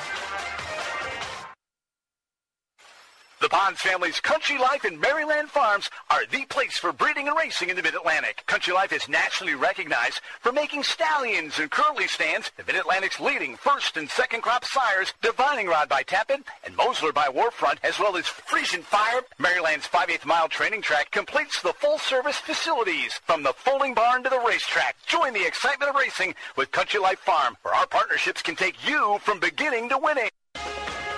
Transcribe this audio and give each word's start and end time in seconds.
The 3.41 3.47
Pons 3.47 3.79
family's 3.79 4.19
Country 4.19 4.57
Life 4.57 4.83
and 4.83 4.99
Merryland 4.99 5.49
Farms 5.49 5.89
are 6.09 6.25
the 6.25 6.43
place 6.45 6.77
for 6.77 6.91
breeding 6.91 7.29
and 7.29 7.37
racing 7.37 7.69
in 7.69 7.77
the 7.77 7.81
Mid-Atlantic. 7.81 8.43
Country 8.47 8.73
Life 8.73 8.91
is 8.91 9.07
nationally 9.07 9.55
recognized 9.55 10.19
for 10.41 10.51
making 10.51 10.83
stallions 10.83 11.57
and 11.57 11.71
curly 11.71 12.05
stands, 12.09 12.51
the 12.57 12.65
Mid-Atlantic's 12.65 13.17
leading 13.17 13.55
first 13.55 13.95
and 13.95 14.09
second 14.09 14.41
crop 14.41 14.65
sires, 14.65 15.13
Divining 15.21 15.67
Rod 15.67 15.87
by 15.87 16.03
Tappan 16.03 16.43
and 16.65 16.75
Mosler 16.75 17.13
by 17.13 17.29
War 17.29 17.49
Front, 17.49 17.79
as 17.81 17.97
well 17.97 18.17
as 18.17 18.25
Friesan 18.25 18.83
Fire. 18.83 19.21
Merryland's 19.37 19.87
5/8 19.87 20.25
mile 20.25 20.49
training 20.49 20.81
track 20.81 21.09
completes 21.11 21.61
the 21.61 21.71
full-service 21.71 22.39
facilities 22.39 23.21
from 23.25 23.43
the 23.43 23.53
folding 23.53 23.93
barn 23.93 24.21
to 24.21 24.29
the 24.29 24.39
racetrack. 24.41 24.97
Join 25.05 25.31
the 25.31 25.45
excitement 25.45 25.89
of 25.89 25.95
racing 25.95 26.35
with 26.57 26.73
Country 26.73 26.99
Life 26.99 27.19
Farm, 27.21 27.55
where 27.61 27.73
our 27.73 27.87
partnerships 27.87 28.41
can 28.41 28.57
take 28.57 28.85
you 28.85 29.17
from 29.23 29.39
beginning 29.39 29.87
to 29.87 29.97
winning. 29.97 30.29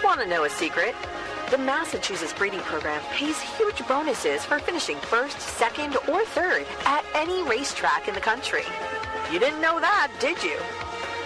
Want 0.03 0.21
to 0.21 0.27
know 0.27 0.43
a 0.43 0.49
secret? 0.51 0.93
The 1.51 1.57
Massachusetts 1.57 2.31
breeding 2.31 2.61
program 2.61 3.01
pays 3.11 3.37
huge 3.41 3.85
bonuses 3.85 4.45
for 4.45 4.57
finishing 4.59 4.95
first, 4.95 5.37
second, 5.41 5.97
or 6.07 6.23
third 6.23 6.65
at 6.85 7.03
any 7.13 7.43
racetrack 7.43 8.07
in 8.07 8.13
the 8.13 8.21
country. 8.21 8.63
You 9.33 9.37
didn't 9.37 9.59
know 9.59 9.77
that, 9.81 10.13
did 10.21 10.41
you? 10.41 10.55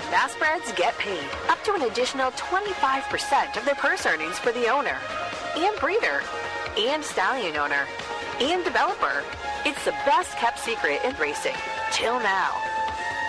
Massbreds 0.09 0.75
get 0.75 0.97
paid 0.97 1.29
up 1.47 1.63
to 1.63 1.75
an 1.75 1.83
additional 1.83 2.31
25% 2.31 3.55
of 3.55 3.65
their 3.65 3.75
purse 3.75 4.07
earnings 4.07 4.39
for 4.39 4.51
the 4.51 4.67
owner, 4.67 4.97
and 5.55 5.79
breeder, 5.79 6.23
and 6.75 7.03
stallion 7.03 7.55
owner, 7.55 7.85
and 8.41 8.63
developer. 8.63 9.23
It's 9.63 9.85
the 9.85 9.93
best 10.07 10.31
kept 10.37 10.57
secret 10.57 11.01
in 11.05 11.15
racing, 11.17 11.55
till 11.91 12.17
now. 12.17 12.59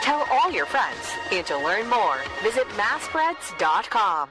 Tell 0.01 0.27
all 0.31 0.51
your 0.51 0.65
friends, 0.65 1.13
and 1.31 1.45
to 1.47 1.59
learn 1.59 1.91
more, 1.91 2.17
visit 2.43 2.67
massbreds.com. 2.69 4.31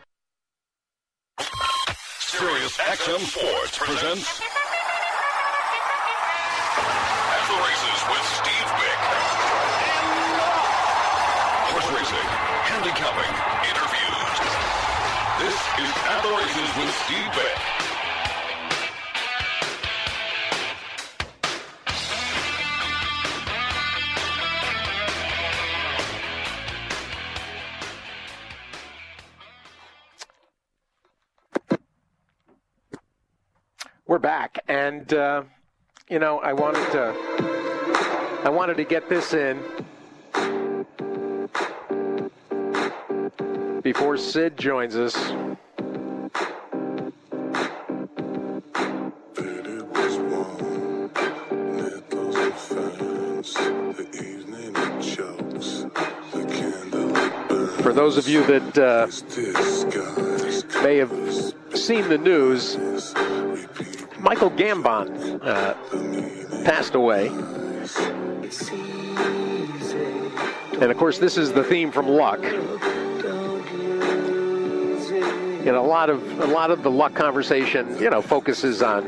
Sirius 2.37 2.75
XM 2.75 3.23
Sports 3.31 3.77
presents 3.77 4.41
At 7.31 7.43
the 7.47 7.55
Races 7.63 7.99
with 8.11 8.25
Steve 8.27 8.69
Byk. 8.75 8.99
Horse 11.71 11.89
racing, 11.95 12.27
handicapping, 12.67 13.33
interviews. 13.71 14.35
This 15.39 15.55
is 15.79 15.91
At 16.11 16.19
the 16.23 16.31
Races 16.35 16.69
with 16.75 16.91
Steve 17.05 17.31
Byk. 17.31 17.74
Back, 34.25 34.57
and 34.67 35.13
uh, 35.13 35.43
you 36.09 36.17
know, 36.17 36.39
I 36.39 36.51
wanted 36.51 36.91
to, 36.93 37.13
I 38.43 38.49
wanted 38.49 38.75
to 38.77 38.83
get 38.83 39.07
this 39.07 39.35
in 39.35 39.61
before 43.83 44.17
Sid 44.17 44.57
joins 44.57 44.95
us. 44.95 45.15
For 57.83 57.93
those 57.93 58.17
of 58.17 58.27
you 58.27 58.43
that 58.47 58.75
uh, 58.79 59.05
may 60.81 60.97
have 60.97 61.11
seen 61.77 62.09
the 62.09 62.17
news, 62.17 62.75
Michael 64.25 64.49
Gambon 64.49 65.39
uh, 65.43 65.75
passed 66.65 66.95
away. 66.95 67.27
And 70.81 70.91
of 70.91 70.97
course, 70.97 71.19
this 71.19 71.37
is 71.37 71.53
the 71.53 71.63
theme 71.63 71.91
from 71.91 72.07
Luck. 72.07 72.41
Know, 75.63 75.79
a 75.79 75.85
lot 75.85 76.09
of 76.09 76.39
a 76.39 76.47
lot 76.47 76.71
of 76.71 76.81
the 76.81 76.89
Luck 76.89 77.13
conversation, 77.13 77.99
you 77.99 78.09
know, 78.09 78.21
focuses 78.21 78.81
on 78.81 79.07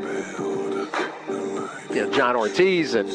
you 1.90 2.04
know 2.04 2.10
John 2.12 2.36
Ortiz 2.36 2.94
and 2.94 3.08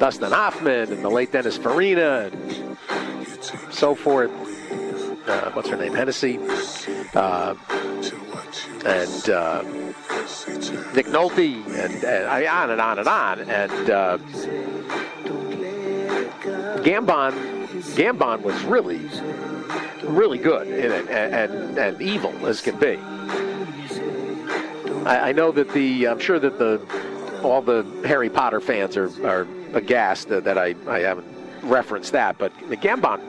Dustin 0.00 0.32
Hoffman 0.32 0.92
and 0.92 1.04
the 1.04 1.08
late 1.08 1.30
Dennis 1.30 1.56
Farina 1.56 2.30
and 2.32 2.74
so 3.72 3.94
forth. 3.94 4.32
Uh, 5.28 5.52
what's 5.52 5.68
her 5.68 5.76
name? 5.76 5.94
Hennessy. 5.94 6.40
Uh, 7.14 7.54
and 8.84 9.30
uh, 9.30 9.62
Nick 10.94 11.06
Nolte, 11.06 11.64
and, 11.66 12.04
and 12.04 12.46
on 12.46 12.70
and 12.70 12.80
on 12.80 12.98
and 12.98 13.08
on. 13.08 13.40
And 13.40 13.90
uh, 13.90 14.18
Gambon, 16.82 17.32
Gambon 17.96 18.42
was 18.42 18.62
really, 18.64 19.00
really 20.04 20.38
good 20.38 20.68
and, 20.68 21.08
and, 21.08 21.78
and 21.78 22.02
evil 22.02 22.46
as 22.46 22.60
can 22.60 22.78
be. 22.78 22.98
I, 25.04 25.30
I, 25.30 25.32
know 25.32 25.50
that 25.52 25.70
the, 25.70 26.06
I'm 26.08 26.18
sure 26.18 26.38
that 26.38 26.58
the, 26.58 26.80
all 27.42 27.60
the 27.60 27.84
Harry 28.06 28.30
Potter 28.30 28.60
fans 28.60 28.96
are, 28.96 29.10
are 29.26 29.48
aghast 29.72 30.28
that, 30.28 30.44
that 30.44 30.58
I, 30.58 30.74
I 30.86 31.00
haven't 31.00 31.26
referenced 31.62 32.12
that, 32.12 32.38
but 32.38 32.52
the 32.68 32.76
Gambon, 32.76 33.20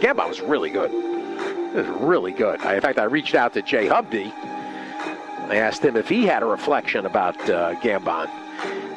Gambon 0.00 0.28
was 0.28 0.40
really 0.40 0.70
good. 0.70 0.90
It 0.90 1.86
was 1.86 2.00
really 2.00 2.32
good. 2.32 2.60
I, 2.62 2.74
in 2.74 2.80
fact, 2.80 2.98
I 2.98 3.04
reached 3.04 3.34
out 3.34 3.54
to 3.54 3.62
Jay 3.62 3.86
Hovdey. 3.86 4.32
I 5.48 5.56
asked 5.56 5.84
him 5.84 5.96
if 5.96 6.08
he 6.08 6.26
had 6.26 6.42
a 6.42 6.46
reflection 6.46 7.06
about 7.06 7.36
uh, 7.48 7.74
Gambon, 7.80 8.28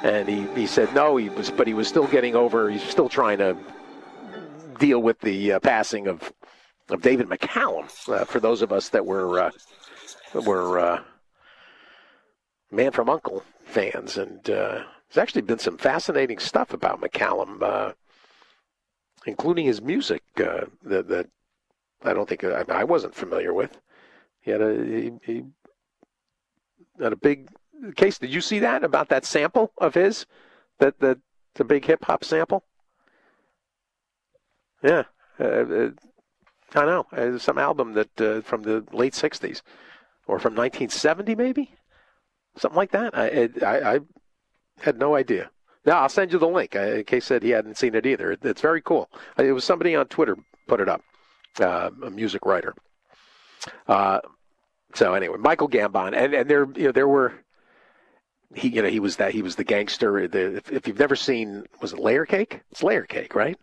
and 0.04 0.28
he, 0.28 0.48
he 0.60 0.66
said 0.66 0.94
no. 0.96 1.16
He 1.18 1.30
was, 1.30 1.51
but 1.51 1.68
he 1.68 1.75
was 1.75 1.88
still 1.88 2.07
getting 2.07 2.36
over. 2.36 2.69
He's 2.69 2.81
still 2.81 3.07
trying 3.10 3.38
to 3.38 3.56
deal 4.80 5.00
with 5.00 5.19
the 5.19 5.54
uh, 5.54 5.60
passing 5.60 6.07
of 6.07 6.34
of 6.90 7.01
David 7.04 7.28
McCallum. 7.28 7.88
Uh, 8.10 8.25
for 8.25 8.40
those 8.40 8.63
of 8.63 8.72
us 8.72 8.90
that 8.90 9.06
were 9.06 9.40
uh, 9.40 9.51
were 10.34 10.80
uh, 10.80 11.04
Man 12.72 12.92
from 12.92 13.10
Uncle 13.10 13.44
fans, 13.66 14.18
and 14.18 14.50
uh, 14.50 14.84
there's 15.10 15.18
actually 15.18 15.44
been 15.44 15.60
some 15.60 15.78
fascinating 15.78 16.40
stuff 16.40 16.74
about 16.74 17.00
McCallum, 17.00 17.94
including 19.28 19.66
his 19.66 19.84
music 19.84 20.24
that, 20.36 20.69
that 20.84 21.30
I 22.04 22.13
don't 22.13 22.28
think 22.28 22.44
I, 22.44 22.63
I 22.69 22.84
wasn't 22.86 23.13
familiar 23.13 23.54
with. 23.54 23.80
He 24.42 24.50
had 24.50 24.62
a 24.62 24.84
he, 24.84 25.12
he 25.24 25.44
had 27.00 27.13
a 27.13 27.18
big 27.18 27.50
Case, 27.96 28.18
did 28.18 28.34
you 28.34 28.42
see 28.42 28.60
that 28.60 28.84
about 28.84 29.10
that 29.10 29.25
sample 29.25 29.72
of 29.78 29.94
his? 29.94 30.25
That 30.80 31.00
the 31.00 31.19
the 31.56 31.63
big 31.63 31.86
hip 31.86 32.04
hop 32.04 32.25
sample? 32.25 32.66
Yeah, 34.84 35.04
uh, 35.40 35.44
uh, 35.44 35.90
I 36.75 36.86
know. 36.86 37.38
Some 37.38 37.57
album 37.57 37.94
that 37.94 38.22
uh, 38.22 38.42
from 38.42 38.63
the 38.63 38.86
late 38.92 39.13
'60s 39.13 39.62
or 40.28 40.40
from 40.40 40.56
1970, 40.56 41.36
maybe 41.36 41.74
something 42.57 42.78
like 42.78 42.92
that. 42.92 43.18
I 43.18 43.50
I, 43.66 43.96
I 43.96 44.00
had 44.81 45.00
no 45.00 45.16
idea. 45.16 45.50
Now 45.86 46.01
I'll 46.01 46.10
send 46.10 46.34
you 46.34 46.40
the 46.40 46.48
link. 46.48 46.75
Uh, 46.75 47.04
Case 47.04 47.25
said 47.25 47.44
he 47.44 47.51
hadn't 47.51 47.78
seen 47.78 47.96
it 47.96 48.06
either. 48.06 48.34
It, 48.34 48.40
it's 48.44 48.62
very 48.62 48.81
cool. 48.81 49.10
It 49.38 49.54
was 49.54 49.63
somebody 49.63 49.96
on 49.96 50.07
Twitter 50.07 50.38
put 50.68 50.81
it 50.81 50.90
up, 50.90 51.01
uh, 51.62 51.92
a 52.04 52.10
music 52.10 52.46
writer. 52.46 52.74
Uh, 54.94 54.97
so 54.97 55.13
anyway, 55.13 55.38
Michael 55.38 55.69
Gambon, 55.69 56.15
and 56.15 56.33
and 56.33 56.50
there 56.50 56.68
you 56.75 56.86
know 56.86 56.91
there 56.91 57.07
were 57.07 57.33
he 58.56 58.69
you 58.69 58.81
know 58.81 58.89
he 58.89 59.00
was 59.00 59.18
that 59.18 59.33
he 59.33 59.41
was 59.41 59.56
the 59.56 59.63
gangster. 59.63 60.27
The, 60.27 60.57
if, 60.57 60.71
if 60.71 60.88
you've 60.88 61.00
never 61.00 61.15
seen 61.15 61.65
was 61.81 61.94
it 61.94 62.00
Layer 62.00 62.25
Cake? 62.25 62.62
It's 62.71 62.83
Layer 62.83 63.06
Cake, 63.06 63.36
right? 63.36 63.57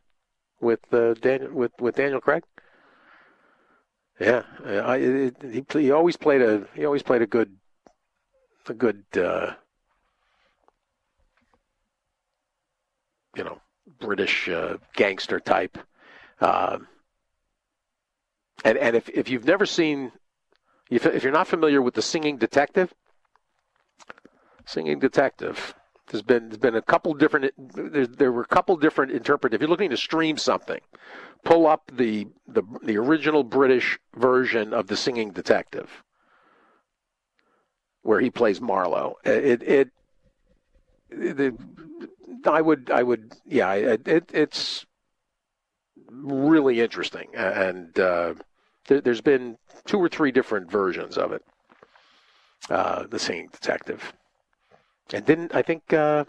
With 0.60 0.80
uh, 0.92 1.14
Daniel 1.14 1.52
with 1.52 1.72
with 1.80 1.96
Daniel 1.96 2.20
Craig. 2.20 2.44
Yeah, 4.20 4.44
I, 4.64 4.96
it, 4.96 5.36
he 5.42 5.64
he 5.78 5.90
always 5.90 6.16
played 6.16 6.40
a 6.40 6.66
he 6.74 6.84
always 6.84 7.02
played 7.02 7.22
a 7.22 7.26
good 7.26 7.54
a 8.68 8.74
good 8.74 9.04
uh, 9.16 9.52
you 13.36 13.44
know 13.44 13.60
British 14.00 14.48
uh, 14.48 14.78
gangster 14.94 15.40
type. 15.40 15.78
Um, 16.40 16.88
and 18.64 18.78
and 18.78 18.96
if 18.96 19.08
if 19.10 19.28
you've 19.28 19.44
never 19.44 19.66
seen 19.66 20.12
if 20.90 21.06
if 21.06 21.22
you're 21.22 21.32
not 21.32 21.48
familiar 21.48 21.82
with 21.82 21.94
the 21.94 22.02
Singing 22.02 22.36
Detective, 22.36 22.94
Singing 24.64 24.98
Detective. 24.98 25.74
There's 26.08 26.22
been 26.22 26.50
there's 26.50 26.58
been 26.58 26.76
a 26.76 26.82
couple 26.82 27.14
different 27.14 27.52
there, 27.74 28.06
there 28.06 28.30
were 28.30 28.42
a 28.42 28.46
couple 28.46 28.76
different 28.76 29.10
interpret. 29.10 29.54
If 29.54 29.60
you're 29.60 29.70
looking 29.70 29.90
to 29.90 29.96
stream 29.96 30.36
something, 30.36 30.80
pull 31.44 31.66
up 31.66 31.90
the 31.92 32.28
the 32.46 32.62
the 32.82 32.96
original 32.96 33.42
British 33.42 33.98
version 34.14 34.72
of 34.72 34.86
the 34.86 34.96
Singing 34.96 35.32
Detective, 35.32 36.04
where 38.02 38.20
he 38.20 38.30
plays 38.30 38.60
Marlowe. 38.60 39.16
It 39.24 39.62
it, 39.64 39.90
it 41.10 41.54
I 42.46 42.60
would 42.60 42.90
I 42.90 43.02
would 43.02 43.34
yeah 43.44 43.72
it, 43.72 44.06
it 44.06 44.30
it's 44.32 44.86
really 46.10 46.80
interesting 46.80 47.28
and 47.34 47.98
uh, 47.98 48.34
there, 48.88 49.00
there's 49.00 49.20
been 49.20 49.58
two 49.86 49.98
or 49.98 50.08
three 50.08 50.32
different 50.32 50.70
versions 50.70 51.16
of 51.16 51.32
it. 51.32 51.42
Uh, 52.68 53.06
the 53.06 53.18
Singing 53.18 53.48
Detective. 53.52 54.12
And 55.12 55.24
didn't 55.24 55.54
I 55.54 55.62
think 55.62 55.92
uh, 55.92 56.24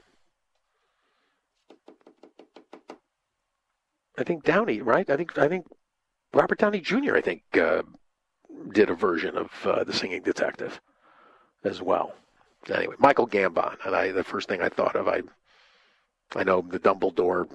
I 4.18 4.24
think 4.24 4.44
Downey, 4.44 4.82
right? 4.82 5.10
I 5.10 5.16
think 5.16 5.38
I 5.38 5.48
think 5.48 5.66
Robert 6.34 6.60
Downey 6.60 6.80
Jr. 6.80 7.16
I 7.16 7.22
think 7.22 7.42
uh, 7.60 7.82
did 8.74 8.90
a 8.90 8.94
version 8.94 9.38
of 9.38 9.52
uh, 9.66 9.84
the 9.84 9.94
Singing 9.94 10.22
Detective 10.22 10.80
as 11.64 11.82
well. 11.82 12.14
Anyway, 12.70 12.96
Michael 13.00 13.28
Gambon, 13.28 13.78
and 13.86 13.96
I 13.96 14.12
the 14.12 14.24
first 14.24 14.48
thing 14.48 14.62
I 14.62 14.70
thought 14.70 14.96
of, 14.96 15.08
I 15.08 15.22
I 16.36 16.44
know 16.44 16.62
the 16.62 16.80
Dumbledore 16.80 17.48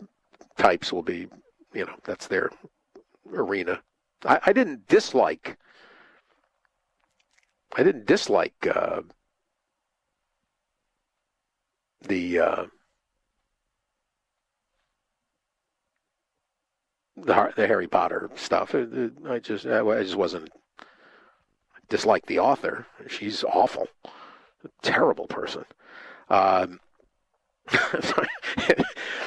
types 0.56 0.92
will 0.92 1.02
be, 1.02 1.28
you 1.74 1.84
know, 1.84 1.94
that's 2.04 2.26
their 2.26 2.50
arena. 3.32 3.80
I, 4.24 4.40
I 4.46 4.52
didn't 4.52 4.88
dislike. 4.88 5.58
I 7.74 7.82
didn't 7.82 8.06
dislike. 8.06 8.66
Uh, 8.66 9.02
the 12.02 12.38
uh, 12.38 12.64
the 17.16 17.52
Harry 17.56 17.86
Potter 17.86 18.30
stuff. 18.34 18.74
I 18.74 19.38
just 19.38 19.66
I 19.66 20.02
just 20.02 20.16
wasn't 20.16 20.50
dislike 21.88 22.26
the 22.26 22.38
author. 22.38 22.86
She's 23.08 23.44
awful, 23.44 23.86
a 24.64 24.68
terrible 24.82 25.26
person. 25.26 25.64
Um, 26.30 26.80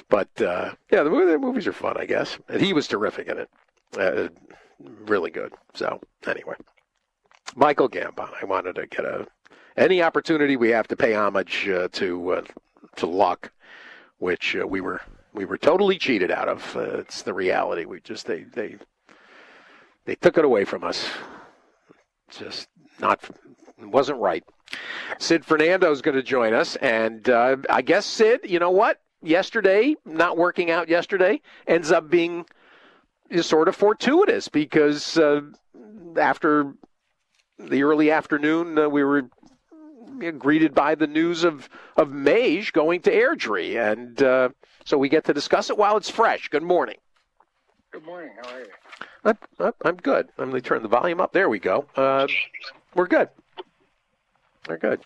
but 0.10 0.42
uh, 0.42 0.74
yeah, 0.92 1.04
the, 1.04 1.10
the, 1.10 1.38
movies 1.40 1.68
are 1.68 1.74
fun, 1.74 1.96
I 1.98 2.06
guess. 2.06 2.38
And 2.50 2.62
he 2.62 2.74
was 2.74 2.88
terrific 2.88 3.28
in 3.28 3.38
it, 3.38 3.50
uh, 3.98 4.28
really 4.80 5.30
good. 5.30 5.54
So 5.74 6.02
anyway, 6.28 6.56
Michael 7.56 7.90
Gambon. 7.90 8.30
I 8.42 8.46
wanted 8.46 8.76
to 8.76 8.88
get 8.88 9.06
a 9.06 9.28
any 9.78 10.02
opportunity 10.02 10.56
we 10.56 10.70
have 10.70 10.88
to 10.88 10.96
pay 10.96 11.14
homage 11.14 11.68
uh, 11.68 11.88
to 11.94 12.32
uh, 12.32 12.42
to 12.98 13.06
luck, 13.06 13.52
which 14.20 14.56
uh, 14.56 14.66
we 14.66 14.82
were 14.82 15.02
we 15.34 15.46
were 15.46 15.58
totally 15.58 15.98
cheated 15.98 16.32
out 16.32 16.48
of. 16.48 16.76
Uh, 16.76 17.00
it's 17.00 17.22
the 17.22 17.34
reality. 17.34 17.86
We 17.86 18.02
just 18.02 18.26
they 18.26 18.44
they 18.44 18.78
they 20.06 20.16
took 20.16 20.38
it 20.38 20.46
away 20.46 20.66
from 20.66 20.84
us. 20.84 21.10
Just 22.30 22.68
not 23.00 23.22
wasn't 23.80 24.20
right. 24.20 24.44
Sid 25.20 25.46
Fernando 25.46 25.92
is 25.92 26.02
going 26.02 26.16
to 26.16 26.24
join 26.24 26.54
us, 26.54 26.76
and 26.78 27.30
uh, 27.30 27.58
I 27.70 27.82
guess 27.82 28.06
Sid, 28.06 28.42
you 28.46 28.60
know 28.60 28.72
what? 28.72 29.02
Yesterday, 29.22 29.96
not 30.06 30.38
working 30.38 30.72
out 30.72 30.90
yesterday, 30.90 31.42
ends 31.68 31.92
up 31.92 32.10
being 32.10 32.46
is 33.30 33.46
sort 33.46 33.68
of 33.68 33.76
fortuitous 33.76 34.48
because 34.48 35.18
uh, 35.18 35.42
after 36.18 36.74
the 37.60 37.84
early 37.84 38.12
afternoon, 38.12 38.78
uh, 38.78 38.90
we 38.90 39.04
were 39.04 39.24
greeted 40.38 40.74
by 40.74 40.96
the 40.96 41.08
news 41.08 41.44
of 41.44 41.70
of 41.98 42.12
Mage 42.12 42.74
going 42.74 43.02
to 43.02 43.12
Airdrie, 43.12 43.78
and 43.78 44.22
uh, 44.22 44.50
so 44.86 44.98
we 44.98 45.10
get 45.10 45.26
to 45.26 45.34
discuss 45.34 45.70
it 45.70 45.78
while 45.78 45.98
it's 45.98 46.10
fresh. 46.10 46.50
Good 46.50 46.64
morning. 46.64 46.98
Good 47.92 48.06
morning. 48.06 48.32
How 48.44 48.54
are 48.54 48.60
you? 48.60 48.68
I'm, 49.60 49.74
I'm 49.84 49.96
good. 49.98 50.30
I'm 50.38 50.50
going 50.50 50.62
to 50.62 50.68
turn 50.68 50.84
the 50.84 50.90
volume 50.90 51.20
up. 51.20 51.34
There 51.34 51.50
we 51.50 51.60
go. 51.60 51.86
Uh, 51.96 52.28
we're 52.94 53.08
good. 53.08 53.30
We're 54.68 54.78
good. 54.78 55.02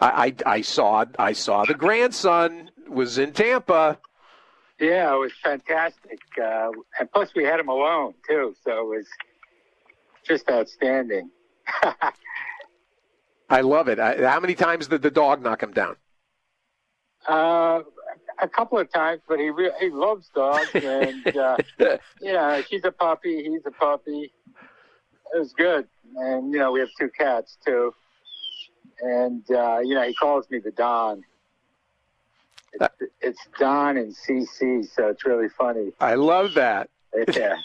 I, 0.00 0.34
I, 0.46 0.54
I 0.54 0.60
saw 0.62 1.04
I 1.18 1.32
saw 1.32 1.64
the 1.64 1.74
grandson 1.74 2.70
was 2.88 3.18
in 3.18 3.32
Tampa. 3.32 3.98
Yeah, 4.80 5.14
it 5.14 5.18
was 5.18 5.32
fantastic, 5.44 6.18
uh, 6.42 6.70
and 6.98 7.10
plus 7.12 7.34
we 7.36 7.44
had 7.44 7.60
him 7.60 7.68
alone 7.68 8.14
too, 8.28 8.56
so 8.64 8.92
it 8.92 8.96
was 8.96 9.06
just 10.26 10.50
outstanding. 10.50 11.30
I 13.50 13.60
love 13.60 13.88
it. 13.88 13.98
I, 13.98 14.28
how 14.28 14.40
many 14.40 14.54
times 14.54 14.86
did 14.88 15.02
the 15.02 15.10
dog 15.10 15.42
knock 15.42 15.62
him 15.62 15.72
down? 15.72 15.96
Uh, 17.28 17.82
a 18.40 18.48
couple 18.48 18.78
of 18.78 18.90
times, 18.92 19.20
but 19.28 19.38
he 19.38 19.50
re- 19.50 19.72
he 19.78 19.90
loves 19.90 20.30
dogs, 20.34 20.68
and 20.74 21.36
uh, 21.36 21.56
you 22.20 22.32
know, 22.32 22.62
she's 22.68 22.84
a 22.84 22.90
puppy, 22.90 23.44
he's 23.44 23.64
a 23.66 23.70
puppy. 23.70 24.32
It 25.34 25.38
was 25.38 25.52
good, 25.52 25.86
and 26.16 26.52
you 26.52 26.58
know, 26.58 26.72
we 26.72 26.80
have 26.80 26.88
two 26.98 27.10
cats 27.16 27.56
too, 27.64 27.94
and 29.00 29.42
uh, 29.50 29.78
you 29.80 29.94
know, 29.94 30.02
he 30.02 30.14
calls 30.14 30.50
me 30.50 30.58
the 30.58 30.72
Don. 30.72 31.22
It's, 32.72 32.94
it's 33.20 33.48
Don 33.58 33.96
and 33.96 34.14
CC, 34.14 34.88
so 34.88 35.08
it's 35.08 35.24
really 35.26 35.48
funny. 35.48 35.92
I 36.00 36.14
love 36.14 36.54
that. 36.54 36.88
Yeah. 37.34 37.56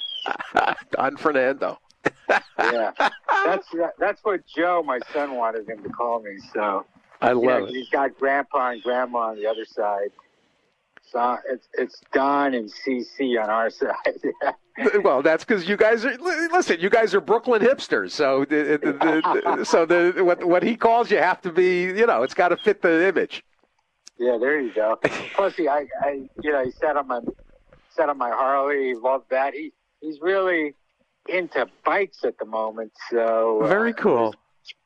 Don 0.91 1.15
Fernando. 1.17 1.79
Yeah, 2.29 2.91
that's 3.45 3.67
that's 3.99 4.23
what 4.23 4.41
Joe, 4.47 4.83
my 4.85 4.99
son, 5.13 5.35
wanted 5.35 5.69
him 5.69 5.83
to 5.83 5.89
call 5.89 6.21
me. 6.21 6.37
So 6.53 6.85
I 7.21 7.31
love 7.31 7.43
know, 7.43 7.65
it. 7.65 7.69
He's 7.71 7.89
got 7.89 8.17
Grandpa 8.17 8.71
and 8.71 8.83
Grandma 8.83 9.29
on 9.29 9.35
the 9.35 9.47
other 9.47 9.65
side. 9.65 10.11
So 11.11 11.37
it's 11.49 11.67
it's 11.73 12.01
Don 12.13 12.53
and 12.53 12.71
CC 12.71 13.41
on 13.41 13.49
our 13.49 13.69
side. 13.69 13.93
well, 15.03 15.21
that's 15.21 15.43
because 15.43 15.67
you 15.67 15.77
guys 15.77 16.05
are 16.05 16.15
listen. 16.17 16.79
You 16.79 16.89
guys 16.89 17.15
are 17.15 17.21
Brooklyn 17.21 17.61
hipsters, 17.61 18.11
so 18.11 18.45
the, 18.45 18.77
the, 18.81 18.91
the, 18.91 19.63
so 19.63 19.85
the 19.85 20.23
what 20.23 20.43
what 20.43 20.63
he 20.63 20.75
calls 20.75 21.09
you 21.09 21.17
have 21.17 21.41
to 21.41 21.51
be 21.51 21.83
you 21.83 22.05
know 22.05 22.23
it's 22.23 22.33
got 22.33 22.49
to 22.49 22.57
fit 22.57 22.81
the 22.81 23.07
image. 23.07 23.43
Yeah, 24.19 24.37
there 24.39 24.59
you 24.59 24.73
go. 24.73 24.97
Plus, 25.35 25.55
he, 25.55 25.67
I, 25.67 25.85
I, 26.01 26.27
you 26.41 26.51
know, 26.51 26.65
he 26.65 26.71
sat 26.71 26.97
on 26.97 27.07
my 27.07 27.19
sat 27.89 28.09
on 28.09 28.17
my 28.17 28.31
Harley. 28.31 28.87
He 28.89 28.95
loved 28.95 29.29
that. 29.29 29.53
He 29.53 29.71
he's 30.01 30.19
really 30.21 30.73
into 31.29 31.67
bikes 31.85 32.23
at 32.23 32.37
the 32.39 32.45
moment. 32.45 32.91
So 33.09 33.61
uh, 33.63 33.67
very 33.67 33.93
cool. 33.93 34.35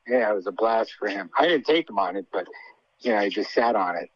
yeah, 0.07 0.29
it 0.31 0.35
was 0.35 0.47
a 0.47 0.51
blast 0.51 0.93
for 0.99 1.07
him. 1.07 1.29
I 1.37 1.47
didn't 1.47 1.65
take 1.65 1.89
him 1.89 1.99
on 1.99 2.15
it, 2.15 2.25
but 2.31 2.47
you 2.99 3.11
know, 3.13 3.21
he 3.21 3.29
just 3.29 3.51
sat 3.53 3.75
on 3.75 3.95
it. 3.97 4.09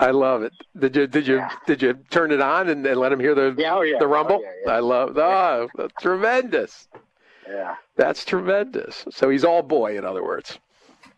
I 0.00 0.12
love 0.12 0.42
it. 0.42 0.52
Did 0.78 0.94
you 0.94 1.06
did 1.08 1.26
you 1.26 1.36
Yeah. 1.36 1.50
did 1.66 1.82
you 1.82 1.94
turn 2.10 2.30
it 2.30 2.40
on 2.40 2.68
and, 2.68 2.86
and 2.86 3.00
let 3.00 3.10
him 3.10 3.18
hear 3.18 3.34
the 3.34 3.54
Yeah, 3.58 3.74
oh, 3.76 3.80
yeah. 3.82 3.98
the 3.98 4.06
rumble? 4.06 4.40
Oh, 4.44 4.52
yeah. 4.64 4.72
I 4.72 4.78
love 4.78 5.18
oh 5.18 5.68
tremendous. 6.00 6.88
Yeah. 7.48 7.74
That's 7.96 8.24
tremendous. 8.24 9.06
So 9.10 9.28
he's 9.28 9.44
all 9.44 9.62
boy, 9.62 9.98
in 9.98 10.04
other 10.04 10.22
words. 10.22 10.58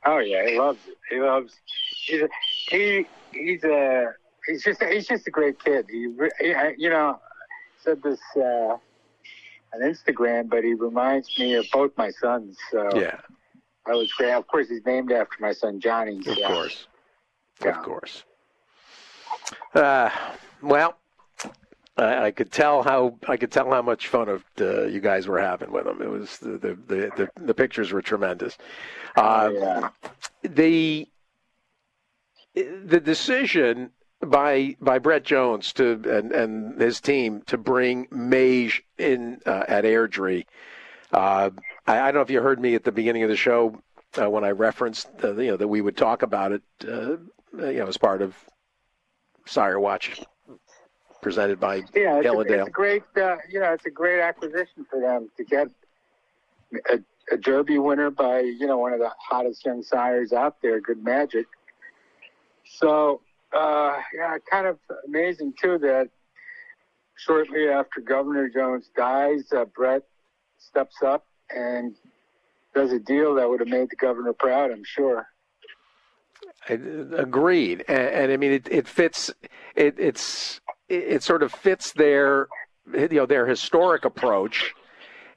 Oh 0.07 0.19
yeah, 0.19 0.49
he 0.49 0.59
loves 0.59 0.79
it. 0.89 0.97
He 1.11 1.21
loves. 1.21 1.53
He's 2.07 2.23
a, 2.23 2.29
he 2.71 3.07
he's 3.33 3.63
a 3.65 4.15
he's 4.47 4.63
just 4.65 4.83
he's 4.83 5.07
just 5.07 5.27
a 5.27 5.31
great 5.31 5.63
kid. 5.63 5.85
He, 5.91 6.09
he 6.41 6.55
you 6.79 6.89
know 6.89 7.21
said 7.85 8.03
this 8.03 8.21
uh, 8.37 8.77
on 9.75 9.81
Instagram, 9.81 10.49
but 10.49 10.65
he 10.65 10.75
reminds 10.75 11.39
me 11.39 11.55
of 11.55 11.67
both 11.73 11.93
my 11.97 12.11
sons. 12.11 12.57
So 12.71 12.89
Yeah. 12.99 13.19
that 13.87 13.97
was 13.97 14.13
great. 14.13 14.33
Of 14.33 14.47
course, 14.47 14.69
he's 14.69 14.85
named 14.85 15.13
after 15.13 15.37
my 15.41 15.53
son 15.53 15.81
Johnny. 15.81 16.19
Of 16.27 16.37
course. 16.47 16.87
Yeah. 17.63 17.79
Of 17.79 17.85
course. 17.85 18.25
Uh, 19.75 20.11
well, 20.63 20.97
I, 21.97 22.27
I 22.27 22.31
could 22.31 22.51
tell 22.51 22.83
how 22.83 23.19
I 23.29 23.37
could 23.37 23.51
tell 23.53 23.71
how 23.71 23.83
much 23.83 24.09
fun 24.09 24.29
of 24.29 24.45
uh, 24.61 24.85
you 24.85 25.01
guys 25.01 25.27
were 25.29 25.41
having 25.41 25.71
with 25.71 25.87
him. 25.87 26.01
It 26.03 26.09
was 26.11 26.39
the 26.39 26.53
the 26.59 26.75
the, 26.87 27.11
the, 27.17 27.31
the 27.45 27.55
pictures 27.55 27.93
were 27.93 28.03
tremendous. 28.03 28.57
Uh, 29.17 29.51
yeah. 29.53 29.89
The 30.43 31.09
the 32.55 33.01
decision 33.01 33.91
by 34.25 34.77
by 34.81 34.99
Brett 34.99 35.25
Jones 35.25 35.73
to 35.75 35.93
and, 35.93 36.33
and 36.33 36.81
his 36.81 37.01
team 37.01 37.43
to 37.47 37.57
bring 37.57 38.07
Mage 38.11 38.83
in 38.99 39.41
uh, 39.47 39.65
at 39.69 39.85
Airdrie. 39.85 40.47
Uh, 41.13 41.51
I, 41.87 42.01
I 42.01 42.05
don't 42.07 42.15
know 42.17 42.21
if 42.21 42.31
you 42.31 42.41
heard 42.41 42.61
me 42.61 42.75
at 42.75 42.85
the 42.85 42.93
beginning 42.93 43.23
of 43.23 43.29
the 43.29 43.37
show 43.37 43.81
uh, 44.21 44.29
when 44.29 44.45
I 44.45 44.51
referenced 44.51 45.09
you 45.23 45.33
know 45.33 45.57
that 45.57 45.69
we 45.69 45.81
would 45.81 45.97
talk 45.97 46.23
about 46.23 46.53
it. 46.53 46.63
Uh, 46.87 47.17
you 47.53 47.79
know, 47.79 47.87
as 47.87 47.97
part 47.97 48.23
of 48.23 48.37
Sire 49.47 49.81
Watch 49.81 50.23
presented 51.21 51.61
by 51.61 51.77
Yeah, 51.95 52.19
it's 52.19 52.27
a, 52.27 52.41
it's 52.41 52.69
a 52.69 52.71
great, 52.71 53.03
uh, 53.17 53.37
you 53.49 53.61
know, 53.61 53.73
it's 53.73 53.87
a 53.87 53.91
great 53.91 54.21
acquisition 54.21 54.87
for 54.89 55.01
them 55.01 55.31
to 55.37 55.45
get 55.45 55.69
a, 56.93 56.99
a 57.33 57.37
Derby 57.37 57.79
winner 57.79 58.11
by, 58.11 58.41
you 58.41 58.67
know, 58.67 58.79
one 58.79 58.93
of 58.93 59.01
the 59.01 59.11
hottest 59.19 59.65
young 59.65 59.83
sires 59.83 60.33
out 60.33 60.57
there, 60.63 60.81
Good 60.81 61.03
Magic. 61.05 61.47
So, 62.65 63.21
uh, 63.53 63.97
yeah, 64.15 64.37
kind 64.51 64.67
of 64.67 64.79
amazing 65.07 65.55
too 65.61 65.79
that 65.79 66.09
shortly 67.17 67.69
after 67.69 68.01
Governor 68.01 68.49
Jones 68.49 68.91
dies, 68.97 69.53
uh, 69.53 69.65
Brett 69.65 70.03
steps 70.59 71.03
up 71.03 71.27
and 71.55 71.95
does 72.75 72.93
a 72.93 72.99
deal 72.99 73.35
that 73.35 73.49
would 73.49 73.61
have 73.61 73.69
made 73.69 73.91
the 73.91 73.97
governor 73.97 74.33
proud, 74.33 74.71
I'm 74.71 74.85
sure. 74.85 75.27
I- 76.69 76.75
Agreed, 76.75 77.85
and, 77.89 77.99
and 77.99 78.33
I 78.33 78.37
mean 78.37 78.53
it, 78.53 78.69
it 78.71 78.87
fits. 78.89 79.33
It, 79.75 79.97
it's 79.99 80.61
it, 80.89 81.05
it 81.05 81.23
sort 81.23 81.43
of 81.43 81.53
fits 81.53 81.93
their 81.93 82.49
you 82.93 83.09
know 83.09 83.27
their 83.27 83.47
historic 83.47 84.05
approach, 84.05 84.75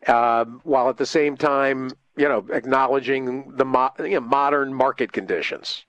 um, 0.07 0.61
while 0.63 0.89
at 0.89 0.97
the 0.97 1.05
same 1.05 1.37
time 1.37 1.89
you 2.15 2.27
know 2.27 2.45
acknowledging 2.51 3.55
the 3.55 3.65
mo- 3.65 3.93
you 3.99 4.11
know, 4.11 4.21
modern 4.21 4.73
market 4.73 5.11
conditions. 5.11 5.85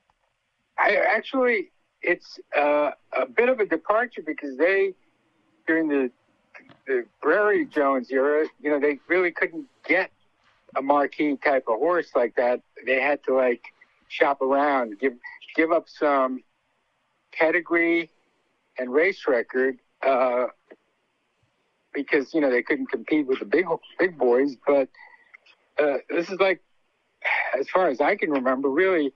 I 0.78 0.96
actually, 0.96 1.70
it's 2.04 2.38
uh, 2.56 2.90
a 3.12 3.26
bit 3.26 3.48
of 3.48 3.60
a 3.60 3.66
departure 3.66 4.22
because 4.24 4.56
they, 4.56 4.92
during 5.66 5.88
the 5.88 6.10
the 6.86 7.04
Brereton 7.20 7.70
Jones 7.70 8.10
era, 8.10 8.46
you 8.60 8.70
know, 8.70 8.78
they 8.78 8.98
really 9.08 9.32
couldn't 9.32 9.66
get 9.86 10.10
a 10.76 10.82
marquee 10.82 11.36
type 11.36 11.64
of 11.68 11.78
horse 11.78 12.10
like 12.14 12.36
that. 12.36 12.60
They 12.86 13.00
had 13.00 13.22
to 13.24 13.34
like 13.34 13.62
shop 14.08 14.42
around, 14.42 14.98
give 15.00 15.14
give 15.56 15.72
up 15.72 15.88
some 15.88 16.42
pedigree 17.32 18.10
and 18.78 18.92
race 18.92 19.24
record 19.26 19.78
uh, 20.06 20.46
because 21.92 22.34
you 22.34 22.40
know 22.40 22.50
they 22.50 22.62
couldn't 22.62 22.86
compete 22.86 23.26
with 23.26 23.38
the 23.38 23.46
big 23.46 23.66
big 23.98 24.18
boys. 24.18 24.56
But 24.66 24.88
uh, 25.78 25.98
this 26.08 26.28
is 26.28 26.38
like, 26.38 26.62
as 27.58 27.68
far 27.68 27.88
as 27.88 28.00
I 28.00 28.16
can 28.16 28.30
remember, 28.30 28.68
really 28.68 29.12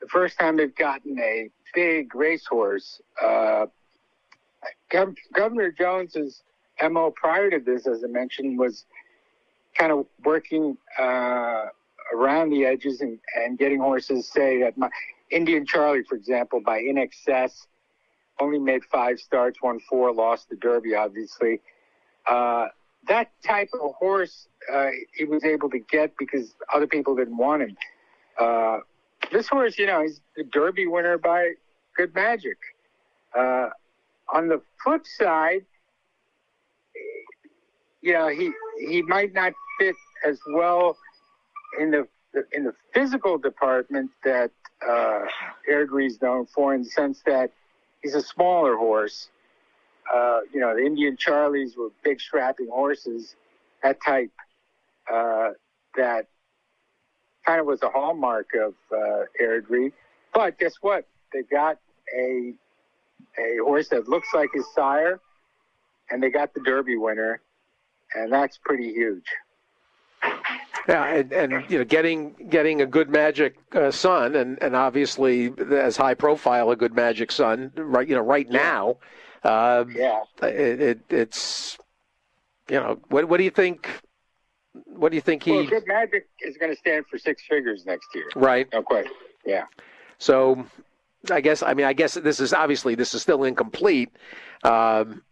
the 0.00 0.08
first 0.08 0.38
time 0.38 0.56
they've 0.56 0.74
gotten 0.74 1.18
a 1.18 1.50
big 1.74 2.14
racehorse. 2.14 3.00
Uh, 3.22 3.66
Gov- 4.90 5.16
Governor 5.32 5.70
Jones's 5.72 6.42
mo 6.90 7.10
prior 7.10 7.50
to 7.50 7.58
this, 7.58 7.86
as 7.86 8.04
I 8.04 8.08
mentioned, 8.08 8.58
was 8.58 8.84
kind 9.76 9.92
of 9.92 10.06
working 10.24 10.76
uh, 10.98 11.66
around 12.14 12.50
the 12.50 12.64
edges 12.64 13.00
and, 13.00 13.18
and 13.36 13.58
getting 13.58 13.78
horses. 13.78 14.28
Say 14.28 14.62
at 14.62 14.76
my 14.76 14.88
Indian 15.30 15.66
Charlie, 15.66 16.02
for 16.08 16.14
example, 16.14 16.60
by 16.60 16.78
In 16.78 16.98
Excess, 16.98 17.66
only 18.38 18.58
made 18.58 18.84
five 18.84 19.18
starts, 19.18 19.58
won 19.62 19.80
four, 19.80 20.12
lost 20.12 20.48
the 20.48 20.56
Derby, 20.56 20.94
obviously. 20.94 21.60
Uh, 22.28 22.66
that 23.08 23.30
type 23.44 23.68
of 23.80 23.94
horse 23.94 24.48
uh, 24.72 24.88
he 25.14 25.24
was 25.24 25.44
able 25.44 25.70
to 25.70 25.78
get 25.78 26.16
because 26.18 26.54
other 26.74 26.86
people 26.86 27.14
didn't 27.14 27.36
want 27.36 27.62
him. 27.62 27.76
This 29.32 29.48
horse, 29.48 29.78
you 29.78 29.86
know, 29.86 30.02
he's 30.02 30.20
the 30.36 30.44
Derby 30.44 30.86
winner 30.86 31.18
by 31.18 31.52
Good 31.96 32.14
Magic. 32.14 32.56
Uh, 33.36 33.70
on 34.32 34.48
the 34.48 34.60
flip 34.82 35.06
side, 35.06 35.64
you 38.00 38.12
know, 38.12 38.28
he 38.28 38.52
he 38.78 39.02
might 39.02 39.32
not 39.34 39.52
fit 39.78 39.96
as 40.24 40.38
well 40.48 40.96
in 41.80 41.90
the 41.90 42.06
in 42.52 42.64
the 42.64 42.74
physical 42.92 43.38
department 43.38 44.10
that 44.24 44.50
uh, 44.86 45.20
is 45.68 46.20
known 46.22 46.46
for, 46.46 46.74
in 46.74 46.82
the 46.82 46.88
sense 46.88 47.22
that 47.26 47.50
he's 48.02 48.14
a 48.14 48.22
smaller 48.22 48.76
horse. 48.76 49.28
Uh, 50.14 50.40
you 50.52 50.60
know, 50.60 50.74
the 50.74 50.84
Indian 50.84 51.16
Charlies 51.16 51.76
were 51.76 51.88
big, 52.04 52.20
strapping 52.20 52.68
horses, 52.68 53.34
that 53.82 53.98
type. 54.04 54.30
Uh, 55.12 55.50
that 55.96 56.26
kind 57.46 57.60
of 57.60 57.66
was 57.66 57.82
a 57.82 57.88
hallmark 57.88 58.48
of 58.54 58.74
uh, 58.92 59.24
Airdrie. 59.40 59.92
But 60.34 60.58
guess 60.58 60.74
what? 60.80 61.06
They 61.32 61.42
got 61.42 61.78
a 62.14 62.52
a 63.38 63.64
horse 63.64 63.88
that 63.88 64.08
looks 64.08 64.28
like 64.34 64.50
his 64.52 64.64
sire, 64.74 65.20
and 66.10 66.22
they 66.22 66.30
got 66.30 66.54
the 66.54 66.60
Derby 66.60 66.96
winner, 66.96 67.40
and 68.14 68.32
that's 68.32 68.58
pretty 68.58 68.92
huge. 68.92 69.24
Yeah, 70.88 71.04
and, 71.04 71.32
and 71.32 71.70
you 71.70 71.78
know, 71.78 71.84
getting 71.84 72.34
getting 72.48 72.80
a 72.82 72.86
good 72.86 73.10
magic 73.10 73.56
uh, 73.74 73.90
son, 73.90 74.36
and, 74.36 74.62
and 74.62 74.76
obviously 74.76 75.52
as 75.72 75.96
high 75.96 76.14
profile 76.14 76.70
a 76.70 76.76
good 76.76 76.94
magic 76.94 77.32
son, 77.32 77.72
right? 77.76 78.06
You 78.06 78.14
know, 78.14 78.22
right 78.22 78.48
now, 78.48 78.98
uh, 79.42 79.84
yeah, 79.92 80.20
it, 80.42 80.80
it, 80.80 81.00
it's 81.10 81.76
you 82.68 82.76
know, 82.76 83.00
what 83.08 83.26
what 83.28 83.38
do 83.38 83.44
you 83.44 83.50
think? 83.50 83.88
What 84.84 85.10
do 85.10 85.16
you 85.16 85.20
think 85.22 85.42
he? 85.42 85.52
Well, 85.52 85.66
Good 85.66 85.86
Magic 85.86 86.28
is 86.40 86.56
going 86.56 86.72
to 86.72 86.78
stand 86.78 87.06
for 87.06 87.18
six 87.18 87.42
figures 87.48 87.86
next 87.86 88.08
year. 88.14 88.28
Right. 88.34 88.68
No 88.72 88.82
question. 88.82 89.12
Yeah. 89.44 89.64
So, 90.18 90.64
I 91.30 91.40
guess 91.40 91.62
I 91.62 91.74
mean 91.74 91.86
I 91.86 91.92
guess 91.92 92.14
this 92.14 92.40
is 92.40 92.52
obviously 92.52 92.94
this 92.94 93.14
is 93.14 93.22
still 93.22 93.44
incomplete. 93.44 94.10
Um, 94.64 95.22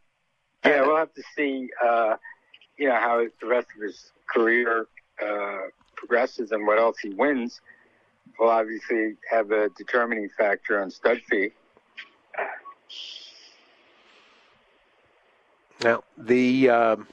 Yeah, 0.65 0.83
we'll 0.83 0.97
have 0.97 1.13
to 1.15 1.23
see, 1.37 1.69
uh, 1.85 2.17
you 2.79 2.89
know, 2.89 2.97
how 2.97 3.25
the 3.41 3.47
rest 3.47 3.69
of 3.77 3.83
his 3.83 4.13
career 4.27 4.87
uh, 5.23 5.59
progresses 5.97 6.53
and 6.53 6.67
what 6.67 6.79
else 6.79 6.99
he 6.99 7.11
wins. 7.11 7.61
Will 8.39 8.49
obviously 8.49 9.17
have 9.31 9.51
a 9.53 9.69
determining 9.77 10.29
factor 10.37 10.81
on 10.81 10.91
stud 10.91 11.21
fee. 11.29 11.51
Now, 15.83 16.03
the. 16.17 16.71
Um, 16.71 17.07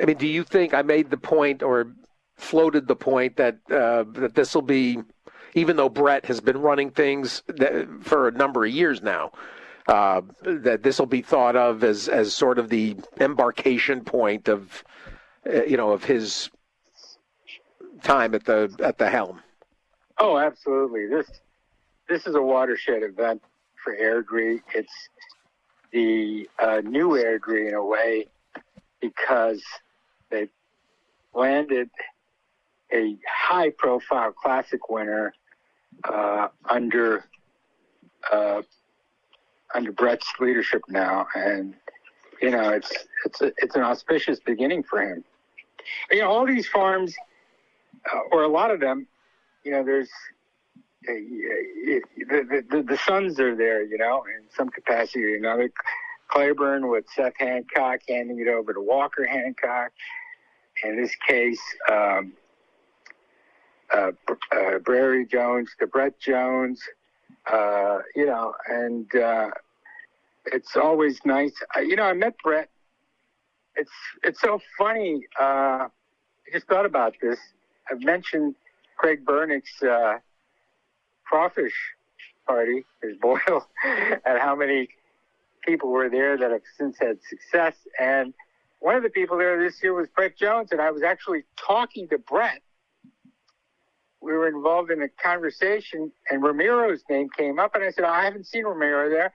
I 0.00 0.06
mean, 0.06 0.16
do 0.16 0.26
you 0.26 0.44
think 0.44 0.74
I 0.74 0.82
made 0.82 1.10
the 1.10 1.16
point 1.16 1.62
or 1.62 1.92
floated 2.36 2.88
the 2.88 2.96
point 2.96 3.36
that 3.36 3.58
uh, 3.70 4.04
that 4.14 4.34
this 4.34 4.54
will 4.54 4.62
be, 4.62 4.98
even 5.54 5.76
though 5.76 5.88
Brett 5.88 6.26
has 6.26 6.40
been 6.40 6.60
running 6.60 6.90
things 6.90 7.42
that, 7.46 7.88
for 8.02 8.28
a 8.28 8.32
number 8.32 8.64
of 8.64 8.72
years 8.72 9.02
now, 9.02 9.32
uh, 9.86 10.22
that 10.42 10.82
this 10.82 10.98
will 10.98 11.06
be 11.06 11.22
thought 11.22 11.56
of 11.56 11.84
as 11.84 12.08
as 12.08 12.34
sort 12.34 12.58
of 12.58 12.68
the 12.68 12.96
embarkation 13.20 14.02
point 14.02 14.48
of, 14.48 14.82
uh, 15.46 15.62
you 15.64 15.76
know, 15.76 15.90
of 15.90 16.04
his 16.04 16.50
time 18.02 18.34
at 18.34 18.44
the 18.44 18.74
at 18.80 18.98
the 18.98 19.08
helm. 19.08 19.40
Oh, 20.18 20.38
absolutely. 20.38 21.06
This 21.06 21.30
this 22.08 22.26
is 22.26 22.34
a 22.34 22.42
watershed 22.42 23.02
event 23.02 23.42
for 23.82 23.96
Airdrie. 23.96 24.60
It's 24.74 25.08
the 25.92 26.48
uh, 26.58 26.80
new 26.84 27.10
Airdrie 27.10 27.68
in 27.68 27.74
a 27.74 27.84
way 27.84 28.26
because 29.04 29.62
they 30.30 30.48
landed 31.34 31.90
a 32.92 33.16
high-profile 33.28 34.32
classic 34.32 34.88
winner 34.88 35.34
uh, 36.04 36.48
under 36.68 37.24
uh, 38.32 38.62
under 39.74 39.92
Brett's 39.92 40.32
leadership 40.40 40.82
now, 40.88 41.26
and 41.34 41.74
you 42.40 42.50
know 42.50 42.70
it's 42.70 42.92
it's 43.26 43.40
a, 43.42 43.52
it's 43.58 43.76
an 43.76 43.82
auspicious 43.82 44.40
beginning 44.40 44.82
for 44.82 45.02
him. 45.02 45.24
You 46.10 46.20
know, 46.20 46.30
all 46.30 46.46
these 46.46 46.68
farms, 46.68 47.14
uh, 48.10 48.20
or 48.32 48.42
a 48.42 48.48
lot 48.48 48.70
of 48.70 48.80
them, 48.80 49.06
you 49.64 49.72
know, 49.72 49.84
there's 49.84 50.08
uh, 51.06 51.12
the, 51.12 52.00
the, 52.16 52.64
the, 52.70 52.82
the 52.82 52.96
sons 52.96 53.38
are 53.38 53.54
there, 53.54 53.82
you 53.84 53.98
know, 53.98 54.24
in 54.24 54.44
some 54.56 54.70
capacity 54.70 55.24
or 55.24 55.36
another. 55.36 55.70
Claiborne 56.34 56.88
with 56.88 57.04
Seth 57.14 57.34
Hancock 57.38 58.00
handing 58.08 58.40
it 58.40 58.48
over 58.48 58.72
to 58.72 58.80
Walker 58.80 59.24
Hancock. 59.24 59.92
In 60.82 61.00
this 61.00 61.14
case, 61.28 61.60
um, 61.90 62.32
uh, 63.94 64.10
uh, 64.52 64.78
Brereton 64.78 65.28
Jones 65.30 65.70
to 65.78 65.86
Brett 65.86 66.18
Jones, 66.18 66.80
uh, 67.50 67.98
you 68.16 68.26
know, 68.26 68.52
and 68.68 69.14
uh, 69.14 69.50
it's 70.46 70.76
always 70.76 71.20
nice. 71.24 71.52
You 71.76 71.94
know, 71.94 72.02
I 72.02 72.14
met 72.14 72.34
Brett. 72.42 72.68
It's 73.76 73.92
it's 74.24 74.40
so 74.40 74.58
funny. 74.76 75.20
Uh, 75.40 75.44
I 75.86 75.88
just 76.52 76.66
thought 76.66 76.86
about 76.86 77.14
this. 77.22 77.38
I've 77.88 78.02
mentioned 78.02 78.56
Craig 78.96 79.24
Bernick's 79.24 79.82
uh, 79.82 80.18
crawfish 81.24 81.74
party, 82.44 82.84
his 83.02 83.16
boil, 83.18 83.68
and 83.84 84.38
how 84.40 84.56
many 84.56 84.88
people 85.66 85.90
were 85.90 86.08
there 86.08 86.36
that 86.36 86.50
have 86.50 86.62
since 86.78 86.98
had 86.98 87.18
success. 87.28 87.74
And 87.98 88.34
one 88.80 88.96
of 88.96 89.02
the 89.02 89.10
people 89.10 89.38
there 89.38 89.58
this 89.62 89.82
year 89.82 89.94
was 89.94 90.08
Brett 90.14 90.36
Jones, 90.36 90.72
and 90.72 90.80
I 90.80 90.90
was 90.90 91.02
actually 91.02 91.44
talking 91.56 92.08
to 92.08 92.18
Brett. 92.18 92.60
We 94.20 94.32
were 94.32 94.48
involved 94.48 94.90
in 94.90 95.02
a 95.02 95.08
conversation, 95.08 96.10
and 96.30 96.42
Ramiro's 96.42 97.02
name 97.10 97.28
came 97.36 97.58
up, 97.58 97.74
and 97.74 97.84
I 97.84 97.90
said, 97.90 98.04
I 98.04 98.24
haven't 98.24 98.46
seen 98.46 98.64
Ramiro 98.64 99.10
there. 99.10 99.32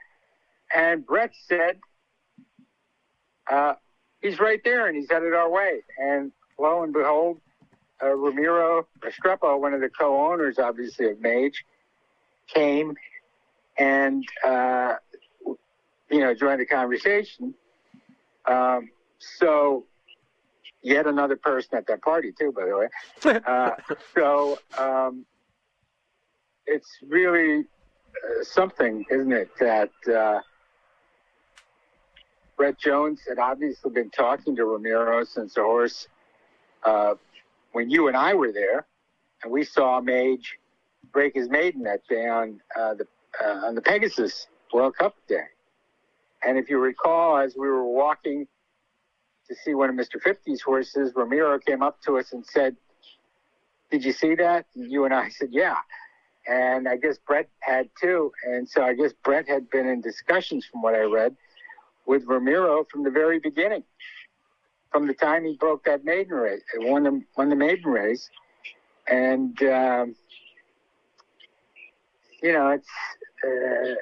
And 0.73 1.05
Brett 1.05 1.31
said, 1.47 1.79
uh, 3.49 3.73
he's 4.21 4.39
right 4.39 4.61
there, 4.63 4.87
and 4.87 4.95
he's 4.95 5.09
headed 5.09 5.33
our 5.33 5.49
way. 5.49 5.81
And 5.97 6.31
lo 6.57 6.83
and 6.83 6.93
behold, 6.93 7.39
uh, 8.01 8.15
Ramiro 8.15 8.87
Restrepo, 8.99 9.59
one 9.59 9.73
of 9.73 9.81
the 9.81 9.89
co-owners, 9.89 10.57
obviously, 10.57 11.09
of 11.09 11.21
Mage, 11.21 11.65
came 12.53 12.95
and, 13.77 14.23
uh, 14.45 14.95
you 16.09 16.19
know, 16.19 16.33
join 16.33 16.57
the 16.57 16.65
conversation. 16.65 17.53
Um, 18.47 18.89
so, 19.19 19.85
yet 20.81 21.07
another 21.07 21.35
person 21.35 21.77
at 21.77 21.87
that 21.87 22.01
party, 22.01 22.31
too, 22.37 22.51
by 22.51 22.65
the 22.65 22.77
way. 22.77 23.39
Uh, 23.45 23.71
so, 24.15 24.59
um, 24.77 25.25
it's 26.65 26.97
really 27.07 27.59
uh, 27.59 28.43
something, 28.43 29.05
isn't 29.09 29.31
it, 29.31 29.49
that 29.59 29.91
uh, 30.13 30.39
Brett 32.57 32.79
Jones 32.79 33.21
had 33.27 33.39
obviously 33.39 33.91
been 33.91 34.09
talking 34.09 34.55
to 34.55 34.65
Ramiro 34.65 35.23
since 35.23 35.53
the 35.53 35.61
horse, 35.61 36.07
uh, 36.83 37.15
when 37.71 37.89
you 37.89 38.07
and 38.07 38.17
I 38.17 38.33
were 38.33 38.51
there, 38.51 38.85
and 39.43 39.51
we 39.51 39.63
saw 39.63 40.01
Mage 40.01 40.57
break 41.11 41.35
his 41.35 41.49
maiden 41.49 41.83
that 41.83 42.01
day 42.07 42.27
on 42.27 42.59
uh, 42.77 42.95
the 42.95 43.07
uh, 43.43 43.67
on 43.67 43.75
the 43.75 43.81
Pegasus 43.81 44.47
World 44.73 44.95
Cup 44.97 45.15
day. 45.27 45.45
And 46.43 46.57
if 46.57 46.69
you 46.69 46.77
recall, 46.77 47.37
as 47.37 47.55
we 47.57 47.67
were 47.67 47.85
walking 47.85 48.47
to 49.47 49.55
see 49.55 49.73
one 49.73 49.89
of 49.89 49.95
Mr. 49.95 50.21
50's 50.25 50.61
horses, 50.61 51.11
Ramiro 51.15 51.59
came 51.59 51.81
up 51.81 52.01
to 52.03 52.17
us 52.17 52.31
and 52.31 52.45
said, 52.45 52.75
Did 53.91 54.05
you 54.05 54.13
see 54.13 54.35
that? 54.35 54.65
And 54.75 54.91
you 54.91 55.05
and 55.05 55.13
I 55.13 55.29
said, 55.29 55.49
Yeah. 55.51 55.75
And 56.47 56.87
I 56.87 56.95
guess 56.97 57.17
Brett 57.27 57.49
had 57.59 57.89
too. 58.01 58.31
And 58.45 58.67
so 58.67 58.81
I 58.83 58.93
guess 58.93 59.11
Brett 59.23 59.47
had 59.47 59.69
been 59.69 59.87
in 59.87 60.01
discussions, 60.01 60.65
from 60.65 60.81
what 60.81 60.95
I 60.95 61.01
read, 61.01 61.35
with 62.05 62.23
Ramiro 62.25 62.85
from 62.89 63.03
the 63.03 63.11
very 63.11 63.39
beginning, 63.39 63.83
from 64.91 65.05
the 65.05 65.13
time 65.13 65.45
he 65.45 65.55
broke 65.57 65.83
that 65.85 66.05
maiden 66.05 66.33
race, 66.33 66.63
won 66.77 67.03
the, 67.03 67.21
won 67.37 67.49
the 67.49 67.55
maiden 67.55 67.91
race. 67.91 68.29
And, 69.07 69.61
um, 69.63 70.15
you 72.41 72.53
know, 72.53 72.69
it's, 72.69 72.89
uh, 73.43 73.95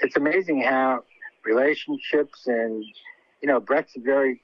it's 0.00 0.16
amazing 0.16 0.62
how 0.62 1.04
relationships 1.44 2.46
and, 2.46 2.84
you 3.40 3.48
know, 3.48 3.60
Brett's 3.60 3.96
a 3.96 4.00
very 4.00 4.42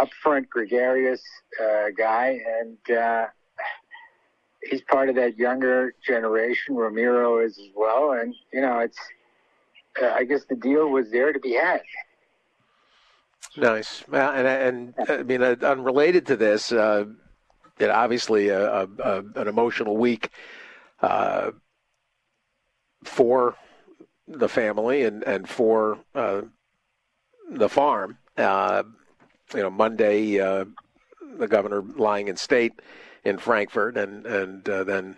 upfront, 0.00 0.48
gregarious 0.48 1.22
uh, 1.62 1.86
guy, 1.96 2.40
and 2.60 2.96
uh, 2.96 3.26
he's 4.62 4.82
part 4.82 5.08
of 5.08 5.14
that 5.16 5.36
younger 5.36 5.94
generation. 6.06 6.74
Ramiro 6.74 7.38
is 7.38 7.58
as 7.58 7.68
well, 7.74 8.12
and 8.12 8.34
you 8.52 8.60
know, 8.60 8.80
it's. 8.80 8.98
Uh, 10.00 10.08
I 10.14 10.24
guess 10.24 10.44
the 10.44 10.56
deal 10.56 10.88
was 10.90 11.10
there 11.10 11.32
to 11.32 11.40
be 11.40 11.54
had. 11.54 11.80
Nice. 13.56 14.04
Well, 14.08 14.32
and 14.32 14.46
and 14.46 15.10
I 15.10 15.22
mean, 15.22 15.42
uh, 15.42 15.56
unrelated 15.62 16.26
to 16.26 16.36
this, 16.36 16.70
uh, 16.70 17.06
it 17.78 17.88
obviously 17.88 18.48
a, 18.48 18.82
a, 18.82 18.88
a, 19.02 19.24
an 19.36 19.48
emotional 19.48 19.96
week 19.96 20.28
uh, 21.00 21.52
for 23.04 23.56
the 24.28 24.48
family 24.48 25.02
and 25.02 25.22
and 25.24 25.48
for 25.48 25.98
uh, 26.14 26.42
the 27.50 27.68
farm. 27.68 28.18
Uh, 28.36 28.82
you 29.54 29.62
know, 29.62 29.70
Monday, 29.70 30.40
uh, 30.40 30.64
the 31.38 31.48
governor 31.48 31.82
lying 31.82 32.28
in 32.28 32.36
state 32.36 32.72
in 33.24 33.38
Frankfurt, 33.38 33.96
and 33.96 34.26
and 34.26 34.68
uh, 34.68 34.84
then 34.84 35.16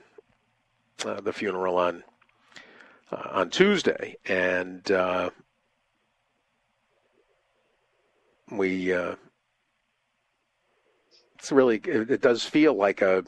uh, 1.05 1.21
the 1.21 1.33
funeral 1.33 1.79
on 1.79 2.05
uh, 3.11 3.29
on 3.31 3.51
Tuesday, 3.51 4.17
and 4.27 4.91
we. 8.51 8.93
It's 11.39 11.53
really 11.53 11.77
it 11.77 12.21
does 12.21 12.45
feel 12.45 12.75
like 12.75 13.01
a 13.01 13.25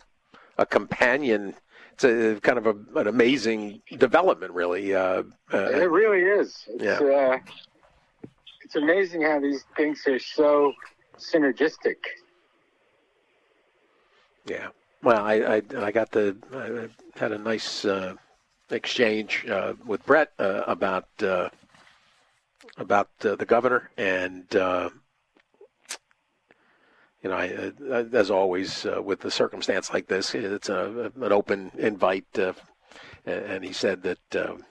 a 0.58 0.66
companion. 0.66 1.54
It's 2.02 2.38
a 2.38 2.40
kind 2.40 2.58
of 2.58 2.66
a, 2.66 3.00
an 3.00 3.06
amazing 3.08 3.82
development, 3.98 4.52
really. 4.52 4.94
Uh, 4.94 5.24
it 5.52 5.90
really 5.90 6.22
is. 6.22 6.64
It's, 6.68 6.82
yeah. 6.82 7.38
it's 8.64 8.76
amazing 8.76 9.22
how 9.22 9.40
these 9.40 9.64
things 9.76 10.06
are 10.06 10.18
so 10.18 10.72
synergistic. 11.18 11.96
Yeah. 14.46 14.68
Well, 15.02 15.24
I 15.24 15.34
I, 15.34 15.62
I 15.76 15.90
got 15.90 16.10
the 16.10 16.36
I 16.54 16.88
had 17.18 17.32
a 17.32 17.38
nice 17.38 17.84
uh, 17.84 18.14
exchange 18.70 19.46
uh, 19.50 19.74
with 19.86 20.04
Brett 20.06 20.32
uh, 20.38 20.62
about 20.66 21.08
uh, 21.22 21.50
about 22.78 23.10
uh, 23.24 23.36
the 23.36 23.44
governor, 23.44 23.90
and 23.96 24.54
uh, 24.56 24.90
you 27.22 27.30
know, 27.30 27.36
I, 27.36 27.48
uh, 27.48 27.70
uh, 27.90 28.04
as 28.12 28.30
always 28.30 28.86
uh, 28.86 29.02
with 29.02 29.20
the 29.20 29.30
circumstance 29.30 29.92
like 29.92 30.06
this, 30.06 30.34
it's 30.34 30.68
a, 30.68 31.12
an 31.20 31.32
open 31.32 31.70
invite, 31.76 32.38
and 33.26 33.64
he 33.64 33.72
said 33.72 34.02
that 34.02 34.36
um, 34.36 34.64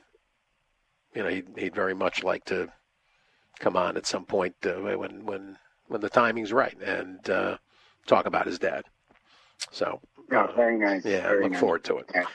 you 1.13 1.23
know 1.23 1.29
he'd, 1.29 1.47
he'd 1.57 1.75
very 1.75 1.93
much 1.93 2.23
like 2.23 2.45
to 2.45 2.71
come 3.59 3.77
on 3.77 3.97
at 3.97 4.07
some 4.07 4.25
point 4.25 4.55
when 4.63 5.25
when 5.25 5.57
when 5.87 6.01
the 6.01 6.09
timing's 6.09 6.51
right 6.51 6.79
and 6.81 7.23
talk 8.07 8.25
about 8.25 8.47
his 8.47 8.59
dad. 8.59 8.83
So, 9.71 10.01
oh, 10.31 10.51
very 10.55 10.77
nice. 10.77 11.05
Yeah, 11.05 11.21
very 11.21 11.43
look 11.43 11.51
nice. 11.51 11.59
forward 11.59 11.83
to 11.85 11.97
it. 11.97 12.09
Yeah. 12.13 12.25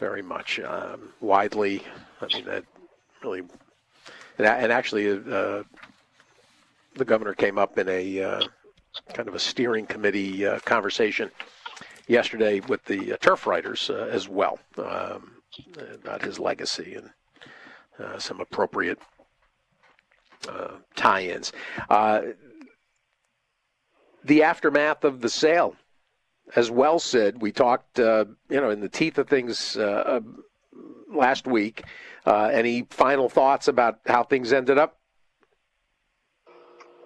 Very 0.00 0.22
much. 0.22 0.58
Um, 0.58 1.12
widely, 1.20 1.82
I 2.20 2.26
mean, 2.34 2.44
that 2.46 2.64
really, 3.22 3.42
and, 4.38 4.46
and 4.46 4.72
actually, 4.72 5.08
uh, 5.10 5.62
the 6.94 7.04
governor 7.04 7.34
came 7.34 7.58
up 7.58 7.78
in 7.78 7.88
a 7.88 8.22
uh, 8.22 8.42
kind 9.12 9.28
of 9.28 9.34
a 9.34 9.38
steering 9.38 9.86
committee 9.86 10.46
uh, 10.46 10.58
conversation 10.60 11.30
yesterday 12.08 12.60
with 12.60 12.84
the 12.84 13.14
uh, 13.14 13.16
turf 13.20 13.46
writers 13.46 13.90
uh, 13.90 14.08
as 14.10 14.28
well 14.28 14.58
um, 14.78 15.32
about 15.94 16.22
his 16.22 16.38
legacy 16.38 16.94
and 16.94 17.10
uh, 17.98 18.18
some 18.18 18.40
appropriate 18.40 18.98
tie-ins. 20.96 21.52
the 24.24 24.42
aftermath 24.42 25.04
of 25.04 25.20
the 25.20 25.28
sale 25.28 25.76
as 26.56 26.70
well, 26.70 26.98
said, 26.98 27.40
We 27.40 27.52
talked, 27.52 27.98
uh, 27.98 28.26
you 28.50 28.60
know, 28.60 28.70
in 28.70 28.80
the 28.80 28.88
teeth 28.88 29.18
of 29.18 29.28
things 29.28 29.76
uh, 29.76 30.20
last 31.12 31.46
week. 31.46 31.84
Uh, 32.26 32.50
any 32.52 32.86
final 32.90 33.28
thoughts 33.28 33.68
about 33.68 34.00
how 34.06 34.22
things 34.22 34.52
ended 34.52 34.78
up? 34.78 34.98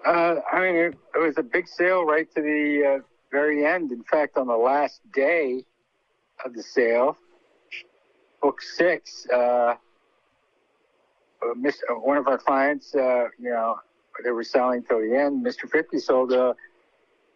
Uh, 0.07 0.39
I 0.51 0.59
mean, 0.61 0.75
it, 0.75 0.95
it, 1.15 1.19
was 1.19 1.37
a 1.37 1.43
big 1.43 1.67
sale 1.67 2.05
right 2.05 2.33
to 2.33 2.41
the 2.41 2.99
uh, 2.99 3.03
very 3.29 3.65
end. 3.65 3.91
In 3.91 4.03
fact, 4.03 4.37
on 4.37 4.47
the 4.47 4.55
last 4.55 5.01
day 5.13 5.65
of 6.45 6.53
the 6.53 6.63
sale, 6.63 7.17
book 8.41 8.61
six, 8.61 9.27
uh, 9.27 9.75
one 11.89 12.17
of 12.17 12.27
our 12.27 12.37
clients, 12.37 12.91
you 12.93 13.29
know, 13.39 13.79
they 14.23 14.31
were 14.31 14.45
selling 14.45 14.81
till 14.83 15.01
the 15.01 15.13
end. 15.13 15.45
Mr. 15.45 15.69
Fifty 15.69 15.99
sold 15.99 16.31
a 16.31 16.55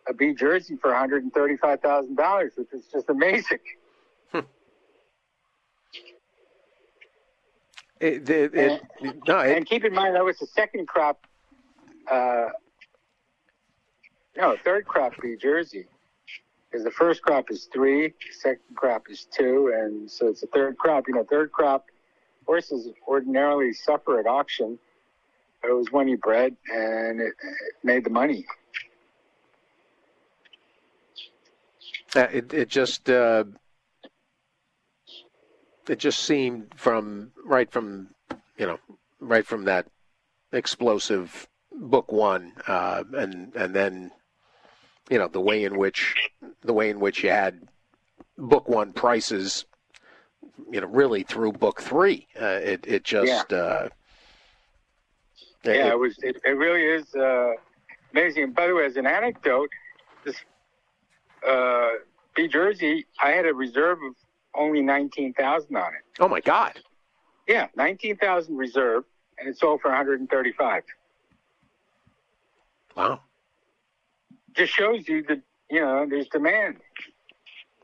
a 0.08 0.14
Bee 0.14 0.34
Jersey 0.34 0.76
for 0.76 0.92
$135,000, 0.92 2.58
which 2.58 2.74
is 2.74 2.86
just 2.92 3.10
amazing. 3.10 3.60
Hmm. 4.32 4.40
It, 8.00 8.30
it, 8.30 8.54
and, 9.02 9.22
no, 9.28 9.40
and 9.40 9.66
keep 9.66 9.84
in 9.84 9.94
mind 9.94 10.16
that 10.16 10.24
was 10.24 10.40
the 10.40 10.48
second 10.48 10.88
crop, 10.88 11.28
uh, 12.10 12.50
no, 14.38 14.56
third 14.64 14.86
crop 14.86 15.14
Bee 15.22 15.36
Jersey. 15.36 15.86
Because 16.70 16.86
the 16.86 16.92
first 16.92 17.22
crop 17.22 17.52
is 17.52 17.68
three, 17.74 18.14
second 18.32 18.76
crop 18.76 19.10
is 19.10 19.28
two, 19.30 19.74
and 19.76 20.10
so 20.10 20.28
it's 20.28 20.42
a 20.42 20.48
third 20.48 20.78
crop. 20.78 21.08
You 21.08 21.16
know, 21.16 21.26
third 21.30 21.52
crop 21.52 21.86
horses 22.46 22.88
ordinarily 23.06 23.74
suffer 23.74 24.20
at 24.20 24.26
auction. 24.26 24.80
It 25.64 25.74
was 25.74 25.92
when 25.92 26.08
he 26.08 26.16
bred, 26.16 26.56
and 26.74 27.20
it, 27.20 27.34
it 27.44 27.74
made 27.84 28.06
the 28.06 28.10
money. 28.10 28.46
Uh, 32.16 32.28
it 32.32 32.54
it 32.54 32.70
just 32.70 33.10
uh, 33.10 33.44
it 35.90 36.00
just 36.00 36.20
seemed 36.20 36.68
from 36.76 37.32
right 37.46 37.70
from 37.70 38.10
you 38.58 38.66
know 38.66 38.80
right 39.20 39.46
from 39.46 39.66
that 39.66 39.88
explosive 40.54 41.48
book 41.74 42.12
one 42.12 42.54
uh, 42.68 43.04
and 43.14 43.56
and 43.56 43.74
then 43.74 44.12
you 45.10 45.18
know 45.18 45.28
the 45.28 45.42
way 45.42 45.64
in 45.64 45.78
which 45.78 46.16
the 46.62 46.74
way 46.74 46.90
in 46.90 47.00
which 47.00 47.24
you 47.24 47.30
had 47.30 47.68
book 48.38 48.68
one 48.68 48.94
prices, 48.94 49.66
you 50.72 50.82
know, 50.82 50.88
really 50.88 51.24
through 51.24 51.54
book 51.54 51.82
three. 51.82 52.28
Uh, 52.40 52.60
it 52.64 52.86
it 52.88 53.04
just 53.04 53.54
uh, 53.54 53.90
yeah, 55.64 55.92
it, 55.92 56.00
was. 56.00 56.18
It, 56.24 56.38
it 56.44 56.52
really 56.52 56.84
is 56.84 57.14
uh, 57.16 57.52
amazing. 58.12 58.44
And 58.44 58.56
by 58.56 58.68
the 58.68 58.76
way, 58.76 58.86
as 58.86 58.98
an 58.98 59.06
anecdote, 59.06 59.70
this 60.26 60.36
uh, 61.48 61.90
Bee 62.36 62.48
Jersey, 62.48 63.06
I 63.22 63.32
had 63.32 63.46
a 63.46 63.54
reserve 63.54 64.00
of 64.08 64.16
only 64.56 64.82
nineteen 64.82 65.34
thousand 65.34 65.76
on 65.76 65.94
it. 65.94 66.02
Oh 66.20 66.28
my 66.28 66.42
God! 66.42 66.80
Yeah, 67.48 67.68
nineteen 67.76 68.18
thousand 68.18 68.58
reserve, 68.58 69.04
and 69.38 69.48
it 69.48 69.58
sold 69.58 69.82
for 69.82 69.90
one 69.90 69.98
hundred 69.98 70.20
and 70.20 70.30
thirty-five. 70.30 70.84
Wow! 72.96 73.22
Just 74.56 74.74
shows 74.74 75.08
you 75.08 75.24
that 75.24 75.42
you 75.70 75.82
know 75.82 76.06
there's 76.10 76.28
demand. 76.28 76.78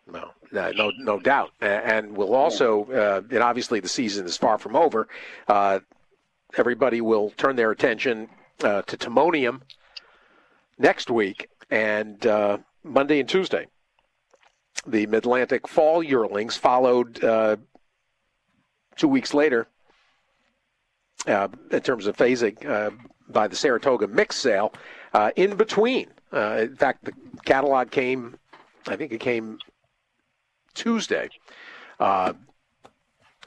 No, 0.10 0.32
no, 0.52 0.92
no 0.98 1.20
doubt, 1.20 1.52
and 1.60 2.16
we'll 2.16 2.34
also, 2.34 2.86
uh, 2.86 3.22
and 3.30 3.44
obviously 3.44 3.82
the 3.82 3.90
season 3.90 4.26
is 4.26 4.38
far 4.38 4.58
from 4.58 4.76
over. 4.76 5.10
Uh, 5.48 5.80
everybody 6.56 7.02
will 7.02 7.32
turn 7.32 7.58
their 7.58 7.72
attention 7.72 8.30
uh, 8.64 8.84
to 8.84 8.96
Timonium 8.98 9.62
next 10.78 11.10
week 11.10 11.50
and 11.70 12.26
uh, 12.26 12.58
Monday 12.84 13.20
and 13.20 13.28
Tuesday. 13.28 13.68
The 14.86 15.06
Mid 15.08 15.20
Atlantic 15.20 15.68
Fall 15.68 16.04
Yearlings 16.04 16.56
followed 16.56 17.24
uh, 17.24 17.58
two 18.96 19.08
weeks 19.08 19.34
later 19.34 19.68
uh, 21.26 21.48
in 21.72 21.82
terms 21.82 22.08
of 22.08 22.16
phasing 22.16 22.66
uh, 22.66 22.92
by 23.28 23.48
the 23.48 23.56
Saratoga 23.56 24.08
mix 24.08 24.38
sale. 24.38 24.72
Uh, 25.14 25.32
in 25.36 25.56
between, 25.56 26.08
in 26.32 26.76
fact, 26.76 27.06
the 27.06 27.14
catalog 27.46 27.92
came, 27.92 28.38
I 28.88 28.96
think 28.96 29.12
it 29.12 29.20
came 29.20 29.60
Tuesday. 30.74 31.30
a 32.00 32.34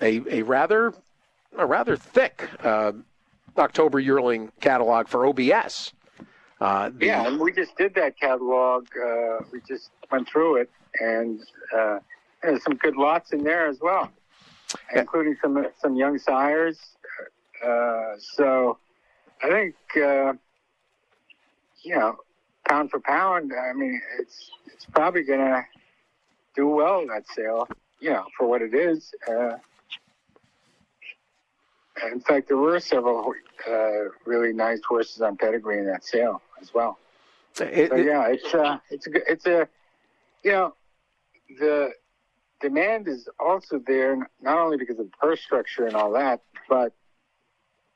a 0.01 0.43
rather 0.43 0.95
a 1.57 1.67
rather 1.67 1.97
thick 1.97 2.49
October 3.59 4.01
yearling 4.01 4.51
catalog 4.61 5.09
for 5.09 5.27
OBS. 5.27 5.93
Uh, 6.61 6.91
the, 6.95 7.07
yeah, 7.07 7.27
and 7.27 7.41
we 7.41 7.53
just 7.53 7.77
did 7.77 7.95
that 7.95 8.19
catalog. 8.19 8.87
Uh, 8.97 9.39
we 9.53 9.61
just 9.67 9.91
went 10.11 10.29
through 10.29 10.57
it, 10.57 10.71
and 11.01 11.41
uh, 11.75 11.99
there's 12.43 12.63
some 12.63 12.75
good 12.75 12.97
lots 12.97 13.33
in 13.33 13.43
there 13.43 13.67
as 13.67 13.79
well, 13.81 14.11
yeah. 14.93 15.01
including 15.01 15.37
some 15.41 15.67
some 15.81 15.97
young 15.97 16.19
sires. 16.19 16.79
Uh, 17.65 18.15
so 18.19 18.77
I 19.43 19.49
think 19.49 19.75
uh, 19.97 20.35
you 21.83 21.97
know, 21.97 22.17
pound 22.69 22.91
for 22.91 23.01
pound. 23.01 23.53
I 23.53 23.73
mean, 23.73 24.01
it's 24.19 24.51
it's 24.67 24.87
probably 24.87 25.23
going 25.23 25.41
to 25.41 25.65
do 26.55 26.69
well 26.69 27.07
that 27.09 27.27
sale. 27.29 27.69
You 28.01 28.11
know, 28.11 28.25
for 28.37 28.47
what 28.47 28.63
it 28.63 28.75
is. 28.75 29.13
Uh, 29.29 29.57
in 32.11 32.21
fact, 32.21 32.49
there 32.49 32.57
were 32.57 32.81
several 32.81 33.35
uh, 33.69 34.05
really 34.25 34.53
nice 34.55 34.81
horses 34.89 35.21
on 35.21 35.37
pedigree 35.37 35.79
in 35.79 35.87
that 35.87 36.05
sale 36.05 36.41
as 36.61 36.73
well. 36.73 36.99
It, 37.61 37.91
so, 37.91 37.97
yeah, 37.97 38.27
it's 38.29 38.55
uh, 38.55 38.79
it's 38.91 39.07
a, 39.07 39.11
it's 39.31 39.47
a 39.47 39.69
you 40.43 40.53
know 40.53 40.75
the 41.59 41.91
demand 42.61 43.09
is 43.09 43.29
also 43.39 43.81
there 43.87 44.31
not 44.41 44.59
only 44.59 44.77
because 44.77 44.99
of 44.99 45.07
the 45.11 45.17
purse 45.21 45.41
structure 45.41 45.87
and 45.87 45.95
all 45.95 46.13
that, 46.13 46.41
but 46.69 46.93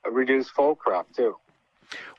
a 0.05 0.11
reduced 0.11 0.51
foal 0.51 0.75
crop 0.75 1.07
too. 1.15 1.35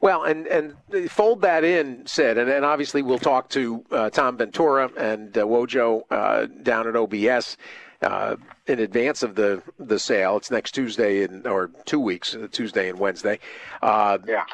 Well, 0.00 0.24
and 0.24 0.46
and 0.46 1.10
fold 1.10 1.42
that 1.42 1.64
in, 1.64 2.06
Sid, 2.06 2.38
and, 2.38 2.50
and 2.50 2.64
obviously 2.64 3.02
we'll 3.02 3.18
talk 3.18 3.48
to 3.50 3.84
uh, 3.90 4.10
Tom 4.10 4.36
Ventura 4.36 4.90
and 4.96 5.36
uh, 5.36 5.42
Wojo 5.42 6.02
uh, 6.10 6.46
down 6.62 6.86
at 6.86 6.96
OBS 6.96 7.56
uh, 8.02 8.36
in 8.66 8.80
advance 8.80 9.22
of 9.22 9.34
the 9.34 9.62
the 9.78 9.98
sale. 9.98 10.36
It's 10.36 10.50
next 10.50 10.72
Tuesday 10.72 11.22
in, 11.22 11.46
or 11.46 11.70
two 11.84 12.00
weeks, 12.00 12.34
uh, 12.34 12.48
Tuesday 12.50 12.88
and 12.88 12.98
Wednesday. 12.98 13.38
Uh, 13.82 14.18
yeah, 14.26 14.44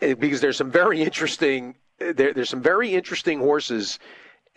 because 0.00 0.40
there's 0.40 0.56
some 0.56 0.70
very 0.70 1.02
interesting 1.02 1.74
there, 1.98 2.32
there's 2.32 2.50
some 2.50 2.62
very 2.62 2.94
interesting 2.94 3.38
horses. 3.38 3.98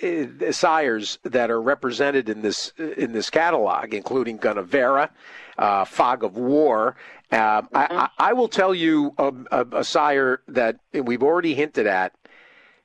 Uh, 0.04 0.52
sires 0.52 1.20
that 1.24 1.50
are 1.50 1.62
represented 1.62 2.28
in 2.28 2.42
this 2.42 2.74
in 2.78 3.14
this 3.14 3.30
catalog, 3.30 3.94
including 3.94 4.38
Gunnevera, 4.38 5.10
uh, 5.58 5.86
Fog 5.86 6.22
of 6.22 6.36
War. 6.36 6.98
Uh, 7.36 7.62
mm-hmm. 7.62 7.76
I, 7.76 8.10
I, 8.18 8.34
will 8.34 8.48
tell 8.48 8.74
you 8.74 9.14
a, 9.18 9.34
a, 9.52 9.66
a, 9.80 9.84
sire 9.84 10.42
that 10.48 10.80
we've 10.94 11.24
already 11.24 11.54
hinted 11.54 11.86
at, 11.86 12.14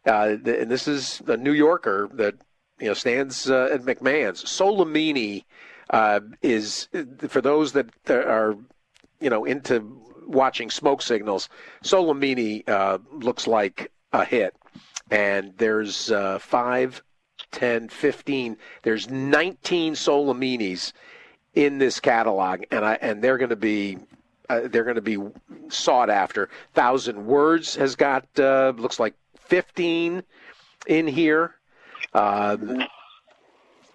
uh, 0.06 0.36
and 0.44 0.70
this 0.70 0.88
is 0.88 1.22
a 1.28 1.36
New 1.36 1.52
Yorker 1.52 2.08
that 2.14 2.34
you 2.80 2.88
know 2.88 2.94
stands 2.94 3.48
uh, 3.48 3.68
at 3.72 3.82
McMahon's. 3.82 4.42
Solomini 4.42 5.44
uh, 5.90 6.20
is 6.42 6.88
for 7.28 7.40
those 7.40 7.72
that 7.72 7.90
are 8.08 8.56
you 9.20 9.30
know 9.30 9.44
into 9.44 10.00
watching 10.26 10.68
smoke 10.68 11.02
signals. 11.02 11.48
Solomini 11.84 12.68
uh, 12.68 12.98
looks 13.12 13.46
like 13.46 13.92
a 14.12 14.24
hit, 14.24 14.56
and 15.12 15.52
there's 15.58 16.10
uh, 16.10 16.40
five, 16.40 17.02
ten, 17.52 17.88
fifteen. 17.88 18.56
There's 18.82 19.08
19 19.08 19.94
Solominis 19.94 20.92
in 21.54 21.78
this 21.78 22.00
catalog, 22.00 22.64
and 22.72 22.84
I 22.84 22.94
and 23.00 23.22
they're 23.22 23.38
going 23.38 23.50
to 23.50 23.56
be 23.56 23.98
uh, 24.50 24.68
they're 24.68 24.84
going 24.84 24.96
to 24.96 25.00
be 25.00 25.16
sought 25.68 26.10
after. 26.10 26.48
Thousand 26.74 27.24
Words 27.24 27.76
has 27.76 27.94
got 27.94 28.26
uh, 28.38 28.72
looks 28.76 28.98
like 28.98 29.14
15 29.38 30.24
in 30.88 31.06
here. 31.06 31.54
Um, 32.14 32.84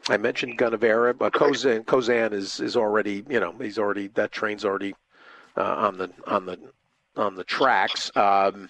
I 0.07 0.15
mentioned 0.17 0.57
Gunnevera, 0.57 1.17
but 1.17 1.33
Kozan, 1.33 1.83
Kozan 1.83 2.31
is, 2.31 2.61
is 2.61 2.77
already, 2.77 3.25
you 3.27 3.39
know, 3.39 3.53
he's 3.59 3.77
already 3.77 4.07
that 4.09 4.31
train's 4.31 4.63
already 4.63 4.95
uh, 5.57 5.63
on 5.63 5.97
the 5.97 6.11
on 6.25 6.45
the 6.45 6.59
on 7.17 7.35
the 7.35 7.43
tracks. 7.43 8.11
Um, 8.15 8.69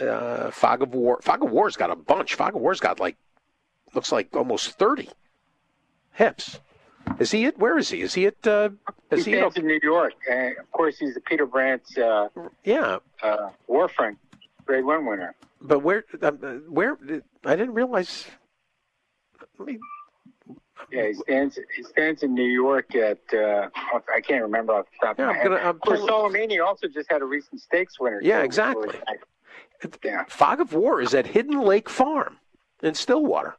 uh, 0.00 0.50
Fog 0.50 0.82
of 0.82 0.94
War, 0.94 1.20
Fog 1.22 1.44
of 1.44 1.50
War's 1.50 1.76
got 1.76 1.90
a 1.90 1.96
bunch. 1.96 2.34
Fog 2.34 2.56
of 2.56 2.60
War's 2.60 2.80
got 2.80 2.98
like 2.98 3.16
looks 3.94 4.10
like 4.10 4.34
almost 4.34 4.78
thirty 4.78 5.10
hips. 6.12 6.58
Is 7.18 7.30
he 7.30 7.46
at? 7.46 7.58
Where 7.58 7.78
is 7.78 7.88
he? 7.88 8.02
Is 8.02 8.14
he 8.14 8.26
at? 8.26 8.46
Uh, 8.46 8.70
is 9.10 9.24
he, 9.24 9.32
he 9.32 9.38
in 9.38 9.66
New 9.66 9.80
York. 9.82 10.14
And 10.30 10.58
of 10.58 10.70
course, 10.72 10.98
he's 10.98 11.14
the 11.14 11.20
Peter 11.20 11.46
Brant. 11.46 11.82
Uh, 11.96 12.28
yeah. 12.64 12.98
Uh, 13.22 13.50
War 13.66 13.88
Front 13.88 14.18
Grade 14.64 14.84
One 14.84 15.06
winner. 15.06 15.34
But 15.60 15.80
where? 15.80 16.04
Uh, 16.20 16.32
where? 16.68 16.98
I 17.44 17.56
didn't 17.56 17.74
realize. 17.74 18.26
Let 19.58 19.68
me. 19.68 19.78
Yeah, 20.92 21.06
he 21.08 21.14
stands. 21.14 21.58
He 21.74 21.82
stands 21.82 22.22
in 22.22 22.34
New 22.34 22.50
York 22.50 22.94
at. 22.94 23.18
Uh, 23.32 23.68
I 24.14 24.20
can't 24.20 24.42
remember 24.42 24.74
off 24.74 24.86
the 25.00 25.06
top 25.06 25.18
yeah, 25.18 25.30
of 25.30 25.34
my 25.34 25.40
I'm 25.40 25.46
gonna, 25.46 25.58
head. 25.58 25.66
I'm 25.68 25.78
pulling... 25.78 26.06
Solomini 26.06 26.64
also 26.64 26.86
just 26.88 27.10
had 27.10 27.22
a 27.22 27.24
recent 27.24 27.60
stakes 27.60 27.98
winner. 27.98 28.20
Yeah, 28.22 28.42
exactly. 28.42 28.90
Yeah. 30.04 30.24
Fog 30.28 30.60
of 30.60 30.72
War 30.72 31.00
is 31.00 31.14
at 31.14 31.26
Hidden 31.26 31.60
Lake 31.60 31.88
Farm 31.88 32.38
in 32.82 32.94
Stillwater. 32.94 33.56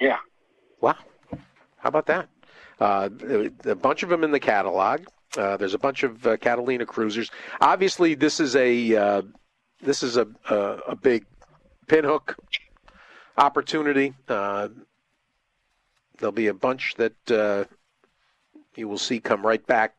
Yeah. 0.00 0.18
Wow. 0.80 0.96
How 1.76 1.88
about 1.88 2.06
that? 2.06 2.28
Uh, 2.80 3.08
a 3.64 3.74
bunch 3.74 4.02
of 4.02 4.08
them 4.08 4.22
in 4.22 4.30
the 4.30 4.40
catalog. 4.40 5.00
Uh, 5.36 5.56
there's 5.56 5.74
a 5.74 5.78
bunch 5.78 6.04
of 6.04 6.26
uh, 6.26 6.36
Catalina 6.36 6.86
cruisers. 6.86 7.30
Obviously, 7.60 8.14
this 8.14 8.40
is 8.40 8.56
a 8.56 8.96
uh, 8.96 9.22
this 9.82 10.02
is 10.02 10.16
a, 10.16 10.26
a, 10.48 10.56
a 10.88 10.96
big 10.96 11.26
pinhook 11.86 12.36
opportunity. 13.36 14.14
Uh, 14.28 14.68
there'll 16.18 16.32
be 16.32 16.46
a 16.46 16.54
bunch 16.54 16.94
that 16.96 17.30
uh, 17.30 17.64
you 18.74 18.88
will 18.88 18.98
see 18.98 19.20
come 19.20 19.44
right 19.44 19.64
back 19.66 19.94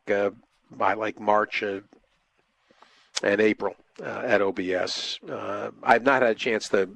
by 0.70 0.94
like 0.94 1.20
March 1.20 1.62
and 1.62 1.84
April 3.22 3.76
at 4.02 4.42
OBS. 4.42 5.20
I've 5.82 6.02
not 6.02 6.22
had 6.22 6.32
a 6.32 6.34
chance 6.34 6.68
to. 6.70 6.88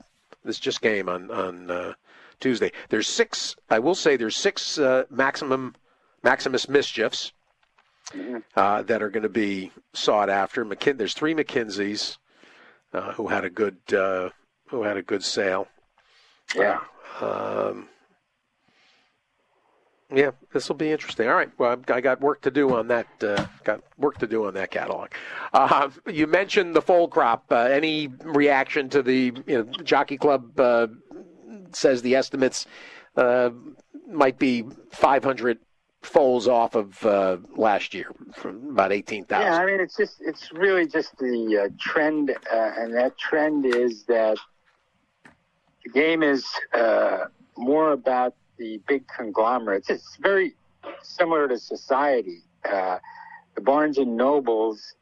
This 0.45 0.59
just 0.59 0.83
came 0.83 1.09
on 1.09 1.31
on 1.31 1.95
Tuesday. 2.41 2.73
There's 2.89 3.09
six. 3.09 3.57
I 3.71 3.79
will 3.79 3.95
say 3.95 4.17
there's 4.17 4.37
six 4.37 4.79
maximum 5.11 5.75
Maximus 6.23 6.69
mischiefs. 6.69 7.33
Mm-hmm. 8.13 8.87
that 8.87 9.03
are 9.03 9.09
going 9.09 9.23
to 9.23 9.31
be 9.31 9.73
sought 9.95 10.29
after. 10.29 10.63
McKin- 10.63 10.99
there's 10.99 11.15
three 11.15 11.35
McKinzies 11.35 12.19
uh, 12.93 13.13
who 13.13 13.29
had 13.29 13.45
a 13.45 13.51
good 13.51 13.79
uh, 13.93 14.29
who 14.69 14.83
had 14.83 14.97
a 14.97 15.03
good 15.03 15.25
sale. 15.25 15.69
Yeah. 16.55 16.81
Um, 17.21 17.89
yeah, 20.13 20.31
this 20.53 20.69
will 20.69 20.77
be 20.77 20.93
interesting. 20.93 21.29
All 21.29 21.35
right, 21.35 21.51
well, 21.59 21.81
I 21.89 22.01
got 22.01 22.21
work 22.21 22.43
to 22.43 22.51
do 22.51 22.77
on 22.77 22.89
that. 22.89 23.07
Uh, 23.23 23.47
got 23.65 23.83
work 23.99 24.19
to 24.19 24.27
do 24.27 24.47
on 24.47 24.55
that 24.55 24.71
catalog. 24.71 25.09
Uh, 25.53 25.91
you 26.07 26.27
mentioned 26.27 26.77
the 26.77 26.83
foal 26.83 27.09
crop. 27.09 27.47
Uh, 27.51 27.57
any 27.57 28.09
reaction 28.23 28.89
to 28.91 29.03
the 29.03 29.33
you 29.47 29.59
know, 29.59 29.63
Jockey 29.83 30.17
Club 30.17 30.59
uh, 30.61 30.87
says 31.77 32.03
the 32.03 32.15
estimates 32.15 32.67
uh, 33.17 33.51
might 34.09 34.39
be 34.39 34.65
500 34.91 35.59
foals 36.05 36.47
off 36.47 36.75
of 36.75 37.05
uh, 37.05 37.39
last 37.57 37.95
year 37.95 38.13
from 38.35 38.71
about 38.71 38.93
eighteen 38.93 39.25
thousand. 39.25 39.53
Yeah, 39.53 39.59
I 39.59 39.67
mean 39.67 39.81
it's 39.81 39.97
just 39.97 40.17
it's 40.21 40.53
really 40.53 40.87
just 40.87 41.17
the 41.19 41.65
uh, 41.65 41.69
trend, 41.81 42.31
uh, 42.31 42.71
and 42.77 42.95
that 42.95 43.19
trend 43.19 43.65
is 43.67 44.05
that 44.05 44.37
the 45.85 45.91
game 45.91 46.23
is 46.23 46.47
uh, 46.75 47.25
more 47.57 47.93
about 47.93 48.35
the 48.59 48.81
big 48.87 49.07
conglomerates. 49.09 49.91
It's 49.91 50.17
very 50.21 50.55
similar 51.03 51.49
to 51.49 51.59
society. 51.59 52.43
Uh, 52.71 52.99
the 53.55 53.61
Barnes 53.61 53.99
and 53.99 54.17
Nobles 54.17 54.95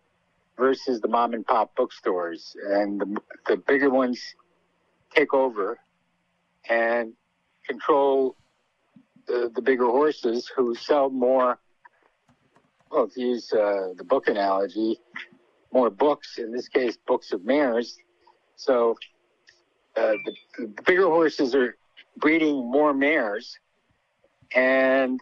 versus 0.57 1.01
the 1.01 1.09
mom 1.09 1.35
and 1.35 1.47
pop 1.47 1.75
bookstores, 1.77 2.57
and 2.71 3.01
the, 3.01 3.17
the 3.49 3.57
bigger 3.57 3.91
ones 3.91 4.21
take 5.15 5.35
over 5.35 5.79
and 6.69 7.13
control 7.67 8.37
the, 9.27 9.51
the 9.55 9.63
bigger 9.63 9.87
horses 9.87 10.51
who 10.55 10.75
sell 10.75 11.11
more. 11.11 11.59
Well, 12.91 13.09
to 13.09 13.21
use 13.21 13.53
uh, 13.53 13.95
the 13.97 14.05
book 14.05 14.29
analogy, 14.29 14.99
more 15.73 15.91
books. 15.91 16.39
In 16.39 16.53
this 16.53 16.69
case, 16.69 16.99
books 17.07 17.33
of 17.33 17.45
mares. 17.45 17.97
So 18.57 18.97
uh, 19.97 20.13
the, 20.25 20.35
the 20.59 20.83
bigger 20.85 21.07
horses 21.07 21.55
are 21.55 21.77
breeding 22.19 22.57
more 22.71 22.93
mares, 22.93 23.59
and 24.55 25.21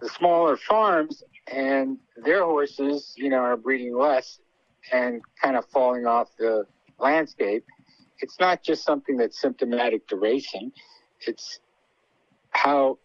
the 0.00 0.08
smaller 0.08 0.56
farms 0.56 1.22
and 1.52 1.98
their 2.16 2.44
horses, 2.44 3.14
you 3.16 3.28
know, 3.28 3.38
are 3.38 3.56
breeding 3.56 3.96
less 3.96 4.38
and 4.92 5.22
kind 5.40 5.56
of 5.56 5.64
falling 5.66 6.06
off 6.06 6.28
the 6.38 6.64
landscape. 6.98 7.64
It's 8.22 8.38
not 8.38 8.62
just 8.62 8.84
something 8.84 9.16
that's 9.16 9.38
symptomatic 9.40 10.06
to 10.08 10.16
racing. 10.16 10.72
It's 11.26 11.58
how 12.50 12.98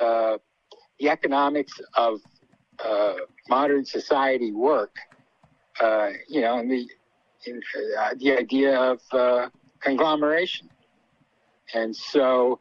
uh, 0.00 0.38
the 0.98 1.10
economics 1.10 1.78
of 1.94 2.20
uh, 2.84 3.14
modern 3.48 3.84
society 3.84 4.52
work. 4.52 4.96
Uh, 5.80 6.08
you 6.26 6.40
know, 6.40 6.58
and 6.58 6.70
the 6.70 6.88
in, 7.44 7.60
uh, 8.00 8.14
the 8.18 8.32
idea 8.32 8.80
of 8.80 9.00
uh, 9.12 9.48
conglomeration, 9.80 10.70
and 11.74 11.94
so 11.94 12.58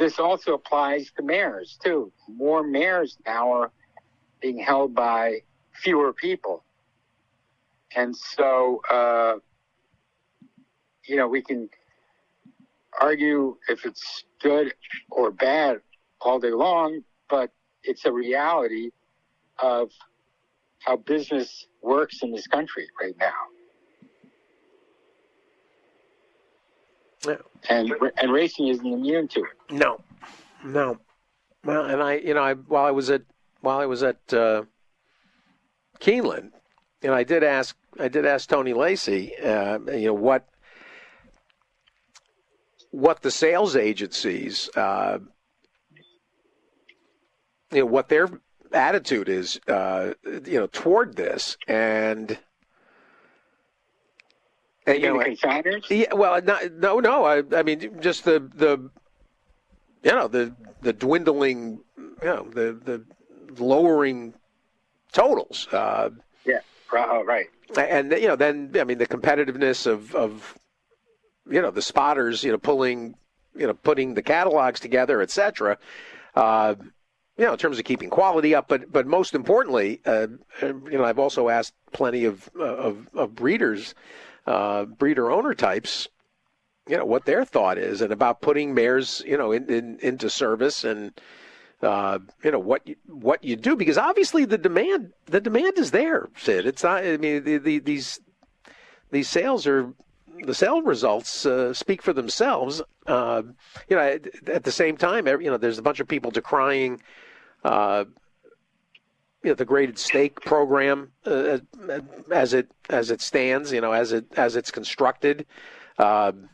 this 0.00 0.18
also 0.18 0.54
applies 0.54 1.12
to 1.16 1.22
mayors 1.22 1.78
too. 1.82 2.12
More 2.28 2.64
mayors 2.64 3.18
now 3.24 3.52
are 3.52 3.70
being 4.42 4.58
held 4.58 4.96
by 4.96 5.42
fewer 5.74 6.12
people, 6.12 6.64
and 7.94 8.16
so 8.16 8.80
uh, 8.90 9.34
you 11.10 11.16
know 11.16 11.26
we 11.26 11.42
can 11.42 11.68
argue 13.00 13.56
if 13.68 13.84
it's 13.84 14.24
good 14.40 14.72
or 15.10 15.32
bad 15.32 15.80
all 16.20 16.38
day 16.38 16.52
long, 16.52 17.02
but 17.28 17.50
it's 17.82 18.04
a 18.04 18.12
reality 18.12 18.90
of 19.58 19.90
how 20.78 20.96
business 20.96 21.66
works 21.82 22.22
in 22.22 22.30
this 22.30 22.46
country 22.46 22.86
right 23.02 23.16
now. 23.18 23.32
Yeah. 27.26 27.36
And 27.68 27.92
and 28.16 28.32
racing 28.32 28.68
isn't 28.68 28.86
immune 28.86 29.26
to 29.28 29.40
it. 29.40 29.74
No, 29.74 30.00
no. 30.64 30.98
Well, 31.64 31.84
and 31.86 32.00
I, 32.02 32.14
you 32.18 32.34
know, 32.34 32.42
I 32.42 32.54
while 32.54 32.86
I 32.86 32.92
was 32.92 33.10
at 33.10 33.22
while 33.60 33.78
I 33.78 33.86
was 33.86 34.02
at 34.04 34.20
uh, 34.32 34.62
Keeneland, 35.98 36.52
and 37.02 37.12
I 37.12 37.24
did 37.24 37.42
ask 37.42 37.76
I 37.98 38.06
did 38.06 38.24
ask 38.24 38.48
Tony 38.48 38.72
Lacy, 38.72 39.36
uh, 39.36 39.80
you 39.92 40.06
know, 40.06 40.14
what 40.14 40.48
what 42.90 43.22
the 43.22 43.30
sales 43.30 43.76
agencies, 43.76 44.68
uh, 44.76 45.18
you 47.72 47.80
know, 47.80 47.86
what 47.86 48.08
their 48.08 48.28
attitude 48.72 49.28
is, 49.28 49.60
uh, 49.68 50.14
you 50.24 50.60
know, 50.60 50.66
toward 50.66 51.16
this, 51.16 51.56
and. 51.68 52.38
And, 54.86 55.02
you 55.02 55.08
know, 55.08 55.18
consigners? 55.18 55.84
Yeah, 55.88 56.14
well, 56.14 56.40
not, 56.42 56.72
no, 56.72 57.00
no. 57.00 57.24
I, 57.24 57.42
I 57.54 57.62
mean, 57.62 58.00
just 58.00 58.24
the 58.24 58.40
the, 58.54 58.90
you 60.02 60.10
know, 60.10 60.26
the 60.26 60.54
the 60.80 60.92
dwindling, 60.92 61.80
you 61.96 62.14
know, 62.24 62.48
the 62.50 62.72
the 62.72 63.04
lowering 63.62 64.34
totals. 65.12 65.68
Uh, 65.70 66.10
yeah, 66.44 66.60
oh, 66.92 67.22
right. 67.24 67.46
And 67.76 68.10
you 68.12 68.26
know, 68.26 68.36
then 68.36 68.72
I 68.80 68.84
mean, 68.84 68.98
the 68.98 69.06
competitiveness 69.06 69.86
of 69.86 70.14
of 70.14 70.58
you 71.50 71.60
know 71.60 71.70
the 71.70 71.82
spotters, 71.82 72.42
you 72.44 72.52
know, 72.52 72.58
pulling, 72.58 73.14
you 73.56 73.66
know, 73.66 73.74
putting 73.74 74.14
the 74.14 74.22
catalogs 74.22 74.80
together, 74.80 75.20
et 75.20 75.30
cetera. 75.30 75.76
Uh, 76.34 76.74
you 77.36 77.46
know, 77.46 77.52
in 77.52 77.58
terms 77.58 77.78
of 77.78 77.84
keeping 77.86 78.10
quality 78.10 78.54
up, 78.54 78.68
but 78.68 78.92
but 78.92 79.06
most 79.06 79.34
importantly, 79.34 80.00
uh, 80.04 80.26
you 80.62 80.98
know, 80.98 81.04
I've 81.04 81.18
also 81.18 81.48
asked 81.48 81.74
plenty 81.92 82.26
of 82.26 82.48
of, 82.54 83.08
of 83.14 83.34
breeders, 83.34 83.94
uh, 84.46 84.84
breeder 84.84 85.30
owner 85.30 85.54
types, 85.54 86.08
you 86.86 86.98
know, 86.98 87.06
what 87.06 87.24
their 87.24 87.44
thought 87.46 87.78
is, 87.78 88.02
and 88.02 88.12
about 88.12 88.42
putting 88.42 88.74
mares, 88.74 89.22
you 89.26 89.38
know, 89.38 89.52
in, 89.52 89.70
in, 89.70 89.98
into 90.00 90.28
service, 90.28 90.84
and 90.84 91.18
uh, 91.80 92.18
you 92.44 92.50
know 92.50 92.58
what 92.58 92.86
you, 92.86 92.96
what 93.06 93.42
you 93.42 93.56
do, 93.56 93.74
because 93.74 93.96
obviously 93.96 94.44
the 94.44 94.58
demand 94.58 95.12
the 95.26 95.40
demand 95.40 95.78
is 95.78 95.92
there, 95.92 96.28
Sid. 96.36 96.66
It's 96.66 96.82
not. 96.82 97.04
I 97.04 97.16
mean, 97.16 97.42
the, 97.42 97.56
the, 97.56 97.78
these 97.78 98.20
these 99.10 99.30
sales 99.30 99.66
are 99.66 99.94
the 100.46 100.54
sales 100.54 100.84
results 100.84 101.46
uh, 101.46 101.72
speak 101.72 102.02
for 102.02 102.12
themselves. 102.12 102.82
Uh, 103.06 103.42
you 103.88 103.96
know, 103.96 104.02
at, 104.02 104.48
at, 104.48 104.64
the 104.64 104.72
same 104.72 104.96
time, 104.96 105.26
you 105.26 105.50
know, 105.50 105.56
there's 105.56 105.78
a 105.78 105.82
bunch 105.82 106.00
of 106.00 106.08
people 106.08 106.30
decrying, 106.30 107.00
uh, 107.64 108.04
you 109.42 109.50
know, 109.50 109.54
the 109.54 109.64
graded 109.64 109.98
stake 109.98 110.40
program 110.40 111.12
uh, 111.26 111.58
as 112.30 112.54
it 112.54 112.70
as 112.88 113.10
it 113.10 113.20
stands. 113.20 113.72
You 113.72 113.80
know, 113.80 113.92
as 113.92 114.12
it 114.12 114.26
as 114.36 114.56
it's 114.56 114.70
constructed. 114.70 115.46
Um, 115.98 116.48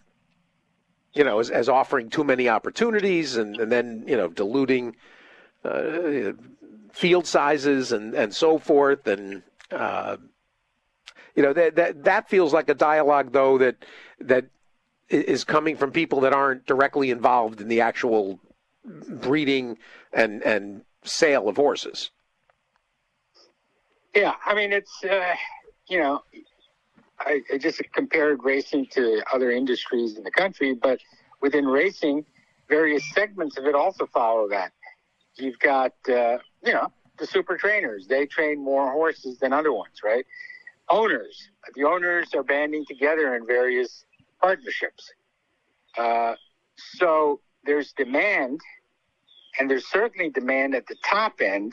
you 1.13 1.25
know, 1.25 1.39
as, 1.39 1.51
as, 1.51 1.69
offering 1.69 2.11
too 2.11 2.25
many 2.25 2.49
opportunities, 2.49 3.37
and, 3.37 3.57
and 3.57 3.73
then 3.73 4.05
you 4.07 4.17
know, 4.17 4.29
diluting 4.29 4.97
uh, 5.65 6.33
field 6.93 7.27
sizes 7.27 7.93
and 7.93 8.15
and 8.15 8.35
so 8.35 8.59
forth, 8.59 9.07
and 9.07 9.43
uh, 9.71 10.17
you 11.37 11.43
know 11.43 11.53
that 11.53 11.77
that 11.77 12.05
that 12.05 12.29
feels 12.29 12.53
like 12.53 12.69
a 12.69 12.75
dialogue 12.75 13.31
though 13.33 13.59
that 13.59 13.77
that 14.21 14.47
is 15.09 15.45
coming 15.45 15.77
from 15.77 15.93
people 15.93 16.21
that 16.23 16.33
aren't 16.33 16.67
directly 16.67 17.11
involved 17.11 17.61
in 17.61 17.69
the 17.69 17.83
actual 17.83 18.41
breeding 18.85 19.79
and 20.13 20.43
and 20.43 20.83
sale 21.05 21.49
of 21.49 21.57
horses. 21.57 22.11
Yeah, 24.15 24.35
I 24.45 24.55
mean 24.55 24.73
it's 24.73 25.05
uh, 25.05 25.35
you 25.89 25.99
know 25.99 26.23
I, 27.21 27.43
I, 27.53 27.59
just 27.59 27.81
compared 27.93 28.43
racing 28.45 28.87
to 28.93 29.23
other 29.33 29.51
industries 29.51 30.17
in 30.17 30.25
the 30.25 30.31
country, 30.31 30.75
but 30.75 31.01
within 31.41 31.67
racing, 31.67 32.25
various 32.69 33.03
segments 33.15 33.57
of 33.57 33.65
it 33.65 33.75
also 33.75 34.07
follow 34.07 34.49
that. 34.49 34.73
You've 35.37 35.59
got 35.59 35.93
uh, 36.09 36.39
you 36.65 36.73
know 36.73 36.91
the 37.19 37.27
super 37.27 37.59
trainers; 37.59 38.07
they 38.07 38.25
train 38.25 38.59
more 38.59 38.91
horses 38.91 39.39
than 39.39 39.53
other 39.53 39.73
ones, 39.73 40.01
right? 40.03 40.25
Owners. 40.89 41.51
The 41.75 41.85
owners 41.85 42.35
are 42.35 42.43
banding 42.43 42.85
together 42.87 43.35
in 43.35 43.47
various 43.47 44.05
partnerships. 44.41 45.13
Uh, 45.97 46.35
so 46.77 47.41
there's 47.65 47.93
demand, 47.93 48.61
and 49.59 49.71
there's 49.71 49.87
certainly 49.87 50.31
demand 50.31 50.75
at 50.75 50.87
the 50.87 50.97
top 51.05 51.41
end 51.41 51.73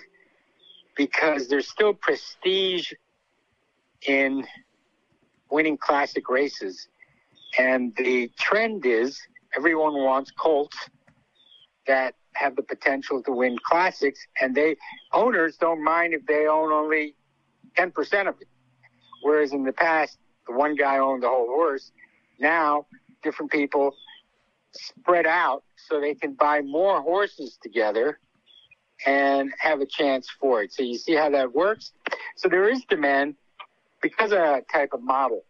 because 0.95 1.47
there's 1.47 1.67
still 1.67 1.93
prestige 1.93 2.91
in 4.08 4.45
winning 5.49 5.78
classic 5.78 6.30
races. 6.30 6.88
And 7.58 7.95
the 7.95 8.32
trend 8.39 8.86
is 8.86 9.19
everyone 9.56 9.93
wants 9.93 10.32
colts 10.32 10.78
that 11.86 12.15
have 12.34 12.56
the 12.56 12.63
potential 12.63 13.21
to 13.21 13.32
win 13.32 13.58
classics, 13.63 14.19
and 14.41 14.56
they 14.56 14.76
owners 15.12 15.58
don't 15.58 15.84
mind 15.84 16.13
if 16.13 16.26
they 16.26 16.47
own 16.47 16.71
only 16.71 17.15
10% 17.78 18.28
of 18.28 18.41
it. 18.41 18.47
Whereas 19.24 19.54
in 19.54 19.64
the 19.64 19.74
past, 19.74 20.18
the 20.48 20.54
one 20.54 20.76
guy 20.76 21.00
owned 21.00 21.24
the 21.24 21.30
whole 21.30 21.48
horse. 21.48 21.92
Now, 22.40 22.86
different 23.24 23.52
people 23.52 23.96
spread 24.74 25.26
out 25.26 25.64
so 25.88 26.00
they 26.00 26.14
can 26.14 26.34
buy 26.34 26.62
more 26.62 27.02
horses 27.02 27.58
together 27.62 28.20
and 29.06 29.52
have 29.58 29.82
a 29.82 29.86
chance 29.86 30.28
for 30.40 30.62
it. 30.64 30.74
So 30.74 30.84
you 30.84 30.98
see 30.98 31.16
how 31.16 31.30
that 31.30 31.54
works. 31.54 31.92
So 32.36 32.50
there 32.50 32.70
is 32.70 32.84
demand 32.90 33.36
because 34.02 34.32
of 34.32 34.40
that 34.40 34.70
type 34.70 34.90
of 34.94 35.02
model. 35.02 35.44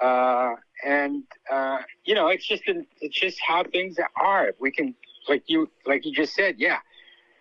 Uh, 0.00 0.54
and 0.84 1.24
uh, 1.50 1.78
you 2.04 2.14
know, 2.14 2.28
it's 2.28 2.46
just 2.46 2.68
an, 2.68 2.86
it's 3.00 3.18
just 3.18 3.38
how 3.44 3.64
things 3.64 3.96
are. 4.20 4.52
We 4.60 4.70
can, 4.70 4.94
like 5.28 5.42
you, 5.46 5.70
like 5.86 6.04
you 6.04 6.12
just 6.12 6.34
said, 6.34 6.56
yeah, 6.58 6.78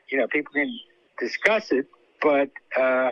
you 0.10 0.18
know, 0.18 0.28
people 0.28 0.54
can 0.54 0.76
discuss 1.20 1.72
it, 1.72 1.88
but 2.22 2.50
uh, 2.76 3.12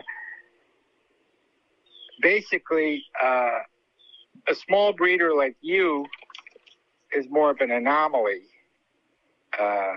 basically, 2.20 3.04
uh, 3.22 3.58
a 4.48 4.54
small 4.54 4.92
breeder 4.92 5.34
like 5.34 5.56
you 5.60 6.06
is 7.12 7.26
more 7.30 7.50
of 7.50 7.60
an 7.60 7.70
anomaly. 7.70 8.42
Uh, 9.58 9.94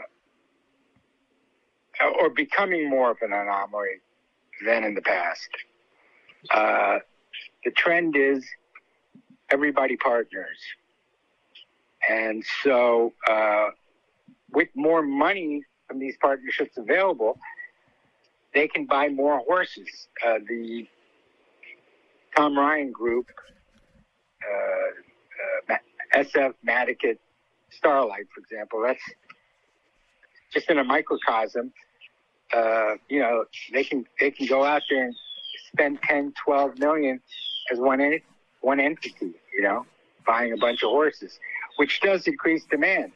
or 2.20 2.30
becoming 2.30 2.90
more 2.90 3.12
of 3.12 3.18
an 3.22 3.34
anomaly 3.34 4.00
than 4.66 4.84
in 4.84 4.94
the 4.94 5.02
past. 5.02 5.50
Uh, 6.52 7.00
the 7.66 7.72
trend 7.72 8.16
is 8.16 8.46
everybody 9.52 9.98
partners. 9.98 10.58
And 12.10 12.44
so, 12.64 13.14
uh, 13.30 13.68
with 14.52 14.70
more 14.76 15.02
money 15.02 15.64
from 15.88 16.00
these 16.00 16.16
partnerships 16.22 16.78
available, 16.78 17.38
they 18.54 18.68
can 18.68 18.86
buy 18.86 19.10
more 19.10 19.40
horses. 19.40 20.08
Uh, 20.26 20.40
the 20.48 20.88
Tom 22.36 22.58
Ryan 22.58 22.92
Group, 22.92 23.28
uh, 24.44 25.74
uh, 25.74 25.78
SF 26.16 26.54
Madaket 26.68 27.18
Starlight, 27.72 28.28
for 28.34 28.42
example, 28.42 28.82
that's 28.86 29.02
just 30.54 30.70
in 30.70 30.80
a 30.80 30.84
microcosm. 30.84 31.72
Uh, 32.54 32.96
you 33.10 33.20
know, 33.20 33.46
they 33.74 33.84
can 33.84 34.06
they 34.20 34.32
can 34.32 34.48
go 34.48 34.64
out 34.64 34.82
there 34.90 35.06
and 35.06 35.16
spend 35.72 36.02
10, 36.04 36.34
12 36.44 36.80
million 36.80 37.22
as 37.72 37.80
one 37.80 38.02
one 38.62 38.80
entity. 38.80 39.34
You 39.54 39.62
know, 39.62 39.86
buying 40.26 40.54
a 40.54 40.58
bunch 40.58 40.84
of 40.84 40.90
horses, 40.90 41.40
which 41.78 42.00
does 42.02 42.28
increase 42.28 42.64
demand. 42.66 43.12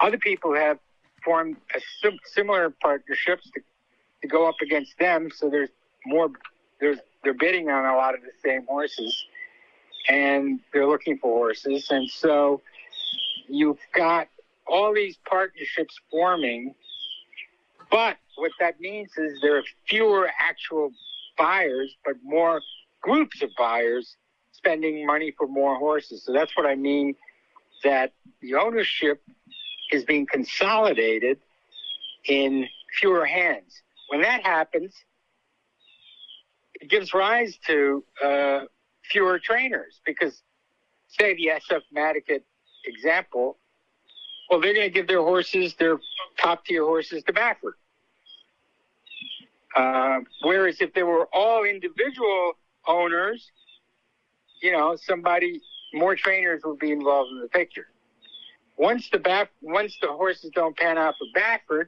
Other 0.00 0.18
people 0.18 0.54
have 0.54 0.78
formed 1.24 1.56
sim- 2.02 2.18
similar 2.24 2.70
partnerships 2.82 3.50
to, 3.54 3.60
to 4.22 4.28
go 4.28 4.48
up 4.48 4.56
against 4.62 4.98
them, 4.98 5.30
so 5.34 5.48
there's 5.50 5.70
more. 6.06 6.28
There's 6.80 6.98
they're 7.24 7.34
bidding 7.34 7.70
on 7.70 7.84
a 7.84 7.96
lot 7.96 8.14
of 8.14 8.20
the 8.20 8.32
same 8.44 8.64
horses, 8.66 9.24
and 10.08 10.60
they're 10.72 10.86
looking 10.86 11.18
for 11.18 11.34
horses, 11.36 11.88
and 11.90 12.08
so 12.08 12.60
you've 13.48 13.78
got 13.94 14.28
all 14.66 14.94
these 14.94 15.18
partnerships 15.28 15.98
forming. 16.10 16.74
But 17.90 18.16
what 18.36 18.52
that 18.60 18.80
means 18.80 19.10
is 19.16 19.40
there 19.42 19.58
are 19.58 19.64
fewer 19.88 20.30
actual 20.38 20.90
buyers, 21.36 21.94
but 22.04 22.14
more 22.22 22.60
groups 23.00 23.42
of 23.42 23.50
buyers 23.58 24.16
spending 24.52 25.06
money 25.06 25.32
for 25.36 25.46
more 25.46 25.76
horses. 25.76 26.24
So 26.24 26.32
that's 26.32 26.56
what 26.56 26.66
I 26.66 26.74
mean 26.74 27.14
that 27.82 28.12
the 28.40 28.54
ownership 28.54 29.22
is 29.92 30.04
being 30.04 30.26
consolidated 30.26 31.38
in 32.26 32.66
fewer 32.98 33.26
hands. 33.26 33.82
When 34.08 34.22
that 34.22 34.42
happens, 34.44 34.94
it 36.84 36.90
gives 36.90 37.14
rise 37.14 37.56
to 37.66 38.04
uh, 38.22 38.60
fewer 39.10 39.38
trainers 39.38 40.00
because, 40.04 40.42
say, 41.08 41.34
the 41.34 41.52
SF 41.70 41.80
Madaket 41.96 42.42
example, 42.84 43.56
well, 44.50 44.60
they're 44.60 44.74
going 44.74 44.86
to 44.86 44.92
give 44.92 45.08
their 45.08 45.22
horses, 45.22 45.74
their 45.78 45.96
top 46.38 46.66
tier 46.66 46.84
horses, 46.84 47.22
to 47.24 47.32
Baffert. 47.32 47.78
Uh, 49.74 50.20
whereas 50.42 50.76
if 50.80 50.92
they 50.92 51.02
were 51.02 51.26
all 51.32 51.64
individual 51.64 52.52
owners, 52.86 53.50
you 54.60 54.70
know, 54.70 54.94
somebody, 55.02 55.62
more 55.94 56.14
trainers 56.14 56.60
would 56.66 56.78
be 56.78 56.92
involved 56.92 57.30
in 57.30 57.40
the 57.40 57.48
picture. 57.48 57.86
Once 58.76 59.08
the 59.10 59.18
back, 59.18 59.48
once 59.62 59.96
the 60.02 60.08
horses 60.08 60.50
don't 60.54 60.76
pan 60.76 60.98
out 60.98 61.14
for 61.18 61.40
Baffert, 61.40 61.86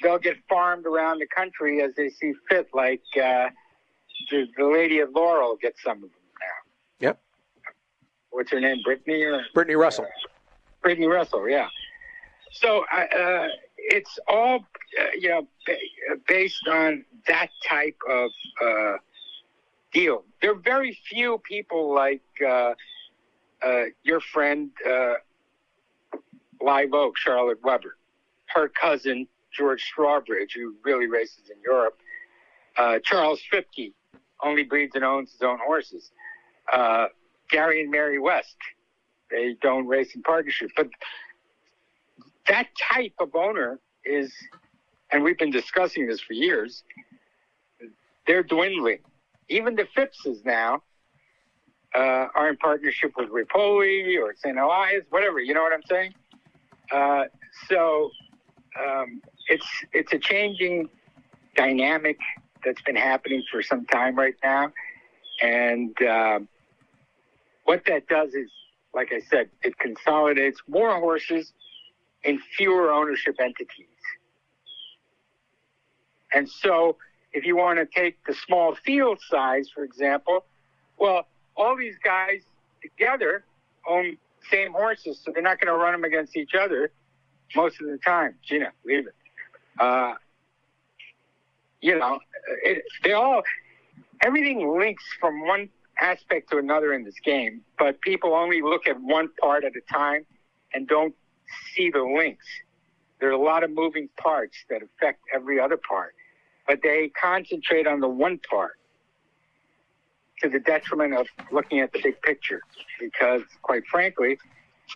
they'll 0.00 0.18
get 0.18 0.36
farmed 0.48 0.86
around 0.86 1.18
the 1.18 1.26
country 1.26 1.82
as 1.82 1.90
they 1.96 2.08
see 2.08 2.34
fit. 2.48 2.68
Like 2.72 3.02
uh, 3.20 3.48
the, 4.30 4.46
the 4.56 4.66
lady 4.66 5.00
of 5.00 5.10
Laurel 5.14 5.56
gets 5.60 5.82
some 5.82 5.98
of 5.98 6.02
them 6.02 6.10
now. 6.40 7.06
Yep. 7.08 7.20
What's 8.30 8.50
her 8.50 8.60
name? 8.60 8.78
Brittany 8.84 9.22
or 9.22 9.42
Brittany 9.54 9.76
Russell. 9.76 10.06
Brittany 10.82 11.06
Russell, 11.06 11.48
yeah. 11.48 11.68
So 12.52 12.84
uh, 12.92 13.48
it's 13.76 14.18
all, 14.28 14.64
uh, 15.00 15.04
you 15.18 15.28
know, 15.28 15.48
ba- 15.66 16.18
based 16.26 16.66
on 16.68 17.04
that 17.26 17.50
type 17.68 17.96
of 18.08 18.30
uh, 18.64 18.96
deal. 19.92 20.24
There 20.40 20.52
are 20.52 20.54
very 20.54 20.98
few 21.08 21.38
people 21.38 21.94
like 21.94 22.22
uh, 22.46 22.74
uh, 23.64 23.82
your 24.02 24.20
friend 24.20 24.70
uh, 24.88 25.14
Live 26.60 26.92
Oak, 26.92 27.18
Charlotte 27.18 27.58
Weber, 27.62 27.96
her 28.46 28.68
cousin 28.68 29.26
George 29.52 29.90
Strawbridge, 29.90 30.54
who 30.54 30.74
really 30.84 31.06
races 31.06 31.50
in 31.50 31.56
Europe. 31.62 31.98
Uh, 32.76 32.98
Charles 33.02 33.40
Fipke 33.52 33.92
only 34.42 34.62
breeds 34.62 34.94
and 34.94 35.04
owns 35.04 35.32
his 35.32 35.42
own 35.42 35.58
horses. 35.64 36.10
Uh, 36.72 37.06
Gary 37.50 37.80
and 37.80 37.90
Mary 37.90 38.18
West, 38.18 38.56
they 39.30 39.56
don't 39.62 39.86
race 39.86 40.14
in 40.14 40.22
partnership. 40.22 40.70
But 40.76 40.88
that 42.48 42.68
type 42.80 43.14
of 43.18 43.34
owner 43.34 43.78
is, 44.04 44.32
and 45.10 45.22
we've 45.22 45.38
been 45.38 45.50
discussing 45.50 46.06
this 46.06 46.20
for 46.20 46.32
years, 46.32 46.82
they're 48.26 48.42
dwindling. 48.42 48.98
Even 49.48 49.76
the 49.76 49.86
Phippses 49.96 50.44
now 50.44 50.82
uh, 51.94 52.26
are 52.34 52.48
in 52.48 52.56
partnership 52.56 53.12
with 53.16 53.30
Repole 53.30 54.18
or 54.20 54.34
St. 54.36 54.58
Elias, 54.58 55.04
whatever. 55.10 55.40
You 55.40 55.54
know 55.54 55.62
what 55.62 55.72
I'm 55.72 55.84
saying? 55.88 56.14
Uh, 56.90 57.24
so 57.68 58.10
um, 58.84 59.20
it's 59.48 59.66
it's 59.92 60.12
a 60.12 60.18
changing 60.18 60.88
dynamic 61.56 62.18
that's 62.66 62.82
been 62.82 62.96
happening 62.96 63.42
for 63.50 63.62
some 63.62 63.86
time 63.86 64.16
right 64.16 64.34
now, 64.44 64.72
and 65.40 65.96
uh, 66.02 66.40
what 67.64 67.84
that 67.86 68.06
does 68.08 68.34
is, 68.34 68.50
like 68.92 69.12
I 69.12 69.20
said, 69.30 69.48
it 69.62 69.78
consolidates 69.78 70.60
more 70.68 70.98
horses 70.98 71.52
in 72.24 72.40
fewer 72.56 72.90
ownership 72.92 73.36
entities. 73.40 73.86
And 76.34 76.48
so, 76.48 76.96
if 77.32 77.46
you 77.46 77.56
want 77.56 77.78
to 77.78 77.86
take 77.86 78.18
the 78.26 78.34
small 78.34 78.74
field 78.74 79.20
size, 79.30 79.68
for 79.74 79.84
example, 79.84 80.44
well, 80.98 81.28
all 81.56 81.76
these 81.76 81.96
guys 82.02 82.40
together 82.82 83.44
own 83.88 84.18
same 84.50 84.72
horses, 84.72 85.20
so 85.22 85.30
they're 85.32 85.42
not 85.42 85.60
going 85.60 85.72
to 85.72 85.78
run 85.78 85.92
them 85.92 86.04
against 86.04 86.36
each 86.36 86.54
other 86.54 86.90
most 87.54 87.80
of 87.80 87.86
the 87.86 87.98
time. 87.98 88.34
Gina, 88.42 88.72
leave 88.84 89.06
it. 89.06 89.14
Uh, 89.78 90.14
you 91.86 91.96
know, 91.96 92.18
they 93.04 93.12
all, 93.12 93.42
everything 94.20 94.76
links 94.76 95.04
from 95.20 95.46
one 95.46 95.68
aspect 96.00 96.50
to 96.50 96.58
another 96.58 96.92
in 96.92 97.04
this 97.04 97.14
game, 97.24 97.62
but 97.78 98.00
people 98.00 98.34
only 98.34 98.60
look 98.60 98.88
at 98.88 99.00
one 99.00 99.28
part 99.40 99.62
at 99.62 99.72
a 99.76 99.92
time 99.92 100.26
and 100.74 100.88
don't 100.88 101.14
see 101.72 101.90
the 101.90 102.02
links. 102.02 102.44
There 103.20 103.28
are 103.28 103.32
a 103.32 103.40
lot 103.40 103.62
of 103.62 103.70
moving 103.70 104.08
parts 104.16 104.56
that 104.68 104.82
affect 104.82 105.20
every 105.32 105.60
other 105.60 105.76
part, 105.76 106.14
but 106.66 106.80
they 106.82 107.08
concentrate 107.20 107.86
on 107.86 108.00
the 108.00 108.08
one 108.08 108.40
part 108.50 108.78
to 110.40 110.48
the 110.48 110.58
detriment 110.58 111.14
of 111.14 111.28
looking 111.52 111.78
at 111.78 111.92
the 111.92 112.00
big 112.02 112.20
picture. 112.22 112.62
Because, 112.98 113.42
quite 113.62 113.86
frankly, 113.86 114.38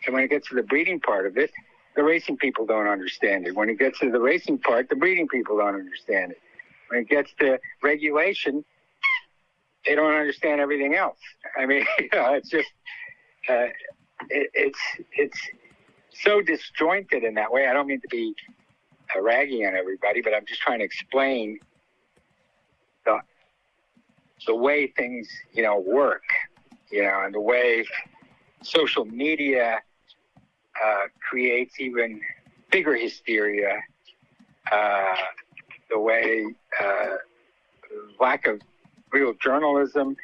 when 0.08 0.24
it 0.24 0.28
gets 0.28 0.48
to 0.48 0.56
the 0.56 0.64
breeding 0.64 0.98
part 0.98 1.26
of 1.26 1.38
it, 1.38 1.52
the 1.94 2.02
racing 2.02 2.36
people 2.36 2.66
don't 2.66 2.88
understand 2.88 3.46
it. 3.46 3.54
When 3.54 3.68
it 3.68 3.78
gets 3.78 4.00
to 4.00 4.10
the 4.10 4.20
racing 4.20 4.58
part, 4.58 4.88
the 4.88 4.96
breeding 4.96 5.28
people 5.28 5.56
don't 5.56 5.76
understand 5.76 6.32
it. 6.32 6.40
When 6.90 7.02
it 7.02 7.08
gets 7.08 7.32
to 7.38 7.58
regulation, 7.82 8.64
they 9.86 9.94
don't 9.94 10.12
understand 10.12 10.60
everything 10.60 10.94
else. 10.94 11.18
I 11.58 11.66
mean, 11.66 11.86
you 11.98 12.08
know, 12.12 12.34
it's 12.34 12.50
just 12.50 12.68
uh, 13.48 13.68
it, 14.28 14.50
it's 14.54 14.80
it's 15.12 15.38
so 16.12 16.40
disjointed 16.42 17.24
in 17.24 17.34
that 17.34 17.50
way. 17.52 17.66
I 17.66 17.72
don't 17.72 17.86
mean 17.86 18.00
to 18.00 18.08
be 18.08 18.34
uh, 19.16 19.20
ragging 19.20 19.66
on 19.66 19.74
everybody, 19.74 20.20
but 20.20 20.34
I'm 20.34 20.44
just 20.46 20.60
trying 20.60 20.80
to 20.80 20.84
explain 20.84 21.58
the 23.04 23.20
the 24.46 24.54
way 24.54 24.88
things 24.88 25.28
you 25.52 25.62
know 25.62 25.78
work, 25.78 26.24
you 26.90 27.02
know, 27.02 27.22
and 27.24 27.34
the 27.34 27.40
way 27.40 27.84
social 28.62 29.04
media 29.04 29.80
uh, 30.82 31.06
creates 31.28 31.80
even 31.80 32.20
bigger 32.70 32.96
hysteria. 32.96 33.78
Uh, 34.70 35.14
the 35.90 35.98
way 35.98 36.46
uh, 36.82 37.16
lack 38.20 38.46
of 38.46 38.60
real 39.12 39.34
journalism 39.34 40.16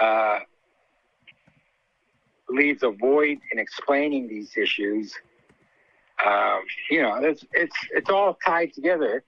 uh, 0.00 0.40
leaves 2.48 2.82
a 2.82 2.90
void 2.90 3.38
in 3.52 3.58
explaining 3.58 4.28
these 4.28 4.56
issues. 4.56 5.14
Um, 6.24 6.60
you 6.90 7.02
know, 7.02 7.16
it's 7.16 7.44
it's 7.52 7.76
it's 7.90 8.10
all 8.10 8.38
tied 8.44 8.72
together, 8.72 9.22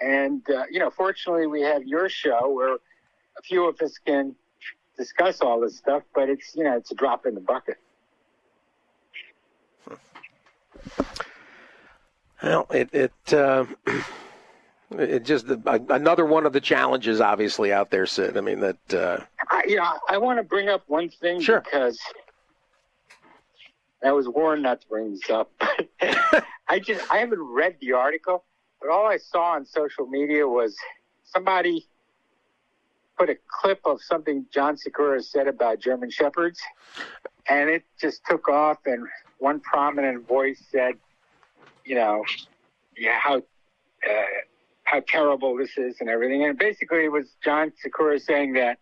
and 0.00 0.42
uh, 0.48 0.64
you 0.70 0.78
know, 0.78 0.90
fortunately, 0.90 1.46
we 1.46 1.60
have 1.62 1.84
your 1.84 2.08
show 2.08 2.50
where 2.50 2.74
a 2.74 3.42
few 3.42 3.68
of 3.68 3.80
us 3.82 3.98
can 3.98 4.34
discuss 4.96 5.40
all 5.40 5.60
this 5.60 5.76
stuff, 5.76 6.02
but 6.14 6.30
it's 6.30 6.54
you 6.54 6.64
know, 6.64 6.76
it's 6.76 6.90
a 6.92 6.94
drop 6.94 7.26
in 7.26 7.34
the 7.34 7.40
bucket. 7.40 7.76
Well, 12.42 12.66
it 12.70 12.88
it 12.92 13.32
uh, 13.32 13.66
it 14.90 15.24
just 15.24 15.46
another 15.48 16.24
one 16.24 16.46
of 16.46 16.52
the 16.52 16.60
challenges, 16.60 17.20
obviously, 17.20 17.72
out 17.72 17.90
there, 17.90 18.06
Sid. 18.06 18.36
I 18.36 18.40
mean 18.40 18.60
that. 18.60 18.94
Uh... 18.94 19.18
I, 19.50 19.62
you 19.66 19.76
know, 19.76 19.98
I 20.08 20.18
want 20.18 20.38
to 20.38 20.42
bring 20.42 20.68
up 20.68 20.82
one 20.86 21.08
thing 21.08 21.40
sure. 21.40 21.60
because 21.60 21.98
I 24.04 24.12
was 24.12 24.28
warned 24.28 24.62
not 24.62 24.82
to 24.82 24.88
bring 24.88 25.12
this 25.12 25.30
up. 25.30 25.50
I 26.68 26.78
just 26.78 27.10
I 27.10 27.18
haven't 27.18 27.42
read 27.42 27.76
the 27.80 27.92
article, 27.92 28.44
but 28.80 28.90
all 28.90 29.06
I 29.06 29.16
saw 29.16 29.52
on 29.52 29.64
social 29.66 30.06
media 30.06 30.46
was 30.46 30.76
somebody 31.24 31.86
put 33.18 33.30
a 33.30 33.36
clip 33.48 33.80
of 33.84 34.02
something 34.02 34.44
John 34.52 34.76
Sikura 34.76 35.22
said 35.22 35.48
about 35.48 35.80
German 35.80 36.10
Shepherds, 36.10 36.60
and 37.48 37.70
it 37.70 37.84
just 38.00 38.22
took 38.28 38.48
off. 38.48 38.78
And 38.86 39.06
one 39.38 39.60
prominent 39.60 40.26
voice 40.28 40.62
said, 40.70 40.94
"You 41.84 41.94
know, 41.94 42.24
yeah, 42.96 43.18
how 43.18 43.36
uh, 43.36 44.24
how 44.84 45.00
terrible 45.06 45.56
this 45.56 45.76
is 45.76 45.96
and 46.00 46.08
everything." 46.08 46.44
And 46.44 46.58
basically, 46.58 47.04
it 47.04 47.12
was 47.12 47.34
John 47.42 47.72
Sikura 47.84 48.20
saying 48.20 48.54
that, 48.54 48.78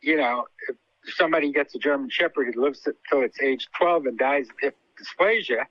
you 0.00 0.16
know, 0.16 0.46
if 0.68 0.76
somebody 1.14 1.52
gets 1.52 1.74
a 1.74 1.78
German 1.78 2.10
Shepherd 2.10 2.54
who 2.54 2.62
lives 2.62 2.86
till 3.08 3.22
it's 3.22 3.40
age 3.40 3.68
12 3.76 4.06
and 4.06 4.18
dies 4.18 4.48
of 4.62 4.72
dysplasia, 4.98 5.66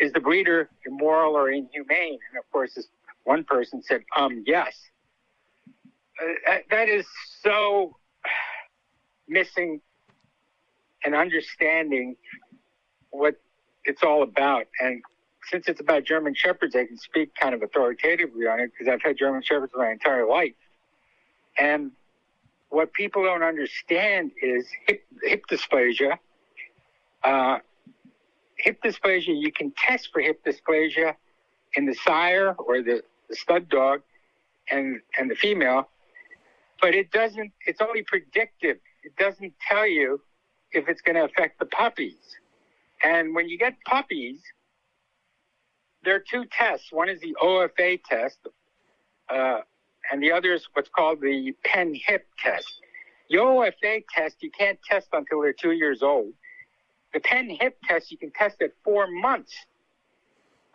is 0.00 0.12
the 0.12 0.20
breeder 0.20 0.68
immoral 0.84 1.36
or 1.36 1.50
inhumane? 1.50 2.18
And 2.30 2.38
of 2.38 2.50
course, 2.50 2.74
this 2.74 2.88
one 3.24 3.44
person 3.44 3.82
said, 3.82 4.04
"Um, 4.16 4.42
yes." 4.46 4.90
Uh, 6.20 6.58
that 6.70 6.88
is 6.88 7.06
so 7.42 7.96
missing 9.28 9.80
an 11.04 11.14
understanding 11.14 12.16
what 13.10 13.36
it's 13.84 14.02
all 14.02 14.22
about. 14.22 14.66
And 14.80 15.02
since 15.50 15.68
it's 15.68 15.80
about 15.80 16.04
German 16.04 16.34
Shepherds, 16.34 16.74
I 16.74 16.86
can 16.86 16.98
speak 16.98 17.34
kind 17.34 17.54
of 17.54 17.62
authoritatively 17.62 18.46
on 18.46 18.60
it 18.60 18.70
because 18.72 18.92
I've 18.92 19.02
had 19.02 19.16
German 19.16 19.42
Shepherds 19.42 19.72
my 19.76 19.90
entire 19.90 20.26
life. 20.26 20.54
And 21.58 21.92
what 22.68 22.92
people 22.92 23.24
don't 23.24 23.42
understand 23.42 24.32
is 24.42 24.66
hip, 24.86 25.04
hip 25.22 25.44
dysplasia. 25.50 26.18
Uh, 27.24 27.58
hip 28.58 28.82
dysplasia, 28.82 29.40
you 29.40 29.52
can 29.52 29.72
test 29.76 30.10
for 30.12 30.20
hip 30.20 30.44
dysplasia 30.44 31.14
in 31.74 31.86
the 31.86 31.94
sire 31.94 32.54
or 32.58 32.82
the, 32.82 33.02
the 33.28 33.36
stud 33.36 33.68
dog 33.68 34.02
and, 34.70 35.00
and 35.18 35.30
the 35.30 35.34
female 35.34 35.88
but 36.80 36.94
it 36.94 37.10
doesn't, 37.10 37.52
it's 37.66 37.80
only 37.80 38.02
predictive. 38.02 38.78
It 39.02 39.16
doesn't 39.16 39.54
tell 39.68 39.86
you 39.86 40.20
if 40.72 40.88
it's 40.88 41.00
going 41.00 41.16
to 41.16 41.24
affect 41.24 41.58
the 41.58 41.66
puppies. 41.66 42.14
And 43.02 43.34
when 43.34 43.48
you 43.48 43.58
get 43.58 43.74
puppies, 43.84 44.40
there 46.06 46.14
are 46.14 46.24
two 46.30 46.44
tests. 46.56 46.92
One 46.92 47.08
is 47.08 47.20
the 47.20 47.36
OFA 47.42 48.00
test, 48.08 48.38
uh, 49.28 49.58
and 50.10 50.22
the 50.22 50.30
other 50.30 50.54
is 50.54 50.66
what's 50.72 50.88
called 50.88 51.20
the 51.20 51.52
PennHIP 51.66 52.20
test. 52.38 52.80
The 53.28 53.38
OFA 53.38 54.04
test 54.14 54.36
you 54.40 54.50
can't 54.52 54.78
test 54.88 55.08
until 55.12 55.42
they're 55.42 55.52
two 55.52 55.72
years 55.72 56.02
old. 56.04 56.32
The 57.12 57.18
PennHIP 57.18 57.72
test 57.84 58.12
you 58.12 58.18
can 58.18 58.30
test 58.30 58.62
at 58.62 58.70
four 58.84 59.08
months. 59.08 59.52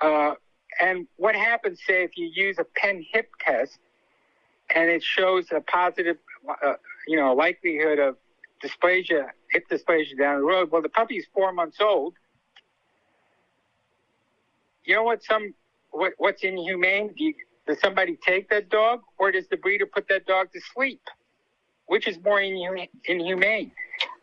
Uh, 0.02 0.34
and 0.82 1.08
what 1.16 1.34
happens, 1.34 1.80
say, 1.88 2.04
if 2.04 2.18
you 2.18 2.30
use 2.34 2.58
a 2.60 2.66
PennHIP 2.78 3.28
test 3.40 3.80
and 4.76 4.90
it 4.90 5.02
shows 5.02 5.46
a 5.56 5.62
positive, 5.62 6.18
uh, 6.62 6.74
you 7.08 7.16
know, 7.16 7.34
likelihood 7.34 8.00
of 8.00 8.18
dysplasia, 8.62 9.28
hip 9.50 9.64
dysplasia 9.70 10.18
down 10.20 10.40
the 10.40 10.46
road. 10.46 10.72
Well, 10.72 10.82
the 10.82 10.90
puppy's 10.90 11.26
four 11.34 11.54
months 11.54 11.78
old. 11.80 12.16
You 14.86 14.96
know 14.96 15.04
what? 15.04 15.24
Some 15.24 15.54
what, 15.92 16.14
what's 16.18 16.44
inhumane? 16.44 17.14
Do 17.18 17.24
you, 17.24 17.34
does 17.68 17.80
somebody 17.80 18.18
take 18.26 18.50
that 18.50 18.70
dog, 18.70 19.02
or 19.18 19.32
does 19.32 19.48
the 19.48 19.58
breeder 19.58 19.86
put 19.86 20.08
that 20.10 20.26
dog 20.26 20.52
to 20.54 20.62
sleep? 20.74 21.02
Which 21.88 22.08
is 22.08 22.18
more 22.24 22.40
inhumane? 22.40 23.72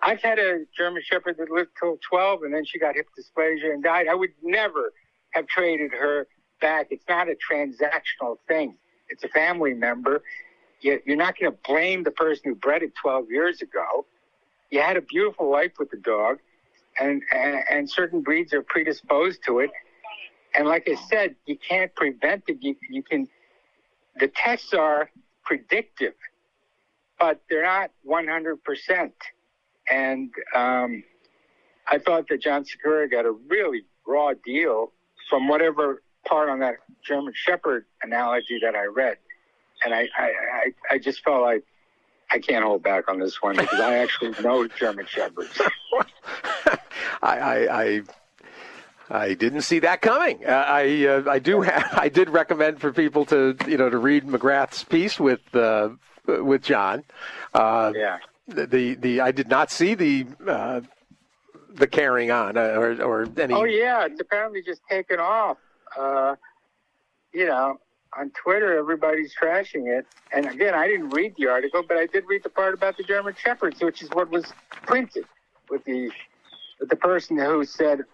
I've 0.02 0.22
had 0.22 0.38
a 0.38 0.64
German 0.76 1.02
Shepherd 1.04 1.36
that 1.38 1.50
lived 1.50 1.70
till 1.78 1.98
12, 2.08 2.42
and 2.44 2.54
then 2.54 2.64
she 2.64 2.78
got 2.78 2.94
hip 2.94 3.08
dysplasia 3.18 3.72
and 3.72 3.82
died. 3.82 4.06
I 4.08 4.14
would 4.14 4.30
never 4.42 4.92
have 5.30 5.46
traded 5.46 5.92
her 5.92 6.26
back. 6.60 6.88
It's 6.90 7.04
not 7.08 7.28
a 7.28 7.34
transactional 7.50 8.38
thing 8.48 8.78
it's 9.08 9.24
a 9.24 9.28
family 9.28 9.74
member. 9.74 10.22
You're 10.80 11.16
not 11.16 11.38
going 11.38 11.52
to 11.52 11.58
blame 11.66 12.04
the 12.04 12.10
person 12.10 12.42
who 12.44 12.54
bred 12.54 12.82
it 12.82 12.94
12 13.02 13.30
years 13.30 13.62
ago. 13.62 14.06
You 14.70 14.80
had 14.80 14.96
a 14.96 15.00
beautiful 15.00 15.50
life 15.50 15.72
with 15.78 15.90
the 15.90 15.96
dog, 15.96 16.38
and, 17.00 17.22
and, 17.34 17.64
and 17.68 17.90
certain 17.90 18.20
breeds 18.20 18.52
are 18.52 18.62
predisposed 18.62 19.40
to 19.46 19.60
it. 19.60 19.70
And 20.58 20.66
like 20.66 20.88
I 20.88 20.96
said, 21.08 21.36
you 21.46 21.56
can't 21.56 21.94
prevent 21.94 22.42
it. 22.48 22.58
You, 22.60 22.74
you 22.90 23.00
can, 23.04 23.28
the 24.18 24.26
tests 24.26 24.74
are 24.74 25.08
predictive, 25.44 26.14
but 27.20 27.40
they're 27.48 27.62
not 27.62 27.92
100%. 28.04 29.12
And 29.88 30.30
um, 30.56 31.04
I 31.86 31.98
thought 31.98 32.26
that 32.28 32.42
John 32.42 32.64
Sikura 32.64 33.08
got 33.08 33.24
a 33.24 33.30
really 33.30 33.84
raw 34.04 34.32
deal 34.44 34.92
from 35.30 35.46
whatever 35.46 36.02
part 36.26 36.48
on 36.48 36.58
that 36.58 36.74
German 37.06 37.34
Shepherd 37.36 37.86
analogy 38.02 38.58
that 38.60 38.74
I 38.74 38.86
read, 38.86 39.18
and 39.84 39.94
I, 39.94 40.08
I, 40.18 40.24
I, 40.24 40.94
I 40.94 40.98
just 40.98 41.22
felt 41.22 41.42
like 41.42 41.62
I 42.32 42.40
can't 42.40 42.64
hold 42.64 42.82
back 42.82 43.08
on 43.08 43.20
this 43.20 43.40
one 43.40 43.56
because 43.56 43.78
I 43.78 43.98
actually 43.98 44.34
know 44.42 44.66
German 44.66 45.06
Shepherds. 45.06 45.60
I, 46.66 46.76
I, 47.22 47.82
I 47.82 48.02
I 49.10 49.34
didn't 49.34 49.62
see 49.62 49.78
that 49.80 50.02
coming. 50.02 50.44
Uh, 50.44 50.50
I 50.50 51.06
uh, 51.06 51.30
I 51.30 51.38
do 51.38 51.62
have, 51.62 51.88
I 51.92 52.08
did 52.08 52.28
recommend 52.30 52.80
for 52.80 52.92
people 52.92 53.24
to 53.26 53.56
you 53.66 53.76
know 53.76 53.88
to 53.88 53.98
read 53.98 54.26
McGrath's 54.26 54.84
piece 54.84 55.18
with 55.18 55.40
uh, 55.54 55.90
with 56.26 56.62
John. 56.62 57.04
Uh, 57.54 57.92
yeah. 57.94 58.18
The, 58.46 58.66
the, 58.66 58.94
the 58.94 59.20
I 59.20 59.30
did 59.30 59.48
not 59.48 59.70
see 59.70 59.94
the 59.94 60.26
uh, 60.46 60.80
the 61.74 61.86
carrying 61.86 62.30
on 62.30 62.56
uh, 62.56 62.60
or 62.60 63.02
or 63.02 63.28
any. 63.38 63.54
Oh 63.54 63.64
yeah, 63.64 64.06
it's 64.06 64.20
apparently 64.20 64.62
just 64.62 64.80
taken 64.88 65.20
off 65.20 65.58
uh, 65.96 66.36
you 67.32 67.46
know, 67.46 67.78
on 68.18 68.30
Twitter, 68.30 68.76
everybody's 68.78 69.34
trashing 69.34 69.86
it. 69.86 70.06
And 70.32 70.46
again, 70.46 70.74
I 70.74 70.88
didn't 70.88 71.10
read 71.10 71.34
the 71.36 71.48
article, 71.48 71.82
but 71.86 71.96
I 71.96 72.06
did 72.06 72.24
read 72.26 72.42
the 72.42 72.48
part 72.48 72.74
about 72.74 72.96
the 72.96 73.02
German 73.02 73.34
Shepherds, 73.38 73.80
which 73.80 74.02
is 74.02 74.08
what 74.10 74.30
was 74.30 74.52
printed 74.86 75.24
with 75.70 75.84
the 75.84 76.10
with 76.80 76.88
the 76.90 76.96
person 76.96 77.36
who 77.36 77.64
said, 77.64 78.04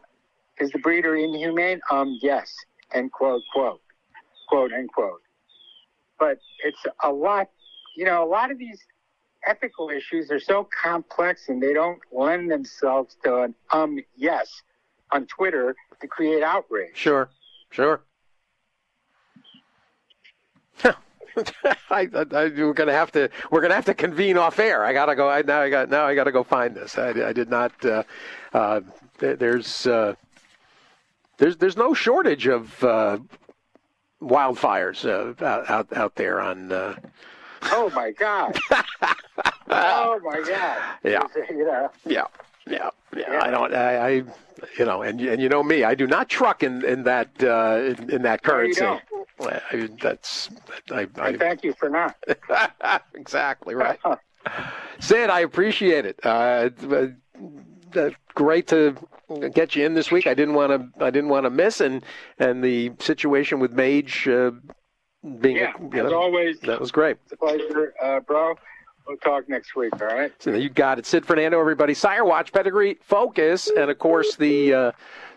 "Is 0.58 0.70
the 0.70 0.78
breeder 0.78 1.16
inhumane?" 1.16 1.80
Um, 1.90 2.18
yes. 2.22 2.54
End 2.92 3.12
quote. 3.12 3.42
Quote. 3.52 3.80
Quote. 4.48 4.72
End 4.72 4.90
quote. 4.92 5.20
But 6.18 6.38
it's 6.64 6.82
a 7.02 7.12
lot. 7.12 7.50
You 7.96 8.04
know, 8.04 8.24
a 8.24 8.28
lot 8.28 8.50
of 8.50 8.58
these 8.58 8.78
ethical 9.46 9.90
issues 9.90 10.30
are 10.30 10.40
so 10.40 10.68
complex 10.82 11.48
and 11.48 11.62
they 11.62 11.74
don't 11.74 12.00
lend 12.12 12.50
themselves 12.50 13.16
to 13.22 13.42
an 13.42 13.54
um 13.72 13.98
yes 14.16 14.62
on 15.12 15.26
Twitter 15.26 15.76
to 16.00 16.08
create 16.08 16.42
outrage. 16.42 16.94
Sure. 16.94 17.28
Sure. 17.70 18.00
I, 21.34 21.74
I, 21.90 22.08
I, 22.14 22.48
we're 22.48 22.72
gonna 22.72 22.92
have 22.92 23.10
to 23.12 23.28
we're 23.50 23.60
gonna 23.60 23.74
have 23.74 23.84
to 23.86 23.94
convene 23.94 24.36
off 24.36 24.58
air. 24.58 24.84
I 24.84 24.92
gotta 24.92 25.16
go. 25.16 25.28
I, 25.28 25.42
now 25.42 25.60
I 25.60 25.70
got 25.70 25.90
now 25.90 26.06
I 26.06 26.14
gotta 26.14 26.32
go 26.32 26.44
find 26.44 26.74
this. 26.74 26.96
I, 26.98 27.08
I 27.08 27.32
did 27.32 27.50
not. 27.50 27.72
Uh, 27.84 28.02
uh, 28.52 28.80
there's 29.18 29.86
uh, 29.86 30.14
there's 31.38 31.56
there's 31.56 31.76
no 31.76 31.94
shortage 31.94 32.46
of 32.46 32.82
uh, 32.84 33.18
wildfires 34.22 35.04
uh, 35.04 35.44
out 35.44 35.92
out 35.96 36.14
there 36.16 36.40
on. 36.40 36.72
Uh, 36.72 36.96
oh 37.64 37.90
my 37.90 38.10
god! 38.10 38.58
oh 39.68 40.20
my 40.22 40.42
god! 40.46 40.78
Yeah. 41.02 41.22
You 41.50 41.88
Yeah. 42.06 42.26
Yeah, 42.66 42.90
yeah, 43.14 43.30
yeah. 43.30 43.40
I 43.42 43.50
don't. 43.50 43.74
I, 43.74 43.96
I, 43.96 44.10
you 44.78 44.84
know, 44.84 45.02
and 45.02 45.20
and 45.20 45.40
you 45.40 45.48
know 45.48 45.62
me, 45.62 45.84
I 45.84 45.94
do 45.94 46.06
not 46.06 46.28
truck 46.28 46.62
in 46.62 46.84
in 46.84 47.02
that 47.04 47.28
uh, 47.42 47.80
in, 47.82 48.10
in 48.10 48.22
that 48.22 48.42
currency. 48.42 48.80
No, 48.80 49.00
I, 49.40 49.88
that's. 50.00 50.48
I, 50.90 51.06
I, 51.16 51.36
thank 51.36 51.62
you 51.62 51.74
for 51.74 51.90
not. 51.90 52.16
exactly 53.14 53.74
right. 53.74 53.98
Sid, 55.00 55.28
I 55.28 55.40
appreciate 55.40 56.06
it. 56.06 56.18
Uh, 56.24 56.70
uh, 57.94 58.10
great 58.34 58.66
to 58.68 58.96
get 59.52 59.74
you 59.76 59.84
in 59.86 59.94
this 59.94 60.10
week. 60.10 60.26
I 60.26 60.34
didn't 60.34 60.54
want 60.54 60.70
to. 60.70 61.04
I 61.04 61.10
didn't 61.10 61.30
want 61.30 61.44
to 61.44 61.50
miss, 61.50 61.80
and 61.80 62.04
and 62.38 62.62
the 62.62 62.92
situation 63.00 63.60
with 63.60 63.72
Mage 63.72 64.28
uh, 64.28 64.52
being. 65.40 65.56
Yeah, 65.56 65.72
you 65.80 66.02
know, 66.02 66.14
always. 66.14 66.60
That 66.60 66.80
was 66.80 66.90
great. 66.90 67.16
It's 67.24 67.32
a 67.32 67.36
pleasure, 67.36 67.94
uh, 68.02 68.20
bro. 68.20 68.54
We'll 69.06 69.18
talk 69.18 69.48
next 69.50 69.76
week, 69.76 69.92
all 70.00 70.06
right? 70.06 70.32
So 70.38 70.54
you 70.54 70.70
got 70.70 70.98
it. 70.98 71.04
Sid 71.04 71.26
Fernando, 71.26 71.60
everybody. 71.60 71.92
Sire 71.92 72.24
Watch, 72.24 72.52
Pedigree, 72.52 72.96
Focus, 73.02 73.70
and 73.76 73.90
of 73.90 73.98
course 73.98 74.36
the 74.36 74.72
uh, 74.72 74.92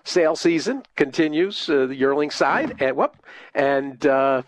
sale 0.06 0.38
season 0.38 0.84
continues, 0.96 1.70
uh, 1.70 1.88
the 1.88 1.96
yearling 1.96 2.30
side. 2.30 2.82
And 2.82 2.96
whoop, 2.96 3.18
and 3.54 4.06
uh, 4.06 4.44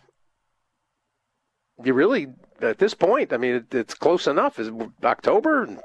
you 1.83 1.93
really, 1.93 2.27
at 2.61 2.77
this 2.77 2.93
point, 2.93 3.33
I 3.33 3.37
mean, 3.37 3.55
it, 3.55 3.75
it's 3.75 3.93
close 3.93 4.25
enough. 4.25 4.57
Is 4.57 4.71
October, 5.03 5.77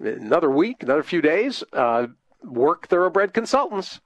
another 0.00 0.50
week, 0.50 0.82
another 0.82 1.02
few 1.02 1.20
days. 1.20 1.62
Uh, 1.72 2.08
Werk 2.42 2.88
Thoroughbred 2.88 3.34
Consultants, 3.34 4.00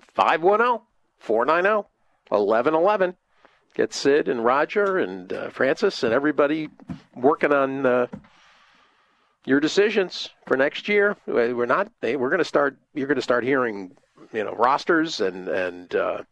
510 0.00 0.86
490 1.18 1.88
1111 2.28 3.16
get 3.74 3.92
Sid 3.92 4.28
and 4.28 4.44
Roger 4.44 4.98
and 4.98 5.32
uh, 5.32 5.50
Francis 5.50 6.02
and 6.02 6.14
everybody 6.14 6.70
working 7.14 7.52
on 7.52 7.84
uh, 7.84 8.06
your 9.44 9.60
decisions 9.60 10.30
for 10.46 10.56
next 10.56 10.88
year. 10.88 11.16
We're 11.26 11.66
not. 11.66 11.90
We're 12.00 12.16
going 12.16 12.38
to 12.38 12.44
start. 12.44 12.78
You're 12.94 13.08
going 13.08 13.16
to 13.16 13.22
start 13.22 13.44
hearing, 13.44 13.92
you 14.32 14.44
know, 14.44 14.54
rosters 14.54 15.20
and 15.20 15.48
and 15.48 15.94
uh, 15.94 16.22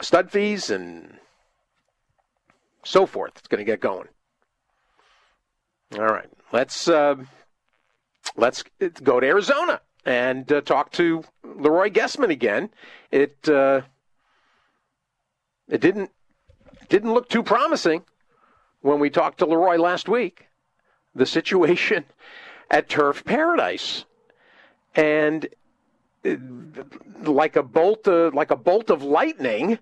stud 0.00 0.30
fees 0.30 0.70
and 0.70 1.18
so 2.84 3.06
forth. 3.06 3.32
It's 3.36 3.48
going 3.48 3.58
to 3.58 3.64
get 3.64 3.80
going. 3.80 4.08
All 5.96 6.06
right, 6.06 6.28
let's 6.52 6.88
uh, 6.88 7.14
let's 8.36 8.64
go 9.02 9.20
to 9.20 9.26
Arizona 9.26 9.80
and 10.04 10.50
uh, 10.50 10.60
talk 10.60 10.90
to 10.92 11.22
Leroy 11.44 11.88
Gessmann 11.88 12.30
again. 12.30 12.70
It 13.12 13.48
uh, 13.48 13.82
it 15.68 15.80
didn't 15.80 16.10
didn't 16.88 17.14
look 17.14 17.28
too 17.28 17.44
promising 17.44 18.02
when 18.80 18.98
we 18.98 19.08
talked 19.08 19.38
to 19.38 19.46
Leroy 19.46 19.76
last 19.76 20.08
week. 20.08 20.48
The 21.14 21.26
situation 21.26 22.06
at 22.72 22.88
Turf 22.88 23.24
Paradise, 23.24 24.04
and 24.96 25.46
uh, 26.24 26.34
like 27.22 27.54
a 27.54 27.62
bolt, 27.62 28.08
uh, 28.08 28.32
like 28.34 28.50
a 28.50 28.56
bolt 28.56 28.90
of 28.90 29.04
lightning. 29.04 29.78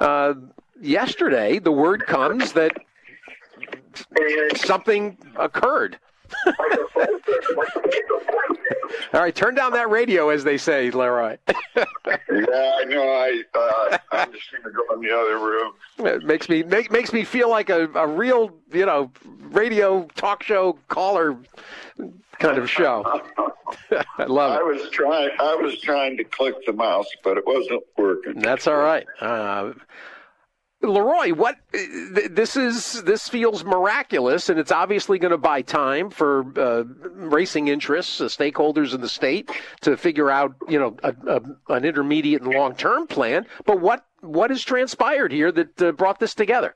Uh, 0.00 0.34
yesterday, 0.80 1.60
the 1.60 1.70
word 1.70 2.04
comes 2.04 2.52
that 2.52 2.76
something 4.56 5.16
occurred. 5.36 5.98
All 9.12 9.20
right, 9.20 9.34
turn 9.34 9.54
down 9.54 9.72
that 9.72 9.90
radio, 9.90 10.28
as 10.30 10.44
they 10.44 10.58
say, 10.58 10.90
Leroy. 10.90 11.36
yeah, 11.76 11.84
I 12.10 12.84
know. 12.84 13.02
I 13.02 13.42
uh, 13.54 13.98
I'm 14.12 14.32
just 14.32 14.50
going 14.50 14.64
to 14.64 14.70
go 14.70 14.94
in 14.94 15.00
the 15.00 15.16
other 15.16 15.38
room. 15.38 15.72
It 15.98 16.24
makes 16.24 16.48
me 16.48 16.62
make, 16.62 16.90
makes 16.90 17.12
me 17.12 17.24
feel 17.24 17.48
like 17.48 17.70
a, 17.70 17.88
a 17.94 18.06
real, 18.06 18.52
you 18.72 18.86
know, 18.86 19.10
radio 19.24 20.04
talk 20.16 20.42
show 20.42 20.78
caller 20.88 21.36
kind 22.38 22.58
of 22.58 22.68
show. 22.68 23.04
I 24.18 24.24
love 24.24 24.52
it. 24.52 24.60
I 24.60 24.62
was 24.62 24.90
trying. 24.90 25.30
I 25.40 25.54
was 25.54 25.80
trying 25.80 26.16
to 26.16 26.24
click 26.24 26.54
the 26.66 26.72
mouse, 26.72 27.08
but 27.22 27.36
it 27.36 27.46
wasn't 27.46 27.82
working. 27.96 28.40
That's 28.40 28.66
all 28.66 28.76
right. 28.76 29.06
Uh, 29.20 29.72
Leroy, 30.86 31.32
what 31.34 31.56
this 31.72 32.56
is 32.56 33.02
this 33.02 33.28
feels 33.28 33.64
miraculous, 33.64 34.48
and 34.48 34.58
it's 34.58 34.72
obviously 34.72 35.18
going 35.18 35.32
to 35.32 35.38
buy 35.38 35.62
time 35.62 36.10
for 36.10 36.46
uh, 36.58 36.84
racing 37.12 37.68
interests, 37.68 38.20
uh, 38.20 38.24
stakeholders 38.24 38.94
in 38.94 39.00
the 39.00 39.08
state, 39.08 39.50
to 39.82 39.96
figure 39.96 40.30
out 40.30 40.54
you 40.68 40.78
know 40.78 40.96
a, 41.02 41.14
a, 41.26 41.74
an 41.74 41.84
intermediate 41.84 42.42
and 42.42 42.54
long 42.54 42.74
term 42.74 43.06
plan. 43.06 43.46
But 43.64 43.80
what 43.80 44.04
what 44.20 44.50
has 44.50 44.62
transpired 44.62 45.32
here 45.32 45.52
that 45.52 45.82
uh, 45.82 45.92
brought 45.92 46.18
this 46.18 46.34
together? 46.34 46.74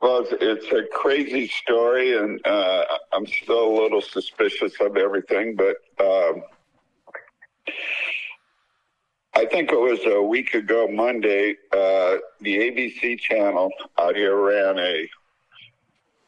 Well, 0.00 0.26
it's, 0.30 0.72
a 0.72 0.84
crazy 0.94 1.48
story, 1.48 2.16
and 2.16 2.44
uh, 2.46 2.84
I'm 3.12 3.26
still 3.26 3.68
a 3.68 3.74
little 3.82 4.00
suspicious 4.00 4.72
of 4.80 4.96
everything, 4.96 5.56
but. 5.56 5.76
Um, 6.02 6.42
think 9.50 9.72
it 9.72 9.80
was 9.80 9.98
a 10.06 10.22
week 10.22 10.54
ago 10.54 10.86
Monday, 10.88 11.56
uh, 11.72 12.16
the 12.40 12.56
ABC 12.56 13.18
channel 13.18 13.70
out 13.98 14.14
here 14.14 14.36
ran 14.36 14.78
a 14.78 15.08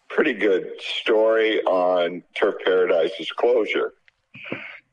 pretty 0.09 0.35
good 0.35 0.73
story 0.81 1.63
on 1.63 2.23
Turf 2.35 2.57
Paradise's 2.65 3.31
closure. 3.31 3.95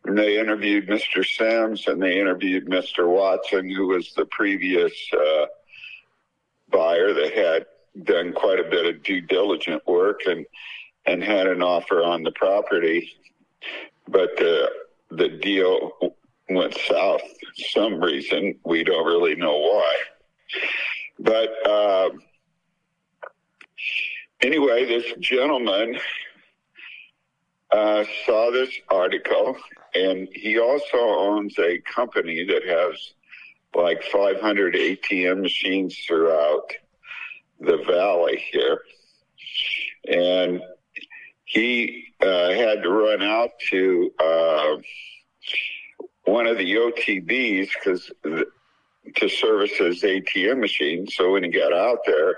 And 0.05 0.17
they 0.17 0.39
interviewed 0.39 0.87
Mr. 0.87 1.25
Simms 1.25 1.87
and 1.87 2.01
they 2.01 2.19
interviewed 2.19 2.67
Mr. 2.67 3.07
Watson, 3.07 3.69
who 3.69 3.87
was 3.87 4.13
the 4.13 4.25
previous 4.25 4.93
uh, 5.13 5.45
buyer 6.71 7.13
that 7.13 7.33
had 7.33 7.65
done 8.05 8.31
quite 8.33 8.59
a 8.59 8.69
bit 8.69 8.85
of 8.85 9.03
due 9.03 9.21
diligent 9.21 9.85
work 9.87 10.21
and 10.25 10.45
and 11.05 11.23
had 11.23 11.47
an 11.47 11.63
offer 11.63 12.03
on 12.03 12.21
the 12.21 12.31
property, 12.31 13.11
but 14.07 14.29
the 14.37 14.69
the 15.09 15.27
deal 15.27 15.91
went 16.49 16.75
south 16.87 17.21
some 17.73 17.99
reason. 18.01 18.55
We 18.65 18.83
don't 18.83 19.05
really 19.05 19.35
know 19.35 19.57
why. 19.57 19.95
But 21.19 21.49
uh, 21.67 22.09
anyway, 24.41 24.85
this 24.85 25.05
gentleman 25.19 25.99
uh, 27.71 28.03
saw 28.25 28.51
this 28.51 28.71
article, 28.89 29.57
and 29.93 30.27
he 30.33 30.59
also 30.59 30.97
owns 30.97 31.57
a 31.59 31.79
company 31.79 32.43
that 32.45 32.63
has 32.65 33.13
like 33.75 34.01
500 34.03 34.73
ATM 34.73 35.41
machines 35.41 35.97
throughout 36.07 36.71
the 37.59 37.77
valley 37.87 38.43
here. 38.51 38.81
And 40.07 40.61
he 41.45 42.05
uh, 42.21 42.51
had 42.51 42.81
to 42.83 42.89
run 42.89 43.21
out 43.21 43.51
to 43.69 44.11
uh, 44.19 44.77
one 46.29 46.47
of 46.47 46.57
the 46.57 46.75
OTBs 46.75 47.69
because 47.73 48.11
to 49.15 49.29
service 49.29 49.71
his 49.77 50.01
ATM 50.03 50.59
machine. 50.59 51.07
So 51.07 51.31
when 51.31 51.43
he 51.43 51.49
got 51.49 51.73
out 51.73 51.99
there, 52.05 52.37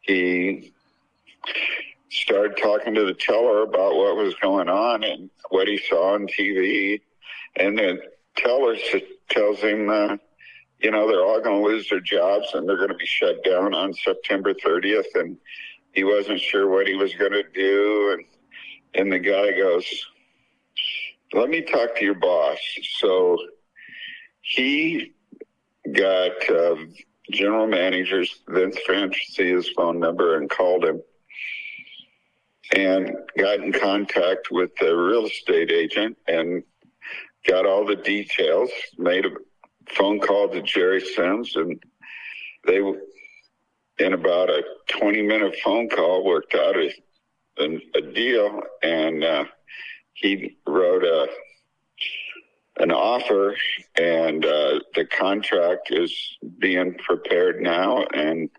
he 0.00 0.72
started 2.10 2.56
talking 2.56 2.94
to 2.94 3.04
the 3.04 3.14
teller 3.14 3.62
about 3.62 3.94
what 3.94 4.16
was 4.16 4.34
going 4.36 4.68
on 4.68 5.04
and 5.04 5.30
what 5.50 5.68
he 5.68 5.78
saw 5.78 6.14
on 6.14 6.26
TV. 6.26 7.00
And 7.56 7.78
the 7.78 8.00
teller 8.36 8.76
tells 9.28 9.58
him, 9.58 9.88
uh, 9.88 10.16
you 10.80 10.90
know, 10.90 11.06
they're 11.06 11.24
all 11.24 11.40
going 11.40 11.62
to 11.62 11.68
lose 11.68 11.88
their 11.88 12.00
jobs 12.00 12.48
and 12.54 12.68
they're 12.68 12.76
going 12.76 12.90
to 12.90 12.94
be 12.94 13.06
shut 13.06 13.44
down 13.44 13.74
on 13.74 13.92
September 13.94 14.54
30th. 14.54 15.14
And 15.14 15.36
he 15.92 16.04
wasn't 16.04 16.40
sure 16.40 16.68
what 16.68 16.86
he 16.86 16.94
was 16.94 17.14
going 17.14 17.32
to 17.32 17.44
do. 17.54 18.16
And, 18.16 18.24
and 18.94 19.12
the 19.12 19.18
guy 19.18 19.52
goes, 19.56 19.86
let 21.32 21.48
me 21.48 21.62
talk 21.62 21.96
to 21.96 22.04
your 22.04 22.14
boss. 22.14 22.58
So 22.98 23.38
he 24.40 25.12
got 25.92 26.48
uh, 26.48 26.76
general 27.30 27.66
manager's 27.66 28.40
Vince 28.48 28.78
Francia's 28.86 29.68
phone 29.76 29.98
number 29.98 30.36
and 30.36 30.48
called 30.48 30.84
him 30.84 31.02
and 32.74 33.14
got 33.38 33.60
in 33.60 33.72
contact 33.72 34.50
with 34.50 34.70
the 34.80 34.96
real 34.96 35.26
estate 35.26 35.70
agent 35.70 36.16
and 36.26 36.62
got 37.46 37.66
all 37.66 37.84
the 37.84 37.96
details, 37.96 38.70
made 38.98 39.24
a 39.24 39.30
phone 39.88 40.18
call 40.18 40.48
to 40.48 40.62
Jerry 40.62 41.00
Simms 41.00 41.54
and 41.56 41.80
they 42.66 42.80
in 43.98 44.12
about 44.12 44.50
a 44.50 44.62
20 44.88 45.22
minute 45.22 45.56
phone 45.64 45.88
call 45.88 46.24
worked 46.24 46.54
out 46.54 46.76
a, 46.76 46.90
a, 47.58 47.80
a 47.94 48.12
deal 48.12 48.60
and 48.82 49.24
uh, 49.24 49.44
he 50.16 50.56
wrote 50.66 51.04
a 51.04 51.28
an 52.78 52.92
offer, 52.92 53.56
and 53.96 54.44
uh, 54.44 54.80
the 54.94 55.06
contract 55.06 55.90
is 55.90 56.36
being 56.58 56.94
prepared 56.94 57.62
now, 57.62 58.04
and 58.12 58.50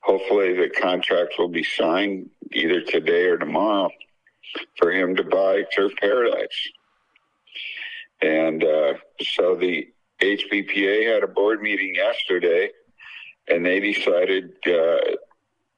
hopefully 0.00 0.54
the 0.54 0.70
contract 0.70 1.34
will 1.38 1.48
be 1.48 1.62
signed 1.62 2.30
either 2.52 2.80
today 2.80 3.24
or 3.24 3.36
tomorrow 3.36 3.90
for 4.76 4.90
him 4.90 5.14
to 5.16 5.24
buy 5.24 5.62
Turf 5.74 5.92
Paradise. 6.00 6.70
And 8.22 8.64
uh, 8.64 8.94
so 9.20 9.56
the 9.56 9.88
HBPA 10.22 11.12
had 11.12 11.22
a 11.22 11.28
board 11.28 11.60
meeting 11.60 11.94
yesterday, 11.94 12.70
and 13.46 13.64
they 13.64 13.78
decided 13.78 14.52
uh, 14.66 15.16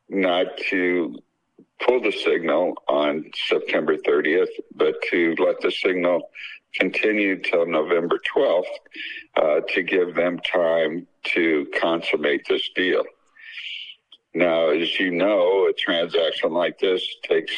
not 0.09 0.47
to 0.69 1.19
pull 1.87 2.01
the 2.01 2.13
signal 2.13 2.75
on 2.89 3.31
September 3.49 3.97
30th, 3.97 4.49
but 4.75 4.95
to 5.11 5.35
let 5.39 5.61
the 5.61 5.71
signal 5.71 6.31
continue 6.75 7.41
till 7.41 7.67
November 7.67 8.19
12th 8.35 8.65
uh, 9.37 9.61
to 9.69 9.83
give 9.83 10.15
them 10.15 10.39
time 10.41 11.07
to 11.25 11.67
consummate 11.81 12.47
this 12.49 12.69
deal. 12.77 13.03
Now, 14.35 14.69
as 14.69 14.99
you 15.01 15.11
know, 15.11 15.67
a 15.69 15.73
transaction 15.73 16.53
like 16.53 16.79
this 16.79 17.05
takes 17.25 17.55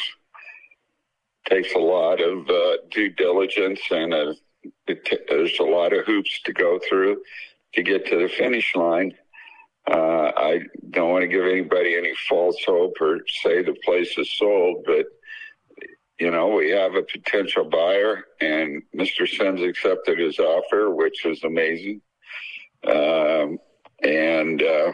takes 1.47 1.73
a 1.75 1.79
lot 1.79 2.21
of 2.21 2.49
uh, 2.49 2.77
due 2.89 3.09
diligence 3.09 3.81
and 3.91 4.13
there's 4.87 5.59
a 5.59 5.63
lot 5.63 5.91
of 5.91 6.05
hoops 6.05 6.41
to 6.45 6.53
go 6.53 6.79
through 6.87 7.21
to 7.73 7.83
get 7.83 8.05
to 8.07 8.17
the 8.17 8.29
finish 8.29 8.73
line. 8.75 9.13
Uh, 9.89 10.31
I 10.35 10.61
don't 10.91 11.11
want 11.11 11.23
to 11.23 11.27
give 11.27 11.43
anybody 11.43 11.95
any 11.95 12.13
false 12.29 12.57
hope 12.65 12.95
or 13.01 13.19
say 13.27 13.61
the 13.61 13.75
place 13.83 14.17
is 14.17 14.31
sold, 14.31 14.83
but 14.85 15.07
you 16.19 16.31
know, 16.31 16.47
we 16.47 16.69
have 16.69 16.95
a 16.95 17.03
potential 17.03 17.65
buyer, 17.65 18.25
and 18.39 18.83
Mr. 18.95 19.27
Simms 19.27 19.61
accepted 19.61 20.19
his 20.19 20.39
offer, 20.39 20.89
which 20.89 21.25
was 21.25 21.43
amazing. 21.43 22.01
Um, 22.87 23.57
and 24.01 24.61
uh, 24.61 24.91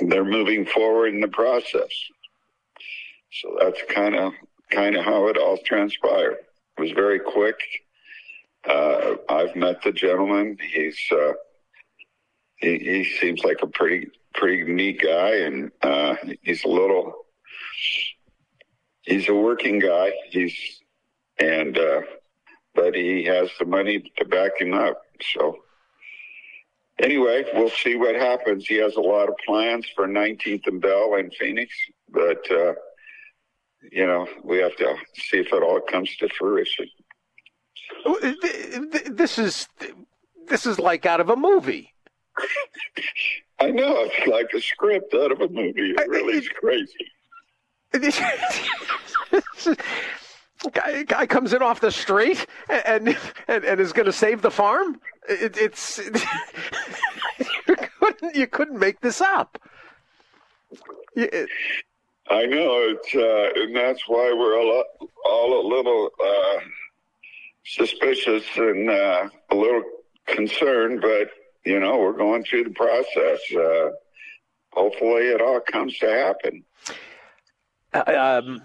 they're 0.00 0.24
moving 0.24 0.64
forward 0.66 1.14
in 1.14 1.20
the 1.20 1.28
process. 1.28 1.90
So 3.32 3.56
that's 3.60 3.82
kind 3.90 4.14
of 4.14 4.32
kind 4.70 4.96
of 4.96 5.04
how 5.04 5.28
it 5.28 5.36
all 5.36 5.58
transpired. 5.58 6.36
It 6.76 6.80
was 6.80 6.92
very 6.92 7.18
quick. 7.18 7.58
Uh, 8.68 9.16
I've 9.28 9.56
met 9.56 9.82
the 9.82 9.92
gentleman. 9.92 10.58
He's 10.72 10.98
uh, 11.12 11.32
he, 12.58 12.78
he 12.78 13.04
seems 13.04 13.44
like 13.44 13.58
a 13.62 13.66
pretty 13.66 14.08
pretty 14.34 14.70
neat 14.70 15.00
guy, 15.00 15.36
and 15.36 15.70
uh, 15.82 16.16
he's 16.42 16.64
a 16.64 16.68
little. 16.68 17.14
He's 19.02 19.28
a 19.28 19.34
working 19.34 19.78
guy. 19.78 20.12
He's 20.30 20.54
and 21.38 21.78
uh, 21.78 22.02
but 22.74 22.94
he 22.94 23.24
has 23.24 23.50
the 23.58 23.64
money 23.64 24.12
to 24.18 24.24
back 24.24 24.52
him 24.60 24.74
up. 24.74 25.02
So 25.34 25.58
anyway, 26.98 27.44
we'll 27.54 27.70
see 27.70 27.96
what 27.96 28.14
happens. 28.14 28.66
He 28.66 28.76
has 28.76 28.96
a 28.96 29.00
lot 29.00 29.28
of 29.28 29.34
plans 29.46 29.86
for 29.94 30.06
19th 30.06 30.66
and 30.66 30.80
Bell 30.80 31.14
in 31.14 31.30
Phoenix, 31.30 31.72
but 32.08 32.50
uh, 32.50 32.74
you 33.90 34.06
know 34.06 34.26
we 34.44 34.58
have 34.58 34.76
to 34.76 34.96
see 35.14 35.38
if 35.38 35.52
it 35.52 35.62
all 35.62 35.80
comes 35.80 36.14
to 36.16 36.28
fruition. 36.28 36.88
This 39.10 39.38
is 39.38 39.68
this 40.48 40.66
is 40.66 40.78
like 40.78 41.06
out 41.06 41.20
of 41.20 41.30
a 41.30 41.36
movie. 41.36 41.94
I 43.60 43.70
know 43.70 44.04
it's 44.04 44.26
like 44.26 44.48
a 44.54 44.60
script 44.60 45.14
out 45.14 45.32
of 45.32 45.40
a 45.40 45.48
movie. 45.48 45.94
It 45.96 46.08
really 46.08 46.38
is 46.38 46.48
crazy. 46.48 46.92
guy, 50.72 51.02
guy 51.04 51.26
comes 51.26 51.52
in 51.52 51.62
off 51.62 51.80
the 51.80 51.90
street 51.90 52.46
and 52.68 53.16
and, 53.48 53.64
and 53.64 53.80
is 53.80 53.92
going 53.92 54.06
to 54.06 54.12
save 54.12 54.42
the 54.42 54.50
farm. 54.50 55.00
It, 55.28 55.56
it's 55.56 55.98
you 57.68 57.76
couldn't 58.00 58.36
you 58.36 58.46
couldn't 58.46 58.78
make 58.78 59.00
this 59.00 59.20
up. 59.20 59.58
It, 61.16 61.48
I 62.30 62.44
know 62.44 62.94
it's 62.94 63.14
uh, 63.14 63.62
and 63.62 63.74
that's 63.74 64.06
why 64.06 64.34
we're 64.36 64.58
a 64.58 64.66
lot, 64.66 64.86
all 65.24 65.60
a 65.60 65.64
little 65.66 66.10
uh, 66.22 66.60
suspicious 67.64 68.44
and 68.56 68.90
uh, 68.90 69.28
a 69.50 69.54
little 69.54 69.82
concerned, 70.26 71.00
but 71.00 71.30
you 71.64 71.80
know 71.80 71.98
we're 71.98 72.12
going 72.12 72.44
through 72.44 72.64
the 72.64 72.70
process. 72.70 73.40
Uh, 73.54 73.90
hopefully, 74.72 75.28
it 75.28 75.40
all 75.40 75.60
comes 75.60 75.98
to 75.98 76.06
happen. 76.06 76.64
Uh, 77.92 78.40
um, 78.44 78.62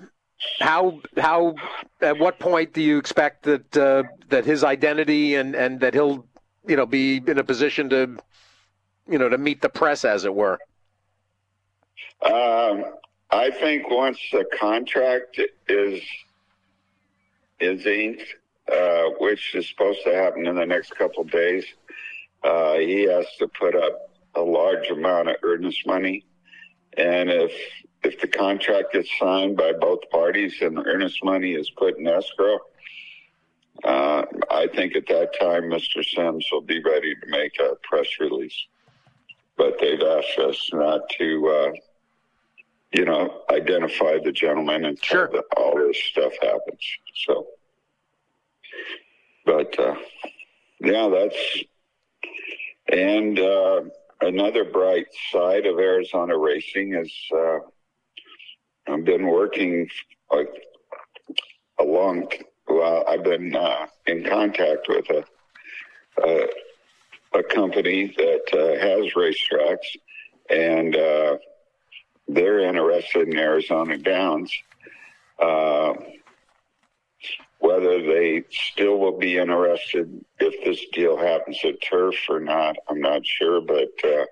how 0.59 0.99
how 1.17 1.55
at 2.01 2.17
what 2.19 2.39
point 2.39 2.73
do 2.73 2.81
you 2.81 2.97
expect 2.97 3.43
that 3.43 3.77
uh, 3.77 4.03
that 4.29 4.45
his 4.45 4.63
identity 4.63 5.35
and 5.35 5.55
and 5.55 5.79
that 5.79 5.93
he'll 5.93 6.25
you 6.67 6.75
know 6.75 6.85
be 6.85 7.21
in 7.25 7.37
a 7.37 7.43
position 7.43 7.89
to 7.89 8.17
you 9.09 9.17
know 9.17 9.29
to 9.29 9.37
meet 9.37 9.61
the 9.61 9.69
press 9.69 10.05
as 10.05 10.25
it 10.25 10.33
were? 10.33 10.59
Um, 12.21 12.85
I 13.31 13.49
think 13.51 13.89
once 13.89 14.19
the 14.31 14.45
contract 14.59 15.39
is 15.67 16.01
is 17.59 17.85
inked, 17.85 18.35
uh, 18.71 19.03
which 19.19 19.55
is 19.55 19.67
supposed 19.69 19.99
to 20.03 20.13
happen 20.13 20.45
in 20.45 20.55
the 20.55 20.65
next 20.65 20.95
couple 20.95 21.23
of 21.23 21.31
days, 21.31 21.65
uh, 22.43 22.75
he 22.75 23.03
has 23.03 23.25
to 23.39 23.47
put 23.47 23.75
up 23.75 24.09
a 24.35 24.41
large 24.41 24.89
amount 24.89 25.29
of 25.29 25.35
earnest 25.43 25.85
money, 25.85 26.25
and 26.97 27.29
if 27.29 27.51
if 28.03 28.19
the 28.19 28.27
contract 28.27 28.95
is 28.95 29.07
signed 29.17 29.55
by 29.55 29.71
both 29.71 29.99
parties 30.11 30.55
and 30.61 30.75
the 30.75 30.83
earnest 30.85 31.23
money 31.23 31.53
is 31.53 31.69
put 31.69 31.97
in 31.97 32.07
escrow, 32.07 32.59
uh, 33.83 34.23
I 34.51 34.67
think 34.67 34.95
at 34.95 35.07
that 35.07 35.37
time 35.39 35.63
Mr. 35.63 36.03
Simms 36.03 36.47
will 36.51 36.61
be 36.61 36.81
ready 36.83 37.15
to 37.15 37.27
make 37.27 37.59
a 37.59 37.75
press 37.83 38.07
release. 38.19 38.55
But 39.57 39.77
they've 39.79 40.01
asked 40.01 40.39
us 40.39 40.69
not 40.73 41.01
to, 41.17 41.47
uh, 41.47 41.71
you 42.91 43.05
know, 43.05 43.41
identify 43.49 44.17
the 44.23 44.31
gentleman 44.31 44.85
until 44.85 45.03
sure. 45.03 45.27
the, 45.27 45.43
all 45.57 45.75
this 45.75 45.97
stuff 45.97 46.33
happens. 46.41 46.81
So, 47.25 47.47
but 49.45 49.77
uh, 49.79 49.95
yeah, 50.79 51.07
that's 51.09 51.63
and 52.91 53.39
uh, 53.39 53.81
another 54.21 54.65
bright 54.65 55.07
side 55.31 55.65
of 55.65 55.79
Arizona 55.79 56.37
racing 56.37 56.93
is 56.95 57.13
uh, 57.35 57.59
I've 58.87 59.05
been 59.05 59.27
working 59.27 59.89
like 60.31 60.49
a 61.79 61.83
long. 61.83 62.27
Well, 62.67 63.03
I've 63.07 63.23
been 63.23 63.55
uh, 63.55 63.87
in 64.07 64.23
contact 64.23 64.87
with 64.87 65.09
a 65.09 65.23
a, 66.23 66.47
a 67.39 67.43
company 67.43 68.13
that 68.17 68.43
uh, 68.53 68.79
has 68.79 69.13
racetracks, 69.13 69.97
and 70.49 70.95
uh, 70.95 71.37
they're 72.27 72.59
interested 72.59 73.27
in 73.27 73.37
Arizona 73.37 73.97
Downs. 73.97 74.51
Whether 77.63 78.01
they 78.01 78.43
still 78.51 78.97
will 78.97 79.17
be 79.17 79.37
interested 79.37 80.25
if 80.37 80.65
this 80.65 80.85
deal 80.91 81.15
happens 81.15 81.61
at 81.63 81.81
turf 81.81 82.13
or 82.27 82.41
not, 82.41 82.75
I'm 82.89 82.99
not 82.99 83.25
sure, 83.25 83.61
but 83.61 83.93
uh, 84.03 84.25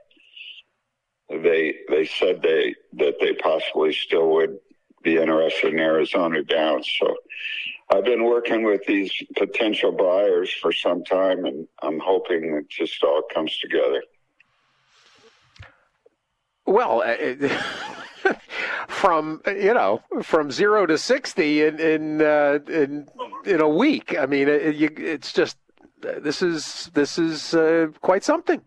they 1.30 1.76
they 1.88 2.06
said 2.08 2.42
they 2.42 2.76
that 2.92 3.16
they 3.22 3.32
possibly 3.36 3.94
still 3.94 4.32
would 4.32 4.60
be 5.02 5.16
interested 5.16 5.72
in 5.72 5.80
Arizona 5.80 6.44
Downs. 6.44 6.94
So 7.00 7.16
I've 7.90 8.04
been 8.04 8.26
working 8.26 8.66
with 8.66 8.86
these 8.86 9.14
potential 9.38 9.94
buyers 9.94 10.54
for 10.62 10.74
some 10.74 11.02
time, 11.06 11.46
and 11.46 11.66
I'm 11.82 12.02
hoping 12.02 12.58
it 12.58 12.68
just 12.68 13.02
all 13.02 13.22
comes 13.34 13.58
together. 13.60 14.04
Well, 16.66 17.02
uh, 17.02 17.16
from 18.88 19.42
you 19.48 19.74
know 19.74 20.02
from 20.22 20.52
zero 20.52 20.86
to 20.86 20.98
sixty 20.98 21.64
in 21.64 21.80
in 21.80 22.22
uh, 22.22 22.60
in, 22.68 23.08
in 23.46 23.62
a 23.62 23.70
week. 23.70 24.18
I 24.18 24.26
mean, 24.26 24.48
it, 24.48 24.76
you, 24.76 24.90
it's 24.98 25.34
just 25.34 25.58
this 26.02 26.42
is 26.42 26.90
this 26.94 27.18
is 27.18 27.54
uh, 27.54 27.88
quite 28.02 28.24
something. 28.24 28.62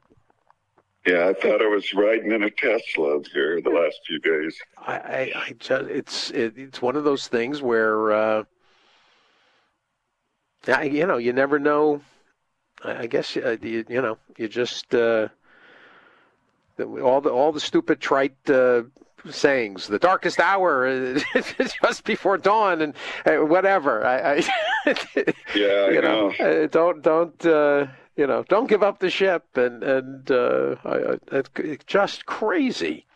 Yeah, 1.06 1.28
I 1.28 1.34
thought 1.34 1.60
I 1.60 1.68
was 1.68 1.92
riding 1.92 2.32
in 2.32 2.42
a 2.42 2.50
Tesla 2.50 3.20
here 3.32 3.60
the 3.60 3.68
last 3.68 4.00
few 4.06 4.18
days. 4.20 4.56
I, 4.78 4.94
I, 4.94 5.32
I 5.34 5.54
just, 5.58 5.90
it's 5.90 6.30
it, 6.30 6.54
it's 6.56 6.80
one 6.80 6.96
of 6.96 7.04
those 7.04 7.28
things 7.28 7.60
where, 7.60 8.12
uh, 8.12 8.44
I, 10.66 10.84
you 10.84 11.06
know, 11.06 11.18
you 11.18 11.34
never 11.34 11.58
know. 11.58 12.00
I, 12.82 13.06
guess 13.06 13.36
uh, 13.36 13.56
you, 13.60 13.84
you 13.88 14.00
know, 14.00 14.18
you 14.38 14.48
just 14.48 14.94
uh, 14.94 15.28
all 16.80 17.20
the 17.20 17.30
all 17.30 17.52
the 17.52 17.60
stupid 17.60 18.00
trite 18.00 18.36
uh, 18.48 18.82
sayings. 19.30 19.86
The 19.86 19.98
darkest 19.98 20.40
hour 20.40 21.14
just 21.82 22.04
before 22.04 22.38
dawn, 22.38 22.80
and 22.82 22.94
uh, 23.26 23.36
whatever. 23.46 24.04
I, 24.04 24.44
I 24.86 24.94
yeah, 25.54 25.88
you 25.90 26.02
know, 26.02 26.30
know. 26.30 26.62
Uh, 26.64 26.66
don't 26.66 27.02
don't. 27.02 27.46
Uh, 27.46 27.86
you 28.16 28.26
know, 28.28 28.44
don't 28.48 28.68
give 28.68 28.82
up 28.82 29.00
the 29.00 29.10
ship, 29.10 29.44
and 29.56 29.82
and 29.82 30.30
uh, 30.30 30.76
I, 30.84 31.18
it's 31.32 31.84
just 31.84 32.26
crazy, 32.26 33.06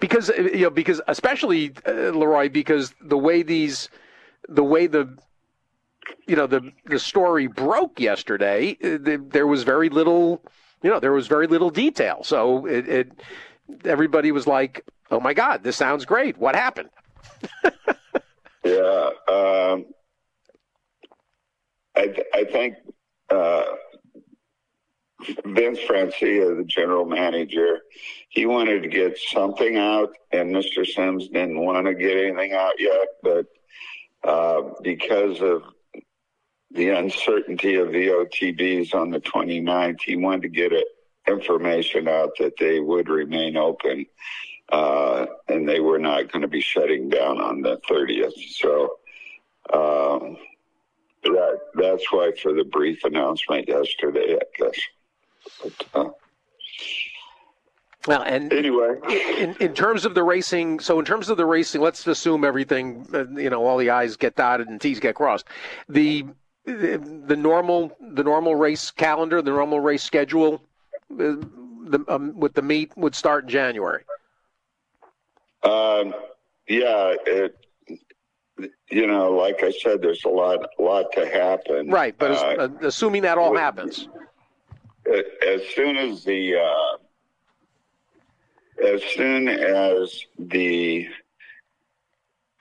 because 0.00 0.30
uh, 0.30 0.34
you 0.40 0.62
know, 0.62 0.70
because 0.70 1.00
especially 1.06 1.72
uh, 1.86 2.10
Leroy, 2.10 2.48
because 2.48 2.94
the 3.00 3.18
way 3.18 3.42
these, 3.42 3.90
the 4.48 4.64
way 4.64 4.86
the, 4.86 5.18
you 6.26 6.34
know, 6.34 6.46
the 6.46 6.72
the 6.86 6.98
story 6.98 7.46
broke 7.46 8.00
yesterday, 8.00 8.74
the, 8.80 9.22
there 9.30 9.46
was 9.46 9.64
very 9.64 9.90
little, 9.90 10.42
you 10.82 10.88
know, 10.88 10.98
there 10.98 11.12
was 11.12 11.26
very 11.26 11.46
little 11.46 11.70
detail, 11.70 12.22
so 12.22 12.64
it, 12.64 12.88
it 12.88 13.12
everybody 13.84 14.32
was 14.32 14.46
like, 14.46 14.82
oh 15.10 15.20
my 15.20 15.34
god, 15.34 15.62
this 15.62 15.76
sounds 15.76 16.04
great. 16.04 16.38
What 16.38 16.54
happened? 16.54 16.90
yeah, 18.64 19.10
um, 19.28 19.86
I 21.96 22.14
I 22.34 22.44
think. 22.50 22.76
Uh, 23.30 23.64
Vince 25.44 25.80
Francia, 25.80 26.54
the 26.54 26.64
general 26.64 27.04
manager, 27.04 27.80
he 28.28 28.46
wanted 28.46 28.82
to 28.82 28.88
get 28.88 29.18
something 29.18 29.76
out, 29.76 30.10
and 30.30 30.54
Mr. 30.54 30.86
Simms 30.86 31.28
didn't 31.28 31.60
want 31.60 31.86
to 31.86 31.94
get 31.94 32.16
anything 32.16 32.52
out 32.52 32.74
yet. 32.78 33.08
But 33.22 33.46
uh, 34.22 34.62
because 34.82 35.40
of 35.40 35.62
the 36.70 36.90
uncertainty 36.90 37.74
of 37.76 37.92
the 37.92 38.08
OTBs 38.08 38.94
on 38.94 39.10
the 39.10 39.20
29th, 39.20 40.02
he 40.02 40.16
wanted 40.16 40.42
to 40.42 40.48
get 40.48 40.72
it, 40.72 40.86
information 41.26 42.08
out 42.08 42.30
that 42.38 42.56
they 42.58 42.80
would 42.80 43.08
remain 43.08 43.56
open 43.56 44.06
uh, 44.70 45.26
and 45.48 45.68
they 45.68 45.80
were 45.80 45.98
not 45.98 46.30
going 46.30 46.42
to 46.42 46.48
be 46.48 46.60
shutting 46.60 47.08
down 47.08 47.40
on 47.40 47.62
the 47.62 47.78
30th. 47.88 48.32
So 48.50 48.98
um, 49.72 50.36
that, 51.24 51.58
that's 51.74 52.12
why 52.12 52.32
for 52.42 52.52
the 52.52 52.64
brief 52.64 53.04
announcement 53.04 53.68
yesterday, 53.68 54.36
I 54.36 54.62
guess. 54.62 54.80
But, 55.62 55.86
uh, 55.94 56.10
well, 58.06 58.22
and 58.22 58.52
anyway, 58.52 58.94
in, 59.38 59.54
in 59.60 59.74
terms 59.74 60.04
of 60.04 60.14
the 60.14 60.22
racing, 60.22 60.80
so 60.80 60.98
in 60.98 61.04
terms 61.04 61.28
of 61.28 61.36
the 61.36 61.44
racing, 61.44 61.80
let's 61.80 62.06
assume 62.06 62.44
everything, 62.44 63.06
uh, 63.12 63.26
you 63.38 63.50
know, 63.50 63.66
all 63.66 63.76
the 63.76 63.90
I's 63.90 64.16
get 64.16 64.34
dotted 64.36 64.68
and 64.68 64.80
T's 64.80 65.00
get 65.00 65.14
crossed. 65.14 65.46
The, 65.88 66.24
the, 66.64 66.96
the 67.26 67.36
normal 67.36 67.96
the 68.00 68.24
normal 68.24 68.54
race 68.54 68.90
calendar, 68.90 69.42
the 69.42 69.50
normal 69.50 69.80
race 69.80 70.02
schedule, 70.02 70.62
uh, 71.12 71.36
the, 71.84 72.04
um, 72.08 72.38
with 72.38 72.54
the 72.54 72.62
meet 72.62 72.96
would 72.96 73.14
start 73.14 73.44
in 73.44 73.50
January. 73.50 74.04
Um, 75.62 76.14
yeah, 76.68 77.14
it, 77.26 77.56
you 78.90 79.06
know, 79.06 79.32
like 79.32 79.62
I 79.62 79.70
said, 79.70 80.02
there's 80.02 80.24
a 80.24 80.28
lot, 80.28 80.58
a 80.78 80.82
lot 80.82 81.06
to 81.12 81.26
happen. 81.26 81.90
Right, 81.90 82.16
but 82.18 82.32
uh, 82.32 82.68
assuming 82.82 83.22
that 83.22 83.38
all 83.38 83.56
happens 83.56 84.08
as 85.08 85.62
soon 85.74 85.96
as 85.96 86.24
the 86.24 86.56
uh, 86.56 86.96
as 88.86 89.02
soon 89.14 89.48
as 89.48 90.24
the 90.38 91.08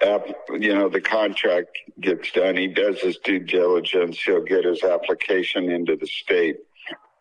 app, 0.01 0.27
you 0.51 0.73
know 0.73 0.89
the 0.89 1.01
contract 1.01 1.77
gets 1.99 2.31
done, 2.31 2.55
he 2.57 2.67
does 2.67 2.99
his 2.99 3.17
due 3.17 3.39
diligence. 3.39 4.21
He'll 4.21 4.43
get 4.43 4.65
his 4.65 4.83
application 4.83 5.69
into 5.69 5.95
the 5.95 6.07
state, 6.07 6.57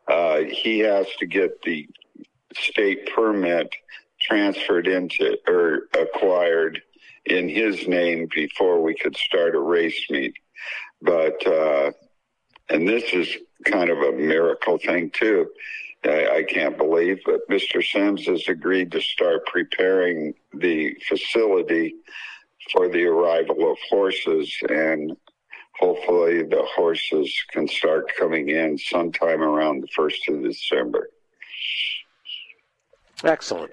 uh, 0.09 0.41
he 0.41 0.81
has 0.81 1.07
to 1.18 1.27
get 1.27 1.62
the 1.62 1.89
state 2.55 3.11
permit 3.14 3.68
transferred 4.27 4.87
into 4.87 5.37
or 5.47 5.89
acquired 5.99 6.83
in 7.27 7.49
his 7.49 7.87
name 7.89 8.29
before 8.35 8.83
we 8.83 8.95
could 8.95 9.16
start 9.16 9.55
a 9.55 9.61
race 9.61 10.07
meet. 10.11 10.35
But 11.03 11.47
uh, 11.47 11.93
and 12.68 12.89
this 12.89 13.05
is 13.12 13.29
kind 13.64 13.91
of 13.91 13.99
a 13.99 14.12
miracle 14.12 14.79
thing 14.79 15.11
too. 15.11 15.49
I, 16.05 16.39
I 16.39 16.43
can't 16.43 16.77
believe, 16.77 17.18
but 17.24 17.49
Mr. 17.49 17.85
Simms 17.85 18.27
has 18.27 18.47
agreed 18.49 18.93
to 18.93 19.01
start 19.01 19.47
preparing 19.47 20.35
the 20.53 20.97
facility 21.09 21.95
for 22.72 22.89
the 22.89 23.05
arrival 23.05 23.70
of 23.70 23.79
horses, 23.89 24.55
and 24.68 25.16
hopefully 25.79 26.43
the 26.43 26.64
horses 26.74 27.33
can 27.51 27.68
start 27.68 28.12
coming 28.16 28.49
in 28.49 28.79
sometime 28.79 29.43
around 29.43 29.83
the 29.83 29.89
first 29.89 30.29
of 30.29 30.43
December. 30.43 31.11
Excellent. 33.24 33.72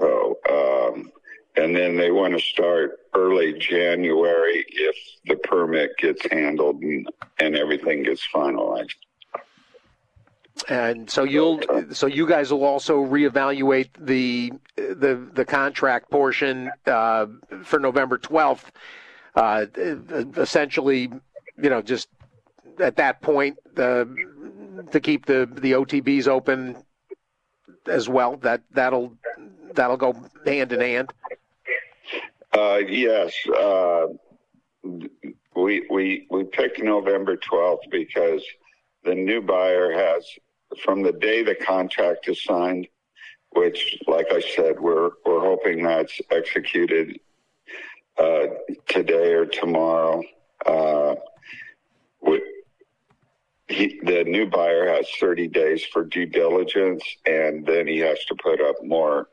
So, 0.00 0.38
um, 0.48 1.12
and 1.56 1.76
then 1.76 1.96
they 1.96 2.10
want 2.10 2.34
to 2.34 2.40
start 2.40 3.00
early 3.14 3.58
January 3.58 4.64
if 4.68 4.96
the 5.26 5.36
permit 5.36 5.96
gets 5.98 6.26
handled 6.30 6.82
and, 6.82 7.08
and 7.38 7.56
everything 7.56 8.02
gets 8.02 8.26
finalized. 8.32 8.94
And 10.68 11.08
so 11.08 11.24
you'll, 11.24 11.60
so 11.92 12.06
you 12.06 12.26
guys 12.26 12.52
will 12.52 12.64
also 12.64 13.04
reevaluate 13.04 13.90
the 13.98 14.52
the 14.76 15.28
the 15.32 15.44
contract 15.44 16.10
portion 16.10 16.70
uh, 16.86 17.26
for 17.62 17.78
November 17.78 18.18
twelfth. 18.18 18.70
Uh, 19.34 19.66
essentially, 20.36 21.10
you 21.62 21.70
know, 21.70 21.80
just 21.80 22.08
at 22.78 22.96
that 22.96 23.22
point, 23.22 23.58
uh, 23.76 24.04
to 24.90 25.00
keep 25.00 25.24
the 25.24 25.48
the 25.50 25.72
OTBs 25.72 26.28
open 26.28 26.76
as 27.86 28.08
well. 28.08 28.36
That 28.36 28.62
that'll 28.70 29.16
that'll 29.74 29.96
go 29.96 30.14
hand 30.44 30.72
in 30.72 30.80
hand. 30.80 31.12
Uh, 32.52 32.78
yes, 32.88 33.32
uh, 33.48 34.06
we 35.54 35.86
we 35.90 36.26
we 36.30 36.44
picked 36.44 36.82
November 36.82 37.36
twelfth 37.36 37.84
because 37.90 38.42
the 39.04 39.14
new 39.14 39.40
buyer 39.40 39.92
has 39.92 40.24
from 40.82 41.02
the 41.02 41.12
day 41.12 41.42
the 41.42 41.54
contract 41.54 42.28
is 42.28 42.42
signed, 42.42 42.86
which, 43.50 43.98
like 44.06 44.26
I 44.32 44.40
said, 44.40 44.80
we're 44.80 45.10
we're 45.24 45.40
hoping 45.40 45.82
that's 45.82 46.20
executed 46.30 47.20
uh, 48.18 48.46
today 48.88 49.32
or 49.32 49.46
tomorrow. 49.46 50.22
Uh, 50.66 51.14
we, 52.20 52.42
he, 53.68 54.00
the 54.02 54.24
new 54.24 54.46
buyer 54.46 54.88
has 54.88 55.06
30 55.20 55.48
days 55.48 55.84
for 55.84 56.04
due 56.04 56.26
diligence, 56.26 57.02
and 57.24 57.64
then 57.64 57.86
he 57.86 57.98
has 57.98 58.22
to 58.26 58.34
put 58.34 58.60
up 58.60 58.76
more 58.82 59.28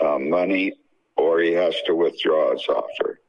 uh, 0.00 0.18
money 0.18 0.74
or 1.16 1.40
he 1.40 1.52
has 1.52 1.74
to 1.86 1.94
withdraw 1.94 2.52
his 2.52 2.66
offer. 2.68 3.20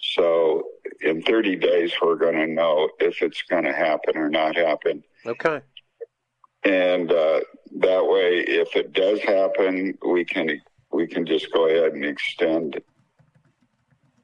So 0.00 0.64
in 1.00 1.22
30 1.22 1.56
days, 1.56 1.92
we're 2.00 2.16
going 2.16 2.36
to 2.36 2.46
know 2.46 2.88
if 3.00 3.22
it's 3.22 3.42
going 3.42 3.64
to 3.64 3.72
happen 3.72 4.16
or 4.16 4.28
not 4.28 4.56
happen. 4.56 5.02
Okay. 5.26 5.60
And 6.64 7.10
uh, 7.10 7.40
that 7.78 8.06
way, 8.06 8.44
if 8.46 8.76
it 8.76 8.92
does 8.92 9.20
happen, 9.20 9.96
we 10.06 10.24
can 10.24 10.60
we 10.92 11.06
can 11.06 11.24
just 11.24 11.52
go 11.52 11.68
ahead 11.68 11.92
and 11.92 12.04
extend 12.04 12.80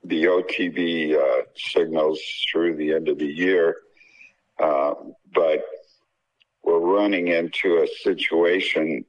the 0.04 0.24
OTB 0.24 1.16
uh, 1.16 1.42
signals 1.56 2.20
through 2.50 2.76
the 2.76 2.92
end 2.92 3.08
of 3.08 3.18
the 3.18 3.26
year. 3.26 3.76
Uh, 4.58 4.94
but 5.34 5.64
we're 6.62 6.80
running 6.80 7.28
into 7.28 7.82
a 7.82 7.86
situation. 8.02 9.04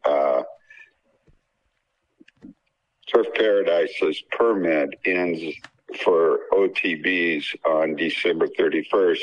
Turf 3.14 3.28
Paradise's 3.36 4.22
permit 4.32 4.90
ends 5.06 5.56
for 6.04 6.40
OTBs 6.54 7.46
on 7.66 7.96
December 7.96 8.48
31st. 8.48 9.20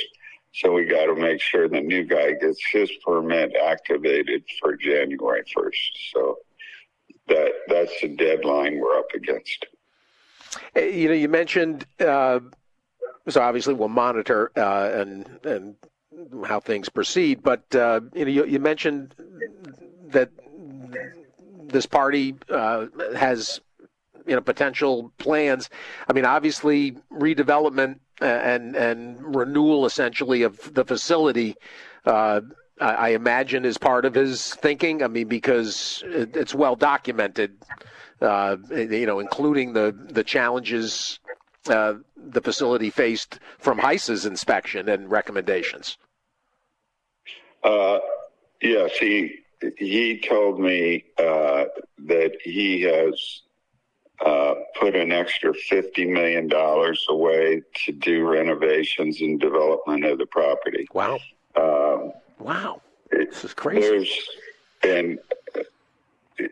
So 0.54 0.72
we 0.72 0.84
got 0.84 1.06
to 1.06 1.14
make 1.14 1.40
sure 1.40 1.68
the 1.68 1.80
new 1.80 2.04
guy 2.04 2.32
gets 2.32 2.64
his 2.70 2.90
permit 3.04 3.54
activated 3.56 4.44
for 4.60 4.76
January 4.76 5.42
1st. 5.56 6.12
So 6.12 6.38
that 7.28 7.52
that's 7.68 8.00
the 8.00 8.08
deadline 8.08 8.78
we're 8.78 8.98
up 8.98 9.08
against. 9.14 9.66
You 10.76 11.08
know, 11.08 11.14
you 11.14 11.28
mentioned 11.28 11.84
uh, 11.98 12.40
so 13.28 13.40
obviously 13.40 13.74
we'll 13.74 13.88
monitor 13.88 14.50
uh, 14.56 14.90
and 14.94 15.28
and 15.44 15.76
how 16.46 16.60
things 16.60 16.88
proceed, 16.88 17.42
but 17.42 17.64
uh, 17.74 18.00
you 18.14 18.24
know 18.24 18.30
you, 18.30 18.44
you, 18.46 18.58
mentioned 18.60 19.14
that 20.08 20.30
this 21.66 21.86
party 21.86 22.36
uh, 22.50 22.86
has 23.16 23.60
you 24.26 24.34
know 24.34 24.40
potential 24.40 25.12
plans. 25.18 25.70
I 26.08 26.12
mean, 26.12 26.24
obviously 26.24 26.92
redevelopment 27.12 27.98
and 28.20 28.76
and 28.76 29.34
renewal 29.34 29.86
essentially 29.86 30.42
of 30.42 30.74
the 30.74 30.84
facility. 30.84 31.56
Uh, 32.04 32.42
I 32.80 33.10
imagine 33.10 33.64
is 33.64 33.78
part 33.78 34.04
of 34.04 34.14
his 34.14 34.54
thinking. 34.54 35.02
I 35.02 35.06
mean, 35.06 35.28
because 35.28 36.02
it's 36.06 36.54
well 36.54 36.74
documented, 36.74 37.56
uh, 38.20 38.56
you 38.70 39.06
know, 39.06 39.20
including 39.20 39.72
the 39.74 39.96
the 40.10 40.24
challenges 40.24 41.20
uh, 41.68 41.94
the 42.16 42.40
facility 42.40 42.90
faced 42.90 43.38
from 43.58 43.78
HISA's 43.78 44.26
inspection 44.26 44.88
and 44.88 45.10
recommendations. 45.10 45.96
Uh, 47.62 48.00
yes, 48.60 48.92
he 48.98 49.38
he 49.78 50.18
told 50.20 50.60
me 50.60 51.04
uh, 51.16 51.64
that 52.06 52.32
he 52.42 52.82
has 52.82 53.42
uh, 54.24 54.54
put 54.78 54.94
an 54.94 55.12
extra 55.12 55.52
$50 55.52 56.08
million 56.08 56.50
away 57.08 57.62
to 57.84 57.92
do 57.92 58.26
renovations 58.26 59.20
and 59.20 59.40
development 59.40 60.04
of 60.04 60.18
the 60.18 60.26
property. 60.26 60.86
Wow. 60.92 61.18
Um, 61.56 62.12
wow. 62.38 62.80
This 63.10 63.44
is 63.44 63.54
crazy. 63.54 64.10
and 64.82 65.18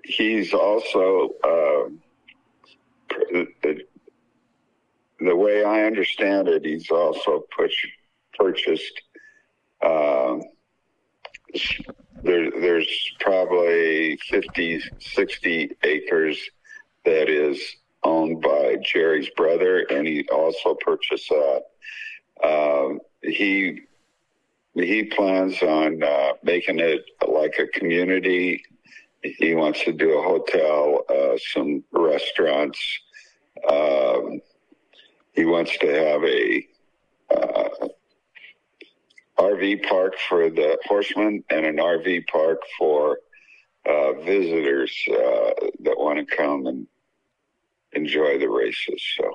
he's 0.04 0.52
also, 0.52 1.30
uh, 1.44 1.88
the, 3.62 3.84
the, 5.20 5.36
way 5.36 5.64
I 5.64 5.82
understand 5.82 6.48
it, 6.48 6.64
he's 6.64 6.90
also 6.90 7.44
push, 7.56 7.86
purchased. 8.36 9.02
Um, 9.84 10.42
there, 12.22 12.50
there's 12.50 13.12
probably 13.20 14.16
50, 14.28 14.82
60 14.98 15.76
acres 15.82 16.38
that 17.04 17.28
is 17.28 17.60
owned 18.02 18.40
by 18.40 18.76
Jerry's 18.82 19.28
brother, 19.30 19.86
and 19.90 20.06
he 20.06 20.26
also 20.32 20.74
purchased 20.74 21.28
that. 21.28 21.62
Um, 22.42 23.00
he 23.22 23.82
he 24.74 25.04
plans 25.04 25.62
on 25.62 26.02
uh, 26.02 26.32
making 26.42 26.78
it 26.78 27.04
like 27.28 27.58
a 27.58 27.66
community. 27.66 28.64
He 29.22 29.54
wants 29.54 29.84
to 29.84 29.92
do 29.92 30.18
a 30.18 30.22
hotel, 30.22 31.04
uh, 31.08 31.38
some 31.52 31.84
restaurants. 31.92 32.80
Um, 33.68 34.40
he 35.34 35.44
wants 35.44 35.76
to 35.78 35.86
have 35.86 36.24
a 36.24 36.66
uh, 37.30 37.88
RV 39.38 39.86
park 39.88 40.14
for 40.28 40.50
the 40.50 40.78
horsemen 40.86 41.44
and 41.50 41.66
an 41.66 41.76
RV 41.76 42.26
park 42.26 42.60
for 42.78 43.18
uh, 43.86 44.12
visitors 44.24 44.92
uh, 45.10 45.50
that 45.80 45.98
want 45.98 46.18
to 46.18 46.36
come 46.36 46.66
and 46.66 46.86
enjoy 47.92 48.38
the 48.38 48.48
races. 48.48 49.02
So 49.16 49.34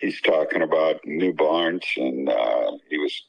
he's 0.00 0.20
talking 0.20 0.62
about 0.62 1.04
new 1.04 1.32
barns, 1.32 1.84
and 1.96 2.28
uh, 2.28 2.72
he 2.88 2.98
was 2.98 3.22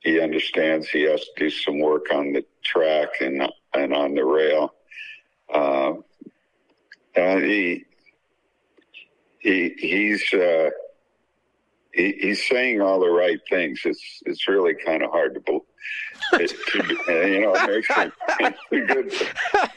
he 0.00 0.20
understands 0.20 0.88
he 0.88 1.02
has 1.02 1.20
to 1.20 1.30
do 1.36 1.50
some 1.50 1.80
work 1.80 2.12
on 2.12 2.32
the 2.32 2.44
track 2.64 3.08
and 3.20 3.50
and 3.74 3.94
on 3.94 4.14
the 4.14 4.24
rail. 4.24 4.74
Uh, 5.52 5.94
and 7.14 7.44
he 7.44 7.84
he 9.38 9.74
he's 9.78 10.32
uh, 10.32 10.70
he, 11.92 12.12
he's 12.20 12.46
saying 12.46 12.80
all 12.80 13.00
the 13.00 13.10
right 13.10 13.40
things. 13.48 13.80
It's 13.84 14.22
it's 14.26 14.48
really 14.48 14.74
kind 14.74 15.02
of 15.02 15.10
hard 15.10 15.34
to 15.34 15.40
believe. 15.40 15.62
It, 16.32 16.52
to, 16.68 17.28
you 17.28 17.40
know, 17.40 17.54
it 17.54 17.70
makes 17.70 17.90
it, 17.90 18.12
it's 18.40 19.12
good 19.52 19.70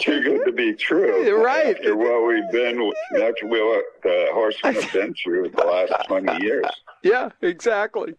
too 0.00 0.22
good 0.22 0.44
to 0.44 0.52
be 0.52 0.74
true. 0.74 1.20
Right. 1.40 1.76
After 1.76 1.96
what 1.96 2.26
we've 2.26 2.50
been, 2.50 2.92
after 3.22 3.46
what 3.46 3.84
the 4.02 4.28
horsemen 4.32 4.74
have 4.74 4.92
been 4.92 5.14
through 5.14 5.50
the 5.50 5.64
last 5.64 6.06
20 6.06 6.42
years. 6.42 6.66
Yeah, 7.02 7.30
exactly. 7.40 8.14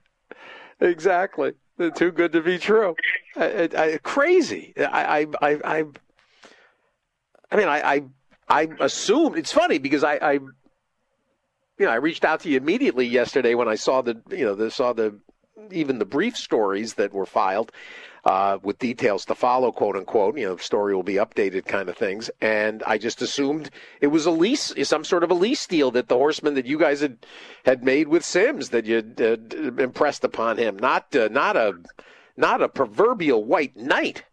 Exactly. 0.80 1.54
Too 1.96 2.12
good 2.12 2.32
to 2.34 2.42
be 2.42 2.58
true. 2.58 2.96
I, 3.36 3.70
I, 3.76 4.00
crazy. 4.04 4.74
I, 4.78 5.28
I, 5.42 5.58
I, 5.64 5.84
I 7.52 7.56
mean, 7.56 7.68
I, 7.68 7.82
I, 7.82 8.04
I 8.48 8.70
assumed 8.80 9.38
it's 9.38 9.52
funny 9.52 9.78
because 9.78 10.04
I, 10.04 10.16
I, 10.16 10.32
you 10.34 10.50
know, 11.80 11.90
I 11.90 11.96
reached 11.96 12.24
out 12.24 12.42
to 12.42 12.50
you 12.50 12.58
immediately 12.58 13.08
yesterday 13.08 13.56
when 13.56 13.68
I 13.68 13.76
saw 13.76 14.02
the, 14.02 14.22
you 14.30 14.46
know, 14.46 14.56
the, 14.56 14.70
saw 14.72 14.94
the 14.94 15.20
even 15.72 16.00
the 16.00 16.06
brief 16.06 16.38
stories 16.38 16.96
that 16.96 17.14
were 17.14 17.26
filed 17.26 17.72
uh, 18.26 18.60
with 18.62 18.80
details 18.80 19.26
to 19.26 19.36
follow, 19.36 19.72
quote 19.72 19.96
unquote. 19.96 20.38
You 20.38 20.50
know, 20.50 20.58
story 20.58 20.96
will 20.96 21.04
be 21.04 21.16
updated, 21.16 21.66
kind 21.66 21.90
of 21.90 21.98
things. 21.98 22.30
And 22.42 22.84
I 22.86 22.98
just 22.98 23.22
assumed 23.22 23.70
it 24.00 24.08
was 24.08 24.26
a 24.26 24.32
lease, 24.32 24.74
some 24.84 25.04
sort 25.04 25.24
of 25.24 25.32
a 25.32 25.36
lease 25.36 25.66
deal 25.68 25.92
that 25.92 26.08
the 26.08 26.16
horseman 26.16 26.54
that 26.56 26.66
you 26.66 26.78
guys 26.78 27.02
had 27.02 27.18
had 27.66 27.84
made 27.84 28.08
with 28.08 28.24
Simms 28.24 28.70
that 28.70 28.86
you 28.86 29.04
uh, 29.20 29.82
impressed 29.82 30.24
upon 30.24 30.58
him, 30.58 30.78
not 30.78 31.16
uh, 31.16 31.30
not 31.32 31.56
a 31.58 31.74
not 32.38 32.62
a 32.62 32.70
proverbial 32.70 33.44
white 33.44 33.76
knight. 33.76 34.24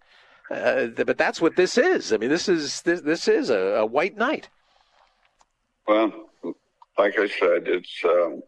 Uh, 0.51 0.87
but 0.87 1.18
that's 1.18 1.43
what 1.43 1.57
this 1.57 1.76
is. 1.76 2.12
I 2.12 2.16
mean, 2.16 2.31
this 2.31 2.49
is 2.49 2.83
this 2.83 3.01
this 3.03 3.29
is 3.29 3.51
a, 3.51 3.59
a 3.59 3.87
white 3.87 4.16
knight. 4.16 4.49
Well, 5.87 6.12
like 6.99 7.18
I 7.18 7.29
said, 7.29 7.68
it's 7.68 8.03
um, 8.05 8.43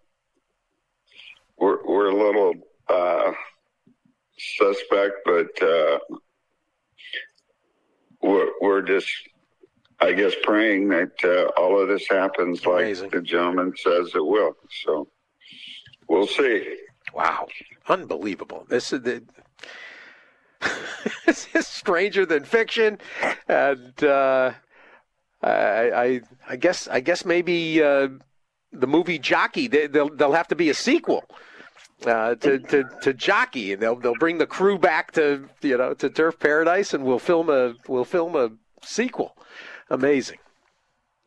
we're 1.58 1.82
we're 1.86 2.10
a 2.10 2.16
little 2.16 2.54
uh, 2.90 3.32
suspect, 4.38 5.16
but 5.24 5.62
uh, 5.62 5.98
we're 8.22 8.50
we're 8.60 8.82
just, 8.82 9.08
I 10.00 10.12
guess, 10.12 10.34
praying 10.42 10.88
that 10.88 11.12
uh, 11.24 11.60
all 11.60 11.80
of 11.80 11.88
this 11.88 12.06
happens 12.08 12.64
Amazing. 12.64 13.04
like 13.04 13.12
the 13.12 13.22
gentleman 13.22 13.72
says 13.76 14.12
it 14.14 14.24
will. 14.24 14.56
So 14.84 15.08
we'll 16.08 16.26
see. 16.26 16.76
Wow, 17.14 17.46
unbelievable! 17.88 18.66
This 18.68 18.92
is 18.92 19.02
the. 19.02 19.22
this 21.26 21.48
is 21.54 21.66
stranger 21.66 22.26
than 22.26 22.44
fiction, 22.44 22.98
and 23.48 24.04
uh, 24.04 24.52
I, 25.42 25.50
I, 25.50 26.20
I 26.50 26.56
guess, 26.56 26.86
I 26.86 27.00
guess 27.00 27.24
maybe 27.24 27.82
uh, 27.82 28.08
the 28.70 28.86
movie 28.86 29.18
Jockey. 29.18 29.68
They, 29.68 29.86
will 29.86 30.14
they'll 30.14 30.32
have 30.32 30.48
to 30.48 30.56
be 30.56 30.68
a 30.68 30.74
sequel 30.74 31.24
uh, 32.06 32.34
to, 32.36 32.58
to 32.58 32.84
to 33.02 33.12
Jockey, 33.12 33.72
and 33.72 33.82
they'll 33.82 33.96
they'll 33.96 34.14
bring 34.14 34.38
the 34.38 34.46
crew 34.46 34.78
back 34.78 35.12
to 35.12 35.48
you 35.62 35.76
know 35.76 35.94
to 35.94 36.08
Turf 36.10 36.38
Paradise, 36.38 36.94
and 36.94 37.04
we'll 37.04 37.18
film 37.18 37.50
a 37.50 37.74
we'll 37.88 38.04
film 38.04 38.36
a 38.36 38.50
sequel. 38.82 39.36
Amazing. 39.90 40.38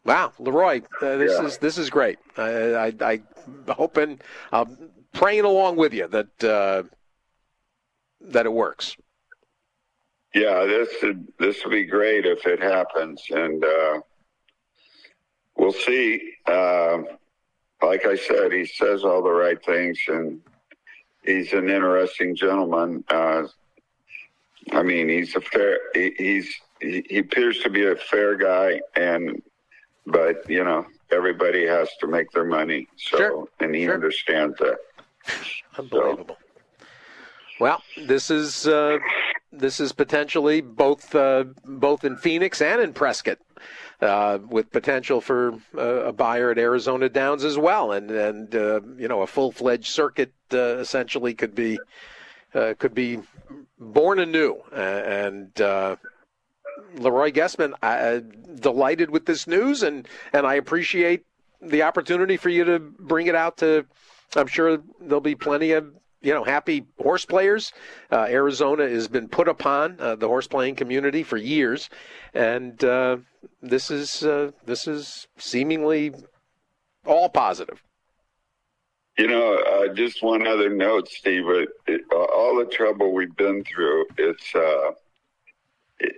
Wow, 0.05 0.33
Leroy, 0.39 0.81
uh, 1.01 1.15
this 1.17 1.31
Yeah. 1.39 1.45
is 1.45 1.57
this 1.59 1.77
is 1.77 1.89
great. 1.89 2.17
I, 2.37 2.51
I, 2.73 2.93
I 3.01 3.21
hoping, 3.69 4.19
I'm 4.51 4.89
praying 5.13 5.45
along 5.45 5.77
with 5.77 5.93
you 5.93 6.07
that 6.07 6.43
uh, 6.43 6.83
that 8.19 8.45
it 8.45 8.51
works. 8.53 8.97
Yeah, 10.33 10.65
this 10.65 10.89
would 11.03 11.27
this 11.39 11.63
would 11.63 11.71
be 11.71 11.85
great 11.85 12.25
if 12.25 12.45
it 12.47 12.61
happens, 12.61 13.23
and 13.29 13.63
uh, 13.63 13.99
we'll 15.55 15.71
see. 15.71 16.33
Uh, 16.47 16.99
like 17.81 18.05
I 18.05 18.15
said, 18.15 18.51
he 18.51 18.65
says 18.65 19.03
all 19.03 19.21
the 19.21 19.31
right 19.31 19.63
things, 19.63 19.99
and 20.07 20.41
he's 21.25 21.53
an 21.53 21.69
interesting 21.69 22.35
gentleman. 22.35 23.03
Uh, 23.09 23.43
I 24.71 24.83
mean, 24.83 25.09
he's 25.09 25.35
a 25.35 25.41
fair. 25.41 25.77
He, 25.93 26.13
he's 26.17 26.53
he, 26.79 27.05
he 27.09 27.17
appears 27.19 27.59
to 27.59 27.69
be 27.69 27.85
a 27.85 27.95
fair 27.95 28.35
guy, 28.35 28.81
and 28.95 29.41
but 30.05 30.49
you 30.49 30.63
know 30.63 30.85
everybody 31.11 31.65
has 31.65 31.89
to 31.99 32.07
make 32.07 32.31
their 32.31 32.45
money. 32.45 32.87
So, 32.97 33.49
and 33.59 33.75
he 33.75 33.89
understands 33.89 34.57
that. 34.59 34.77
Unbelievable. 35.77 36.37
Well, 37.59 37.81
this 37.97 38.31
is 38.31 38.67
uh, 38.67 38.97
this 39.51 39.79
is 39.79 39.91
potentially 39.91 40.61
both 40.61 41.13
uh, 41.13 41.45
both 41.65 42.03
in 42.03 42.17
Phoenix 42.17 42.61
and 42.61 42.81
in 42.81 42.93
Prescott, 42.93 43.39
uh, 44.03 44.39
with 44.49 44.71
potential 44.71 45.21
for 45.21 45.53
uh, 45.77 46.05
a 46.05 46.13
buyer 46.13 46.51
at 46.51 46.57
Arizona 46.57 47.09
Downs 47.09 47.43
as 47.43 47.57
well, 47.57 47.93
and 47.93 48.11
and 48.11 48.55
uh, 48.55 48.81
you 48.97 49.07
know 49.07 49.21
a 49.21 49.27
full 49.27 49.51
fledged 49.51 49.87
circuit 49.87 50.33
uh, 50.51 50.77
essentially 50.77 51.33
could 51.33 51.55
be 51.55 51.79
uh, 52.53 52.73
could 52.77 52.93
be 52.93 53.19
born 53.79 54.19
anew, 54.19 54.61
and. 54.71 55.51
Leroy 56.95 57.31
Gessmann, 57.31 57.73
uh, 57.81 58.19
delighted 58.59 59.09
with 59.09 59.25
this 59.25 59.47
news, 59.47 59.81
and, 59.81 60.07
and 60.31 60.45
I 60.45 60.55
appreciate 60.55 61.25
the 61.59 61.81
opportunity 61.83 62.37
for 62.37 62.49
you 62.49 62.63
to 62.65 62.79
bring 62.79 63.25
it 63.27 63.35
out 63.35 63.57
to. 63.57 63.85
I'm 64.35 64.47
sure 64.47 64.79
there'll 64.99 65.21
be 65.21 65.35
plenty 65.35 65.71
of 65.71 65.91
you 66.21 66.33
know 66.33 66.43
happy 66.43 66.85
horse 67.01 67.25
players. 67.25 67.73
Uh, 68.11 68.27
Arizona 68.29 68.87
has 68.87 69.07
been 69.07 69.27
put 69.27 69.47
upon 69.47 69.99
uh, 69.99 70.15
the 70.15 70.27
horse 70.27 70.47
playing 70.47 70.75
community 70.75 71.23
for 71.23 71.37
years, 71.37 71.89
and 72.33 72.83
uh, 72.83 73.17
this 73.61 73.91
is 73.91 74.23
uh, 74.23 74.51
this 74.65 74.87
is 74.87 75.27
seemingly 75.37 76.13
all 77.05 77.29
positive. 77.29 77.81
You 79.17 79.27
know, 79.27 79.55
uh, 79.55 79.93
just 79.93 80.23
one 80.23 80.47
other 80.47 80.69
note, 80.69 81.07
Steve. 81.07 81.47
It, 81.47 81.69
it, 81.85 82.01
all 82.11 82.57
the 82.57 82.65
trouble 82.65 83.13
we've 83.13 83.35
been 83.35 83.63
through, 83.63 84.05
it's. 84.17 84.55
Uh, 84.55 84.91
it, 85.99 86.15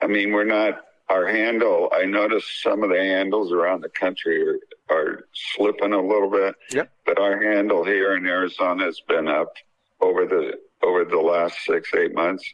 I 0.00 0.06
mean, 0.06 0.32
we're 0.32 0.44
not 0.44 0.82
our 1.08 1.26
handle. 1.26 1.90
I 1.94 2.04
noticed 2.04 2.62
some 2.62 2.82
of 2.82 2.90
the 2.90 2.98
handles 2.98 3.52
around 3.52 3.82
the 3.82 3.88
country 3.88 4.46
are, 4.46 4.58
are 4.90 5.28
slipping 5.32 5.92
a 5.92 6.00
little 6.00 6.30
bit. 6.30 6.54
Yep. 6.70 6.90
But 7.04 7.18
our 7.18 7.42
handle 7.42 7.84
here 7.84 8.16
in 8.16 8.26
Arizona 8.26 8.84
has 8.84 9.00
been 9.08 9.28
up 9.28 9.52
over 10.00 10.26
the 10.26 10.58
over 10.82 11.04
the 11.04 11.18
last 11.18 11.56
six 11.64 11.90
eight 11.94 12.14
months, 12.14 12.44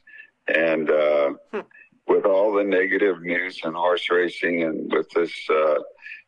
and 0.48 0.90
uh, 0.90 1.32
with 2.06 2.24
all 2.24 2.52
the 2.52 2.64
negative 2.64 3.22
news 3.22 3.60
in 3.64 3.72
horse 3.72 4.08
racing 4.10 4.62
and 4.64 4.92
with 4.92 5.08
this 5.10 5.32
uh, 5.50 5.74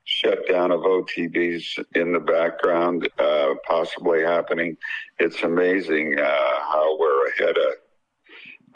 shutdown 0.05 0.71
of 0.71 0.81
OTBs 0.81 1.85
in 1.95 2.13
the 2.13 2.21
background 2.21 3.09
uh, 3.19 3.55
possibly 3.67 4.23
happening, 4.23 4.77
it's 5.19 5.43
amazing 5.43 6.19
uh, 6.19 6.61
how 6.61 6.99
we're 6.99 7.29
ahead 7.29 7.57
of 7.57 7.75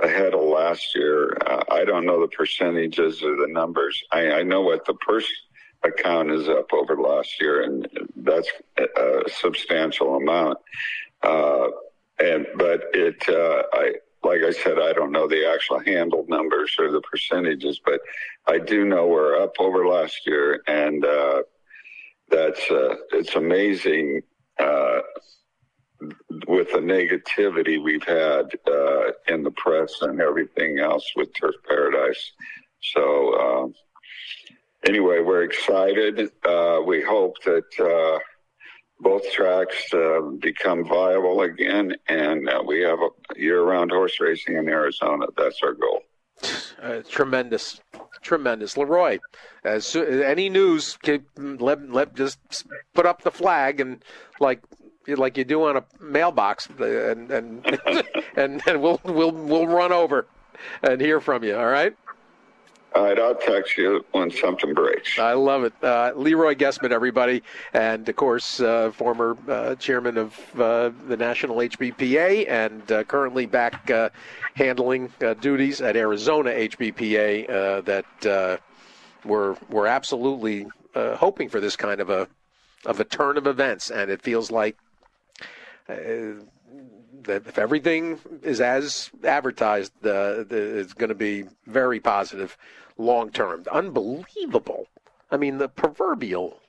ahead 0.00 0.32
of 0.32 0.40
last 0.40 0.94
year. 0.94 1.36
Uh, 1.46 1.64
I 1.70 1.84
don't 1.84 2.06
know 2.06 2.20
the 2.20 2.28
percentages 2.28 3.22
or 3.22 3.36
the 3.36 3.48
numbers. 3.48 4.00
I, 4.12 4.30
I 4.30 4.42
know 4.42 4.62
what 4.62 4.84
the 4.84 4.94
purse 4.94 5.28
account 5.82 6.30
is 6.30 6.48
up 6.48 6.72
over 6.72 6.96
last 6.96 7.40
year, 7.40 7.62
and 7.62 7.88
that's 8.16 8.48
a 8.76 9.22
substantial 9.28 10.16
amount. 10.16 10.58
Uh, 11.22 11.68
and 12.20 12.46
but 12.56 12.82
it, 12.94 13.28
uh, 13.28 13.62
I 13.72 13.94
like 14.28 14.42
I 14.42 14.50
said, 14.50 14.78
I 14.78 14.92
don't 14.92 15.12
know 15.12 15.26
the 15.26 15.50
actual 15.50 15.80
handle 15.80 16.24
numbers 16.28 16.76
or 16.78 16.90
the 16.90 17.00
percentages, 17.00 17.80
but 17.84 18.00
I 18.46 18.58
do 18.58 18.84
know 18.84 19.06
we're 19.06 19.40
up 19.42 19.54
over 19.58 19.86
last 19.86 20.26
year, 20.26 20.62
and 20.66 21.04
uh, 21.04 21.42
that's 22.30 22.70
uh, 22.70 22.96
it's 23.12 23.34
amazing. 23.34 24.22
Uh, 24.58 25.00
with 26.46 26.70
the 26.72 26.78
negativity 26.78 27.82
we've 27.82 28.04
had 28.04 28.46
uh, 28.68 29.12
in 29.26 29.42
the 29.42 29.50
press 29.56 29.92
and 30.02 30.20
everything 30.20 30.78
else 30.78 31.04
with 31.16 31.28
Turf 31.34 31.56
Paradise. 31.66 32.32
So, 32.94 33.34
um, 33.34 33.74
anyway, 34.86 35.20
we're 35.20 35.42
excited. 35.42 36.30
Uh, 36.44 36.80
we 36.86 37.02
hope 37.02 37.34
that 37.44 37.64
uh, 37.80 38.18
both 39.00 39.30
tracks 39.32 39.92
uh, 39.94 40.20
become 40.40 40.84
viable 40.84 41.42
again 41.42 41.94
and 42.08 42.48
uh, 42.48 42.62
we 42.66 42.80
have 42.80 42.98
a 42.98 43.40
year 43.40 43.62
round 43.62 43.90
horse 43.90 44.18
racing 44.20 44.56
in 44.56 44.68
Arizona. 44.68 45.26
That's 45.36 45.60
our 45.62 45.72
goal. 45.72 46.02
Uh, 46.80 47.02
tremendous, 47.08 47.80
tremendous. 48.22 48.76
Leroy, 48.76 49.18
as 49.64 49.96
any 49.96 50.48
news, 50.48 50.96
let, 51.36 51.90
let 51.90 52.14
just 52.14 52.38
put 52.94 53.06
up 53.06 53.22
the 53.22 53.30
flag 53.30 53.80
and 53.80 54.04
like 54.38 54.62
like 55.08 55.36
you 55.36 55.44
do 55.44 55.64
on 55.64 55.76
a 55.76 55.84
mailbox, 56.00 56.68
and 56.78 57.30
and 57.30 57.80
and, 58.36 58.62
and 58.66 58.82
we'll 58.82 59.00
we'll 59.04 59.32
we'll 59.32 59.66
run 59.66 59.92
over 59.92 60.26
and 60.82 61.00
hear 61.00 61.20
from 61.20 61.42
you. 61.42 61.56
All 61.56 61.66
right. 61.66 61.96
All 62.94 63.04
right, 63.04 63.18
I'll 63.18 63.34
text 63.34 63.76
you 63.76 64.04
when 64.12 64.30
something 64.30 64.72
breaks. 64.72 65.18
I 65.18 65.34
love 65.34 65.64
it. 65.64 65.74
Uh, 65.82 66.12
Leroy 66.16 66.54
Gessmann, 66.54 66.90
everybody. 66.90 67.42
And, 67.74 68.08
of 68.08 68.16
course, 68.16 68.60
uh, 68.60 68.90
former 68.92 69.36
uh, 69.46 69.74
chairman 69.74 70.16
of 70.16 70.34
uh, 70.58 70.90
the 71.06 71.16
National 71.16 71.56
HBPA 71.56 72.48
and 72.48 72.90
uh, 72.90 73.04
currently 73.04 73.44
back 73.44 73.90
uh, 73.90 74.08
handling 74.54 75.12
duties 75.40 75.82
at 75.82 75.96
Arizona 75.96 76.50
HBPA 76.50 77.84
that 77.84 78.60
we're, 79.24 79.56
we're 79.68 79.86
absolutely 79.86 80.66
hoping 80.94 81.50
for 81.50 81.60
this 81.60 81.76
kind 81.76 82.00
of 82.00 82.08
a, 82.08 82.26
of 82.86 83.00
a 83.00 83.04
turn 83.04 83.36
of 83.36 83.46
events. 83.46 83.90
And 83.90 84.10
it 84.10 84.22
feels 84.22 84.50
like 84.50 84.76
if 87.30 87.58
everything 87.58 88.18
is 88.42 88.60
as 88.60 89.10
advertised, 89.24 89.92
uh, 90.04 90.44
it's 90.50 90.94
going 90.94 91.08
to 91.08 91.14
be 91.14 91.44
very 91.66 92.00
positive 92.00 92.56
long 92.96 93.30
term. 93.30 93.64
Unbelievable. 93.70 94.88
I 95.30 95.36
mean, 95.36 95.58
the 95.58 95.68
proverbial, 95.68 96.60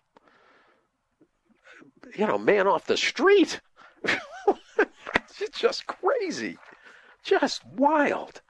you 2.15 2.27
know, 2.27 2.37
man 2.37 2.67
off 2.67 2.85
the 2.85 2.97
street. 2.97 3.61
it's 5.39 5.59
just 5.59 5.87
crazy, 5.87 6.57
just 7.23 7.65
wild. 7.65 8.41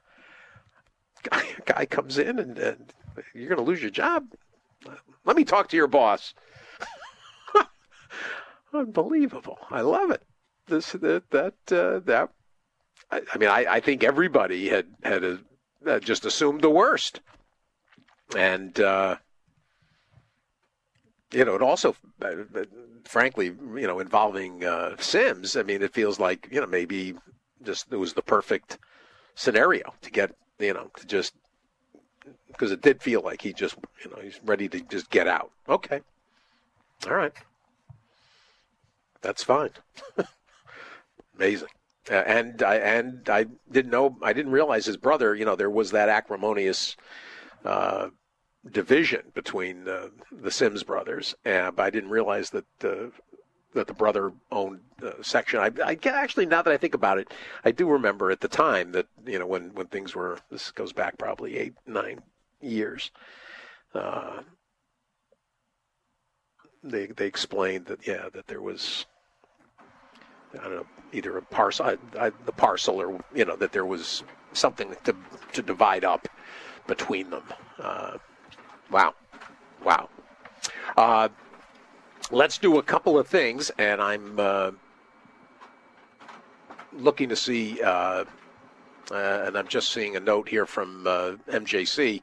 Guy, 1.22 1.44
guy 1.66 1.86
comes 1.86 2.18
in 2.18 2.38
and, 2.38 2.58
and 2.58 2.92
you're 3.34 3.48
going 3.48 3.58
to 3.58 3.64
lose 3.64 3.82
your 3.82 3.90
job. 3.90 4.26
Let 5.24 5.36
me 5.36 5.44
talk 5.44 5.68
to 5.68 5.76
your 5.76 5.86
boss. 5.86 6.34
Unbelievable. 8.72 9.58
I 9.70 9.82
love 9.82 10.10
it. 10.10 10.22
This 10.70 10.92
that 10.92 11.28
that 11.30 11.54
uh, 11.72 11.98
that. 12.04 12.30
I, 13.10 13.22
I 13.34 13.38
mean, 13.38 13.48
I, 13.48 13.66
I 13.68 13.80
think 13.80 14.04
everybody 14.04 14.68
had 14.68 14.86
had 15.02 15.24
a, 15.24 15.40
uh, 15.84 15.98
just 15.98 16.24
assumed 16.24 16.60
the 16.62 16.70
worst, 16.70 17.20
and 18.36 18.78
uh, 18.78 19.16
you 21.32 21.44
know, 21.44 21.56
it 21.56 21.62
also, 21.62 21.96
uh, 22.22 22.34
frankly, 23.04 23.46
you 23.46 23.86
know, 23.88 23.98
involving 23.98 24.64
uh, 24.64 24.94
Simms. 24.98 25.56
I 25.56 25.64
mean, 25.64 25.82
it 25.82 25.92
feels 25.92 26.20
like 26.20 26.48
you 26.52 26.60
know 26.60 26.68
maybe 26.68 27.14
just 27.64 27.92
it 27.92 27.96
was 27.96 28.12
the 28.12 28.22
perfect 28.22 28.78
scenario 29.34 29.92
to 30.02 30.10
get 30.12 30.36
you 30.60 30.72
know 30.72 30.88
to 30.98 31.04
just 31.04 31.34
because 32.46 32.70
it 32.70 32.80
did 32.80 33.02
feel 33.02 33.22
like 33.22 33.42
he 33.42 33.52
just 33.52 33.76
you 34.04 34.10
know 34.12 34.22
he's 34.22 34.38
ready 34.44 34.68
to 34.68 34.80
just 34.82 35.10
get 35.10 35.26
out. 35.26 35.50
Okay, 35.68 36.00
all 37.08 37.14
right, 37.14 37.34
that's 39.20 39.42
fine. 39.42 39.70
Amazing. 41.40 41.68
Uh, 42.10 42.16
and 42.16 42.62
I 42.62 42.74
and 42.76 43.26
I 43.30 43.46
didn't 43.72 43.90
know 43.90 44.18
I 44.22 44.34
didn't 44.34 44.52
realize 44.52 44.84
his 44.84 44.98
brother. 44.98 45.34
You 45.34 45.46
know, 45.46 45.56
there 45.56 45.70
was 45.70 45.90
that 45.92 46.10
acrimonious 46.10 46.96
uh, 47.64 48.08
division 48.70 49.22
between 49.32 49.88
uh, 49.88 50.08
the 50.30 50.50
Simms 50.50 50.82
brothers, 50.82 51.34
but 51.42 51.78
I 51.78 51.88
didn't 51.88 52.10
realize 52.10 52.50
that 52.50 52.66
uh, 52.84 53.08
that 53.72 53.86
the 53.86 53.94
brother 53.94 54.32
owned 54.52 54.80
section. 55.22 55.60
I, 55.60 55.70
I 55.82 55.98
actually 56.04 56.44
now 56.44 56.60
that 56.60 56.72
I 56.72 56.76
think 56.76 56.92
about 56.92 57.16
it, 57.16 57.32
I 57.64 57.70
do 57.70 57.88
remember 57.88 58.30
at 58.30 58.40
the 58.40 58.48
time 58.48 58.92
that 58.92 59.06
you 59.26 59.38
know 59.38 59.46
when 59.46 59.72
when 59.72 59.86
things 59.86 60.14
were 60.14 60.38
this 60.50 60.70
goes 60.72 60.92
back 60.92 61.16
probably 61.16 61.56
eight 61.56 61.74
nine 61.86 62.20
years. 62.60 63.10
Uh, 63.94 64.42
they 66.82 67.06
they 67.06 67.26
explained 67.26 67.86
that 67.86 68.06
yeah 68.06 68.28
that 68.34 68.46
there 68.46 68.60
was 68.60 69.06
I 70.58 70.64
don't 70.64 70.76
know 70.76 70.86
either 71.12 71.36
a 71.36 71.42
parcel 71.42 71.86
I, 71.86 72.26
I, 72.26 72.30
the 72.46 72.52
parcel 72.52 73.00
or 73.00 73.22
you 73.34 73.44
know 73.44 73.56
that 73.56 73.72
there 73.72 73.86
was 73.86 74.22
something 74.52 74.94
to 75.04 75.14
to 75.52 75.62
divide 75.62 76.04
up 76.04 76.28
between 76.86 77.30
them. 77.30 77.44
Uh, 77.78 78.18
wow, 78.90 79.14
wow. 79.84 80.08
Uh, 80.96 81.28
let's 82.30 82.58
do 82.58 82.78
a 82.78 82.82
couple 82.82 83.18
of 83.18 83.26
things, 83.26 83.70
and 83.78 84.00
I'm 84.00 84.38
uh, 84.38 84.72
looking 86.92 87.28
to 87.28 87.36
see. 87.36 87.80
Uh, 87.82 88.24
uh, 89.12 89.42
and 89.44 89.58
I'm 89.58 89.66
just 89.66 89.90
seeing 89.90 90.14
a 90.14 90.20
note 90.20 90.48
here 90.48 90.66
from 90.66 91.04
uh, 91.04 91.32
MJC. 91.48 92.22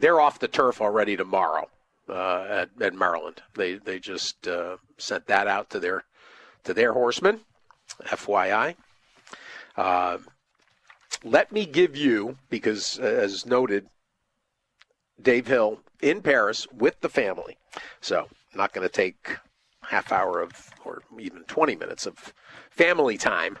They're 0.00 0.20
off 0.20 0.40
the 0.40 0.48
turf 0.48 0.80
already 0.80 1.16
tomorrow 1.16 1.68
at, 2.08 2.70
at, 2.80 2.94
Maryland. 2.94 3.40
They 3.54 3.74
they 3.74 4.00
just 4.00 4.48
sent 4.96 5.26
that 5.28 5.46
out 5.46 5.70
to 5.70 5.78
their 5.78 6.04
to 6.68 6.74
their 6.74 6.92
horsemen. 6.92 7.40
FYI. 8.04 8.76
let 11.24 11.50
me 11.50 11.64
give 11.64 11.96
you 11.96 12.36
because, 12.50 12.98
as 12.98 13.46
noted, 13.46 13.88
Dave 15.20 15.46
Hill 15.46 15.80
in 16.02 16.20
Paris 16.20 16.66
with 16.70 17.00
the 17.00 17.08
family. 17.08 17.56
So 18.02 18.28
not 18.54 18.74
going 18.74 18.86
to 18.86 18.92
take 18.92 19.38
half 19.80 20.12
hour 20.12 20.40
of 20.42 20.70
or 20.84 21.02
even 21.18 21.42
20 21.44 21.74
minutes 21.74 22.06
of 22.06 22.34
family 22.70 23.16
time 23.16 23.58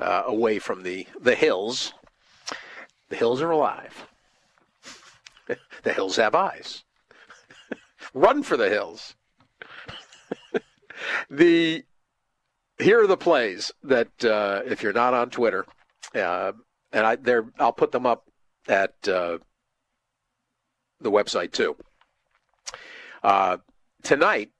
uh, 0.00 0.24
away 0.26 0.58
from 0.58 0.82
the, 0.82 1.06
the 1.20 1.36
hills. 1.36 1.94
The 3.10 3.16
hills 3.16 3.40
are 3.40 3.52
alive. 3.52 4.08
the 5.84 5.92
hills 5.92 6.16
have 6.16 6.34
eyes. 6.34 6.82
Run 8.12 8.42
for 8.42 8.56
the 8.56 8.68
hills. 8.68 9.14
the 11.30 11.84
here 12.80 13.02
are 13.02 13.06
the 13.06 13.16
plays 13.16 13.72
that 13.82 14.24
uh, 14.24 14.62
if 14.66 14.82
you're 14.82 14.92
not 14.92 15.14
on 15.14 15.30
Twitter, 15.30 15.66
uh, 16.14 16.52
and 16.92 17.06
I 17.06 17.16
there 17.16 17.46
I'll 17.58 17.72
put 17.72 17.92
them 17.92 18.06
up 18.06 18.24
at 18.68 18.94
uh, 19.08 19.38
the 21.00 21.10
website 21.10 21.52
too. 21.52 21.76
Uh, 23.22 23.58
tonight, 24.02 24.50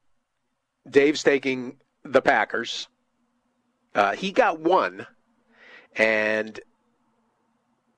Dave's 0.89 1.23
taking 1.23 1.77
the 2.05 2.21
Packers. 2.21 2.89
Uh, 3.95 4.13
he 4.13 4.33
got 4.33 4.61
one, 4.61 5.07
and 5.97 6.61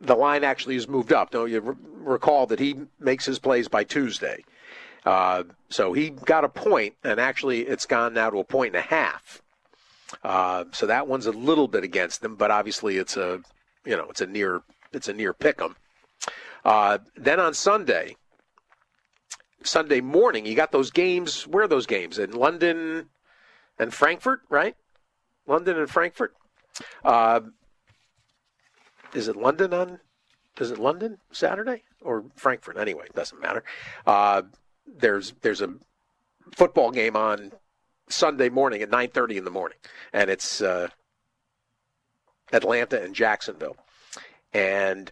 the 0.00 0.14
line 0.14 0.44
actually 0.44 0.74
has 0.74 0.88
moved 0.88 1.12
up. 1.12 1.32
Now, 1.32 1.44
you 1.44 1.60
re- 1.60 1.76
recall 1.80 2.46
that 2.46 2.58
he 2.58 2.76
makes 2.98 3.26
his 3.26 3.38
plays 3.38 3.68
by 3.68 3.84
Tuesday. 3.84 4.44
Uh, 5.04 5.44
so 5.68 5.92
he 5.92 6.10
got 6.10 6.44
a 6.44 6.48
point, 6.48 6.94
and 7.04 7.20
actually 7.20 7.62
it's 7.62 7.86
gone 7.86 8.14
now 8.14 8.30
to 8.30 8.38
a 8.38 8.44
point 8.44 8.74
and 8.74 8.84
a 8.84 8.88
half. 8.88 9.41
Uh, 10.22 10.64
so 10.72 10.86
that 10.86 11.06
one's 11.06 11.26
a 11.26 11.32
little 11.32 11.68
bit 11.68 11.84
against 11.84 12.20
them, 12.20 12.36
but 12.36 12.50
obviously 12.50 12.96
it's 12.96 13.16
a, 13.16 13.40
you 13.84 13.96
know, 13.96 14.06
it's 14.10 14.20
a 14.20 14.26
near, 14.26 14.62
it's 14.92 15.08
a 15.08 15.12
near 15.12 15.32
pick 15.32 15.60
'em. 15.60 15.76
Uh, 16.64 16.98
then 17.16 17.40
on 17.40 17.54
Sunday, 17.54 18.16
Sunday 19.64 20.00
morning. 20.00 20.46
You 20.46 20.54
got 20.54 20.72
those 20.72 20.90
games. 20.90 21.46
Where 21.46 21.64
are 21.64 21.68
those 21.68 21.86
games? 21.86 22.18
In 22.18 22.32
London 22.32 23.08
and 23.78 23.92
Frankfurt, 23.92 24.40
right? 24.48 24.76
London 25.46 25.78
and 25.78 25.90
Frankfurt. 25.90 26.34
Uh, 27.04 27.40
is 29.14 29.28
it 29.28 29.36
London 29.36 29.74
on? 29.74 30.00
Is 30.58 30.70
it 30.70 30.78
London 30.78 31.18
Saturday 31.32 31.82
or 32.00 32.24
Frankfurt? 32.36 32.76
Anyway, 32.76 33.06
doesn't 33.14 33.40
matter. 33.40 33.64
Uh, 34.06 34.42
there's 34.86 35.32
there's 35.42 35.62
a 35.62 35.74
football 36.54 36.90
game 36.90 37.16
on 37.16 37.52
Sunday 38.12 38.48
morning 38.48 38.82
at 38.82 38.90
9:30 38.90 39.38
in 39.38 39.44
the 39.44 39.50
morning, 39.50 39.78
and 40.12 40.30
it's 40.30 40.60
uh, 40.60 40.88
Atlanta 42.52 43.02
and 43.02 43.14
Jacksonville. 43.14 43.76
And 44.52 45.10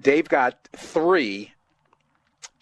Dave 0.00 0.28
got 0.28 0.68
three 0.76 1.52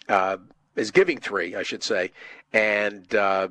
uh, 0.07 0.37
is 0.75 0.91
giving 0.91 1.19
three, 1.19 1.55
I 1.55 1.63
should 1.63 1.83
say, 1.83 2.11
and 2.53 3.13
uh, 3.13 3.49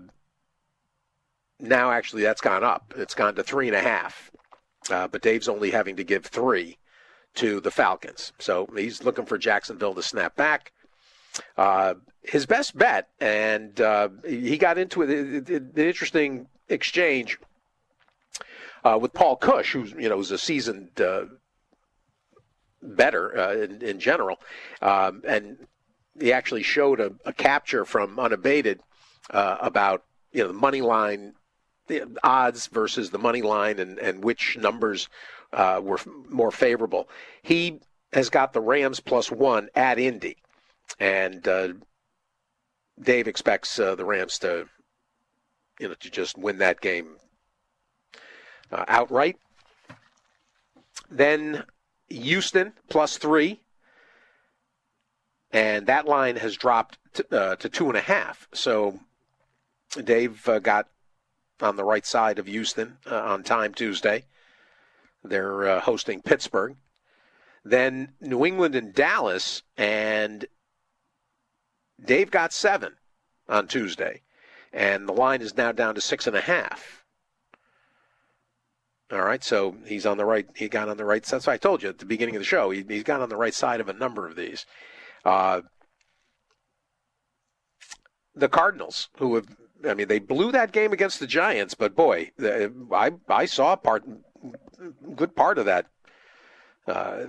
now 1.61 1.91
actually 1.91 2.23
that's 2.23 2.41
gone 2.41 2.65
up. 2.65 2.95
It's 2.97 3.15
gone 3.15 3.35
to 3.35 3.43
three 3.43 3.69
and 3.69 3.77
a 3.77 3.83
half, 3.83 4.31
uh, 4.91 5.09
but 5.09 5.23
Dave's 5.23 5.49
only 5.49 5.71
having 5.71 5.97
to 5.97 6.05
give 6.05 6.25
three 6.25 6.79
to 7.35 7.61
the 7.61 7.71
Falcons. 7.71 8.33
So 8.39 8.69
he's 8.77 9.05
looking 9.05 9.27
for 9.27 9.39
Jacksonville 9.39 9.95
to 9.95 10.03
snap 10.03 10.37
back. 10.37 10.73
Uh, 11.57 11.95
his 12.23 12.47
best 12.47 12.77
bet, 12.77 13.09
and 13.21 13.81
uh, 13.81 14.09
he 14.27 14.59
got 14.59 14.79
into 14.79 15.03
an 15.03 15.73
interesting 15.77 16.49
exchange 16.69 17.39
uh, 18.85 18.99
with 19.01 19.13
Paul 19.13 19.37
Cush, 19.37 19.73
who's 19.73 19.93
you 19.93 20.09
know 20.09 20.17
who's 20.17 20.31
a 20.33 20.39
seasoned 20.39 21.01
uh, 21.01 21.27
better 22.83 23.37
uh, 23.39 23.55
in, 23.55 23.83
in, 23.83 24.01
general, 24.01 24.39
um, 24.83 25.23
and 25.27 25.67
he 26.21 26.33
actually 26.33 26.63
showed 26.63 27.01
a, 27.01 27.13
a 27.25 27.33
capture 27.33 27.85
from 27.85 28.19
Unabated 28.19 28.81
uh, 29.31 29.59
about 29.61 30.05
you 30.33 30.43
know 30.43 30.49
the 30.49 30.55
money 30.55 30.81
line 30.81 31.35
the 31.87 32.05
odds 32.23 32.67
versus 32.67 33.11
the 33.11 33.19
money 33.19 33.43
line 33.43 33.79
and, 33.79 33.99
and 33.99 34.25
which 34.25 34.57
numbers 34.59 35.09
uh, 35.53 35.81
were 35.83 35.99
more 36.29 36.51
favorable. 36.51 37.09
He 37.43 37.81
has 38.13 38.31
got 38.31 38.53
the 38.53 38.61
Rams 38.61 39.01
plus 39.01 39.31
one 39.31 39.69
at 39.75 39.99
Indy, 39.99 40.37
and 40.99 41.47
uh, 41.47 41.69
Dave 43.01 43.29
expects 43.29 43.79
uh, 43.79 43.95
the 43.95 44.05
Rams 44.05 44.39
to 44.41 44.69
you 45.79 45.89
know 45.89 45.95
to 45.95 46.11
just 46.11 46.39
win 46.39 46.59
that 46.59 46.81
game 46.81 47.17
uh, 48.73 48.85
outright. 48.89 49.37
Then 51.11 51.65
Houston 52.09 52.73
plus 52.89 53.19
three 53.19 53.61
and 55.53 55.87
that 55.87 56.07
line 56.07 56.37
has 56.37 56.57
dropped 56.57 56.99
to, 57.15 57.27
uh, 57.37 57.57
to 57.57 57.69
two 57.69 57.89
and 57.89 57.97
a 57.97 58.01
half. 58.03 58.49
So 58.53 59.01
Dave 60.03 60.47
uh, 60.49 60.59
got 60.59 60.89
on 61.61 61.77
the 61.77 61.85
right 61.85 62.05
side 62.05 62.39
of 62.39 62.47
Houston 62.47 62.99
uh, 63.11 63.21
on 63.21 63.43
time 63.43 63.73
Tuesday. 63.73 64.25
They're 65.25 65.81
hosting 65.81 66.23
Pittsburgh. 66.23 66.77
Then 67.65 68.13
New 68.21 68.45
England 68.47 68.77
and 68.77 68.95
Dallas, 68.95 69.63
and 69.77 70.45
Dave 72.05 72.31
got 72.31 72.53
seven 72.53 72.95
on 73.49 73.69
Tuesday, 73.69 74.23
and 74.73 75.09
the 75.09 75.13
line 75.13 75.41
is 75.41 75.57
now 75.57 75.73
down 75.73 75.95
to 75.95 76.01
six 76.01 76.27
and 76.27 76.37
a 76.37 76.41
half. 76.41 77.05
All 79.13 79.23
right, 79.23 79.43
so 79.43 79.77
he's 79.87 80.05
on 80.05 80.17
the 80.17 80.25
right. 80.25 80.47
He 80.57 80.69
got 80.69 80.89
on 80.89 80.97
the 80.97 81.05
right. 81.05 81.23
That's 81.23 81.47
what 81.47 81.53
I 81.53 81.59
told 81.59 81.83
you 81.83 81.89
at 81.89 81.99
the 81.99 82.07
beginning 82.07 82.35
of 82.35 82.41
the 82.41 82.47
show. 82.47 82.71
He, 82.71 82.85
has 82.89 83.05
got 83.05 83.21
on 83.21 83.29
the 83.29 83.37
right 83.37 83.55
side 83.55 83.81
of 83.81 83.89
a 83.89 83.93
number 83.93 84.27
of 84.27 84.35
these. 84.35 84.67
Uh, 85.25 85.61
the 88.35 88.49
Cardinals, 88.49 89.09
who 89.19 89.37
have, 89.37 89.47
I 89.89 89.95
mean, 89.95 90.09
they 90.09 90.19
blew 90.19 90.51
that 90.53 90.73
game 90.73 90.93
against 90.93 91.21
the 91.21 91.27
Giants, 91.27 91.75
but 91.75 91.95
boy, 91.95 92.33
I 92.41 93.13
I 93.29 93.47
saw 93.47 93.77
part, 93.77 94.05
good 95.15 95.37
part 95.37 95.59
of 95.59 95.67
that 95.67 95.87
uh, 96.89 97.27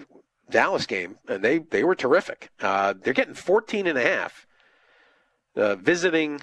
Dallas 0.49 0.87
game, 0.87 1.19
and 1.27 1.43
they 1.43 1.59
they 1.59 1.83
were 1.83 1.95
terrific. 1.95 2.49
Uh, 2.59 2.95
they're 2.99 3.13
getting 3.13 3.35
14 3.35 3.85
and 3.85 3.99
a 3.99 4.03
half 4.03 4.46
uh, 5.57 5.75
visiting 5.75 6.41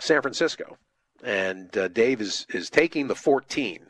San 0.00 0.22
Francisco. 0.22 0.76
and 1.22 1.76
uh, 1.76 1.88
Dave 1.88 2.20
is 2.20 2.46
is 2.50 2.70
taking 2.70 3.08
the 3.08 3.14
14. 3.14 3.86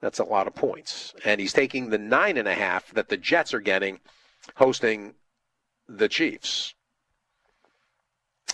That's 0.00 0.18
a 0.18 0.24
lot 0.24 0.46
of 0.46 0.54
points, 0.54 1.14
and 1.24 1.40
he's 1.40 1.52
taking 1.52 1.90
the 1.90 1.98
nine 1.98 2.36
and 2.36 2.48
a 2.48 2.54
half 2.54 2.92
that 2.92 3.08
the 3.08 3.16
Jets 3.16 3.54
are 3.54 3.60
getting, 3.60 4.00
hosting 4.56 5.14
the 5.88 6.08
Chiefs. 6.08 6.74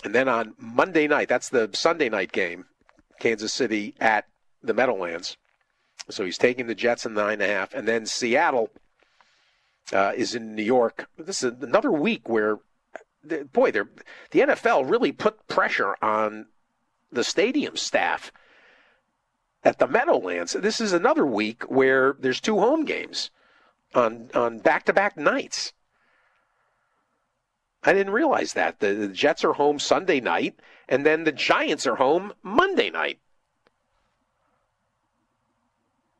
And 0.03 0.15
then 0.15 0.27
on 0.27 0.55
Monday 0.57 1.07
night, 1.07 1.29
that's 1.29 1.49
the 1.49 1.69
Sunday 1.73 2.09
night 2.09 2.31
game, 2.31 2.65
Kansas 3.19 3.53
City 3.53 3.95
at 3.99 4.25
the 4.63 4.73
Meadowlands. 4.73 5.37
So 6.09 6.25
he's 6.25 6.37
taking 6.37 6.67
the 6.67 6.75
Jets 6.75 7.05
in 7.05 7.13
nine 7.13 7.33
and 7.33 7.43
a 7.43 7.47
half, 7.47 7.73
and 7.73 7.87
then 7.87 8.05
Seattle 8.05 8.69
uh, 9.93 10.13
is 10.15 10.33
in 10.33 10.55
New 10.55 10.63
York. 10.63 11.07
This 11.17 11.43
is 11.43 11.53
another 11.61 11.91
week 11.91 12.27
where, 12.27 12.57
boy, 13.23 13.71
the 13.71 13.87
NFL 14.33 14.89
really 14.89 15.11
put 15.11 15.47
pressure 15.47 15.95
on 16.01 16.47
the 17.11 17.23
stadium 17.23 17.75
staff 17.75 18.31
at 19.63 19.79
the 19.79 19.87
Meadowlands. 19.87 20.53
This 20.53 20.81
is 20.81 20.93
another 20.93 21.25
week 21.25 21.63
where 21.63 22.15
there's 22.19 22.41
two 22.41 22.59
home 22.59 22.85
games 22.85 23.29
on 23.93 24.29
on 24.33 24.59
back 24.59 24.85
to 24.85 24.93
back 24.93 25.17
nights. 25.17 25.73
I 27.83 27.93
didn't 27.93 28.13
realize 28.13 28.53
that 28.53 28.79
the, 28.79 28.93
the 28.93 29.07
Jets 29.07 29.43
are 29.43 29.53
home 29.53 29.79
Sunday 29.79 30.19
night, 30.19 30.59
and 30.87 31.05
then 31.05 31.23
the 31.23 31.31
Giants 31.31 31.87
are 31.87 31.95
home 31.95 32.33
Monday 32.43 32.91
night. 32.91 33.19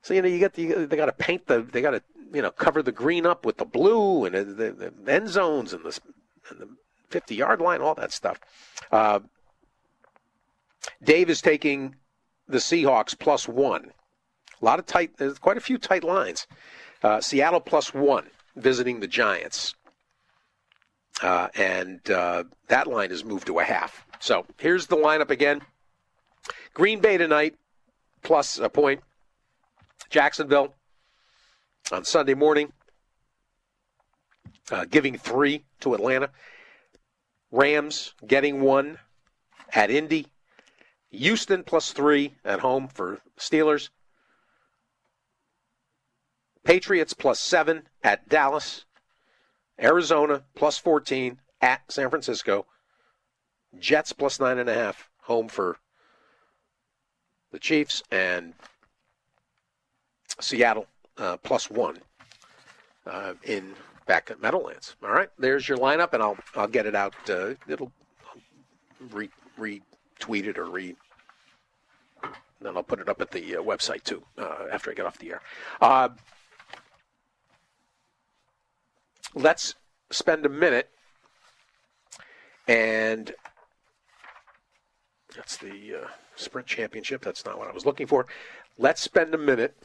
So 0.01 0.13
you 0.13 0.21
know 0.21 0.27
you 0.27 0.39
get 0.39 0.53
the, 0.53 0.85
they 0.85 0.95
got 0.95 1.05
to 1.05 1.11
paint 1.11 1.47
the 1.47 1.61
they 1.61 1.81
got 1.81 1.91
to 1.91 2.01
you 2.33 2.41
know 2.41 2.51
cover 2.51 2.81
the 2.81 2.91
green 2.91 3.25
up 3.25 3.45
with 3.45 3.57
the 3.57 3.65
blue 3.65 4.25
and 4.25 4.35
the, 4.35 4.71
the 4.71 5.11
end 5.11 5.29
zones 5.29 5.73
and 5.73 5.83
the 5.83 5.99
and 6.49 6.59
the 6.59 6.69
50 7.11 7.35
yard 7.35 7.61
line, 7.61 7.81
all 7.81 7.95
that 7.95 8.11
stuff. 8.11 8.39
Uh, 8.91 9.19
Dave 11.03 11.29
is 11.29 11.41
taking 11.41 11.95
the 12.47 12.57
Seahawks 12.57 13.17
plus 13.17 13.47
one. 13.47 13.91
A 14.61 14.65
lot 14.65 14.79
of 14.79 14.85
tight, 14.85 15.17
there's 15.17 15.39
quite 15.39 15.57
a 15.57 15.61
few 15.61 15.77
tight 15.77 16.03
lines. 16.03 16.47
Uh, 17.03 17.19
Seattle 17.19 17.59
plus 17.59 17.93
one, 17.93 18.27
visiting 18.55 18.99
the 18.99 19.07
Giants. 19.07 19.75
Uh, 21.21 21.49
and 21.55 22.09
uh, 22.09 22.43
that 22.67 22.87
line 22.87 23.09
has 23.09 23.23
moved 23.23 23.47
to 23.47 23.59
a 23.59 23.63
half. 23.63 24.05
So 24.19 24.45
here's 24.57 24.87
the 24.87 24.95
lineup 24.95 25.29
again 25.29 25.61
Green 26.73 26.99
Bay 26.99 27.17
tonight, 27.17 27.55
plus 28.21 28.57
a 28.59 28.69
point. 28.69 29.01
Jacksonville 30.09 30.73
on 31.91 32.03
Sunday 32.03 32.33
morning, 32.33 32.73
uh, 34.71 34.85
giving 34.85 35.17
three 35.17 35.63
to 35.79 35.93
Atlanta. 35.93 36.29
Rams 37.51 38.13
getting 38.25 38.61
one 38.61 38.97
at 39.73 39.91
Indy. 39.91 40.27
Houston 41.11 41.63
plus 41.63 41.91
three 41.91 42.35
at 42.45 42.61
home 42.61 42.87
for 42.87 43.19
Steelers. 43.37 43.89
Patriots 46.63 47.13
plus 47.13 47.39
seven 47.39 47.83
at 48.03 48.29
Dallas. 48.29 48.85
Arizona 49.79 50.43
plus 50.55 50.77
14 50.77 51.39
at 51.61 51.81
San 51.91 52.09
Francisco. 52.09 52.65
Jets 53.77 54.13
plus 54.13 54.39
nine 54.39 54.57
and 54.57 54.69
a 54.69 54.73
half 54.73 55.09
home 55.23 55.47
for 55.47 55.77
the 57.51 57.59
Chiefs. 57.59 58.03
And 58.11 58.53
Seattle 60.39 60.87
uh, 61.17 61.37
plus 61.37 61.69
one 61.69 61.97
uh, 63.05 63.33
in 63.43 63.73
back 64.05 64.31
at 64.31 64.41
Meadowlands. 64.41 64.95
All 65.03 65.11
right, 65.11 65.29
there's 65.37 65.67
your 65.67 65.77
lineup, 65.77 66.13
and 66.13 66.21
I'll 66.23 66.37
I'll 66.55 66.67
get 66.67 66.85
it 66.85 66.95
out. 66.95 67.13
Uh, 67.29 67.53
it'll 67.67 67.91
re 69.11 69.29
retweet 69.57 70.45
it 70.45 70.57
or 70.57 70.65
re. 70.65 70.95
Then 72.59 72.77
I'll 72.77 72.83
put 72.83 72.99
it 72.99 73.09
up 73.09 73.21
at 73.21 73.31
the 73.31 73.57
uh, 73.57 73.61
website 73.61 74.03
too 74.03 74.23
uh, 74.37 74.67
after 74.71 74.91
I 74.91 74.93
get 74.93 75.05
off 75.05 75.17
the 75.17 75.31
air. 75.31 75.41
Uh, 75.81 76.09
let's 79.33 79.75
spend 80.11 80.45
a 80.45 80.49
minute 80.49 80.89
and 82.67 83.33
that's 85.35 85.57
the 85.57 86.03
uh, 86.03 86.07
sprint 86.35 86.67
championship. 86.67 87.23
That's 87.23 87.45
not 87.45 87.57
what 87.57 87.67
I 87.67 87.71
was 87.71 87.85
looking 87.85 88.07
for. 88.07 88.27
Let's 88.77 89.01
spend 89.01 89.33
a 89.33 89.37
minute 89.37 89.75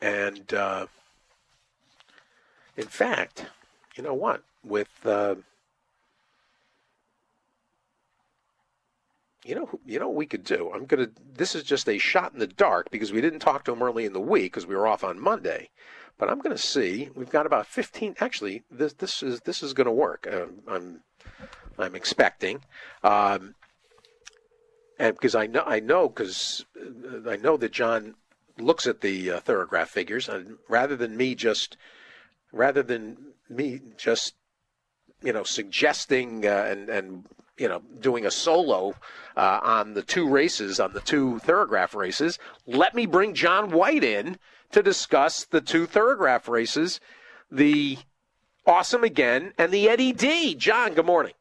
and 0.00 0.52
uh, 0.54 0.86
in 2.78 2.86
fact, 2.86 3.44
you 3.96 4.04
know 4.04 4.14
what? 4.14 4.42
With 4.64 4.88
uh, 5.04 5.34
you 9.44 9.54
know, 9.54 9.68
you 9.84 9.98
know 9.98 10.08
what 10.08 10.16
we 10.16 10.26
could 10.26 10.44
do. 10.44 10.70
I'm 10.72 10.86
gonna. 10.86 11.08
This 11.34 11.54
is 11.54 11.64
just 11.64 11.88
a 11.88 11.98
shot 11.98 12.32
in 12.32 12.38
the 12.38 12.46
dark 12.46 12.90
because 12.90 13.12
we 13.12 13.20
didn't 13.20 13.40
talk 13.40 13.64
to 13.64 13.72
him 13.72 13.82
early 13.82 14.04
in 14.04 14.12
the 14.12 14.20
week 14.20 14.52
because 14.52 14.66
we 14.66 14.76
were 14.76 14.86
off 14.86 15.02
on 15.02 15.20
Monday. 15.20 15.70
But 16.18 16.30
I'm 16.30 16.38
gonna 16.38 16.56
see. 16.56 17.10
We've 17.14 17.30
got 17.30 17.46
about 17.46 17.66
15. 17.66 18.14
Actually, 18.20 18.62
this 18.70 18.92
this 18.92 19.22
is 19.22 19.40
this 19.40 19.62
is 19.62 19.74
gonna 19.74 19.92
work. 19.92 20.28
Uh, 20.30 20.46
I'm 20.68 21.00
I'm 21.78 21.96
expecting. 21.96 22.62
Um, 23.02 23.56
and 25.00 25.14
because 25.14 25.34
I 25.34 25.46
know 25.46 25.64
I 25.66 25.80
know 25.80 26.08
because 26.08 26.64
uh, 26.80 27.28
I 27.28 27.36
know 27.36 27.56
that 27.56 27.72
Jon 27.72 28.14
looks 28.56 28.86
at 28.86 29.00
the 29.00 29.30
uh, 29.30 29.40
Thoro-Graph 29.40 29.88
figures, 29.88 30.28
and 30.28 30.58
rather 30.68 30.96
than 30.96 31.16
me 31.16 31.34
just, 31.34 31.76
rather 32.52 32.82
than 32.82 33.16
me 33.48 33.80
just, 33.96 34.34
you 35.22 35.32
know, 35.32 35.42
suggesting 35.42 36.46
uh, 36.46 36.66
and 36.70 36.88
and 36.88 37.26
you 37.56 37.68
know 37.68 37.82
doing 38.00 38.26
a 38.26 38.30
solo 38.30 38.94
uh, 39.36 39.60
on 39.62 39.94
the 39.94 40.02
two 40.02 40.28
races, 40.28 40.80
on 40.80 40.92
the 40.92 41.00
two 41.00 41.38
Thoro-Graph 41.40 41.94
races, 41.94 42.38
let 42.66 42.94
me 42.94 43.06
bring 43.06 43.34
Jon 43.34 43.70
White 43.70 44.04
in 44.04 44.38
to 44.72 44.82
discuss 44.82 45.44
the 45.44 45.60
two 45.60 45.86
Thoro-Graph 45.86 46.48
races, 46.48 47.00
the 47.50 47.98
Awesome 48.66 49.02
Again 49.02 49.52
and 49.56 49.72
the 49.72 49.88
Eddie 49.88 50.12
D. 50.12 50.54
Jon, 50.54 50.94
good 50.94 51.06
morning. 51.06 51.32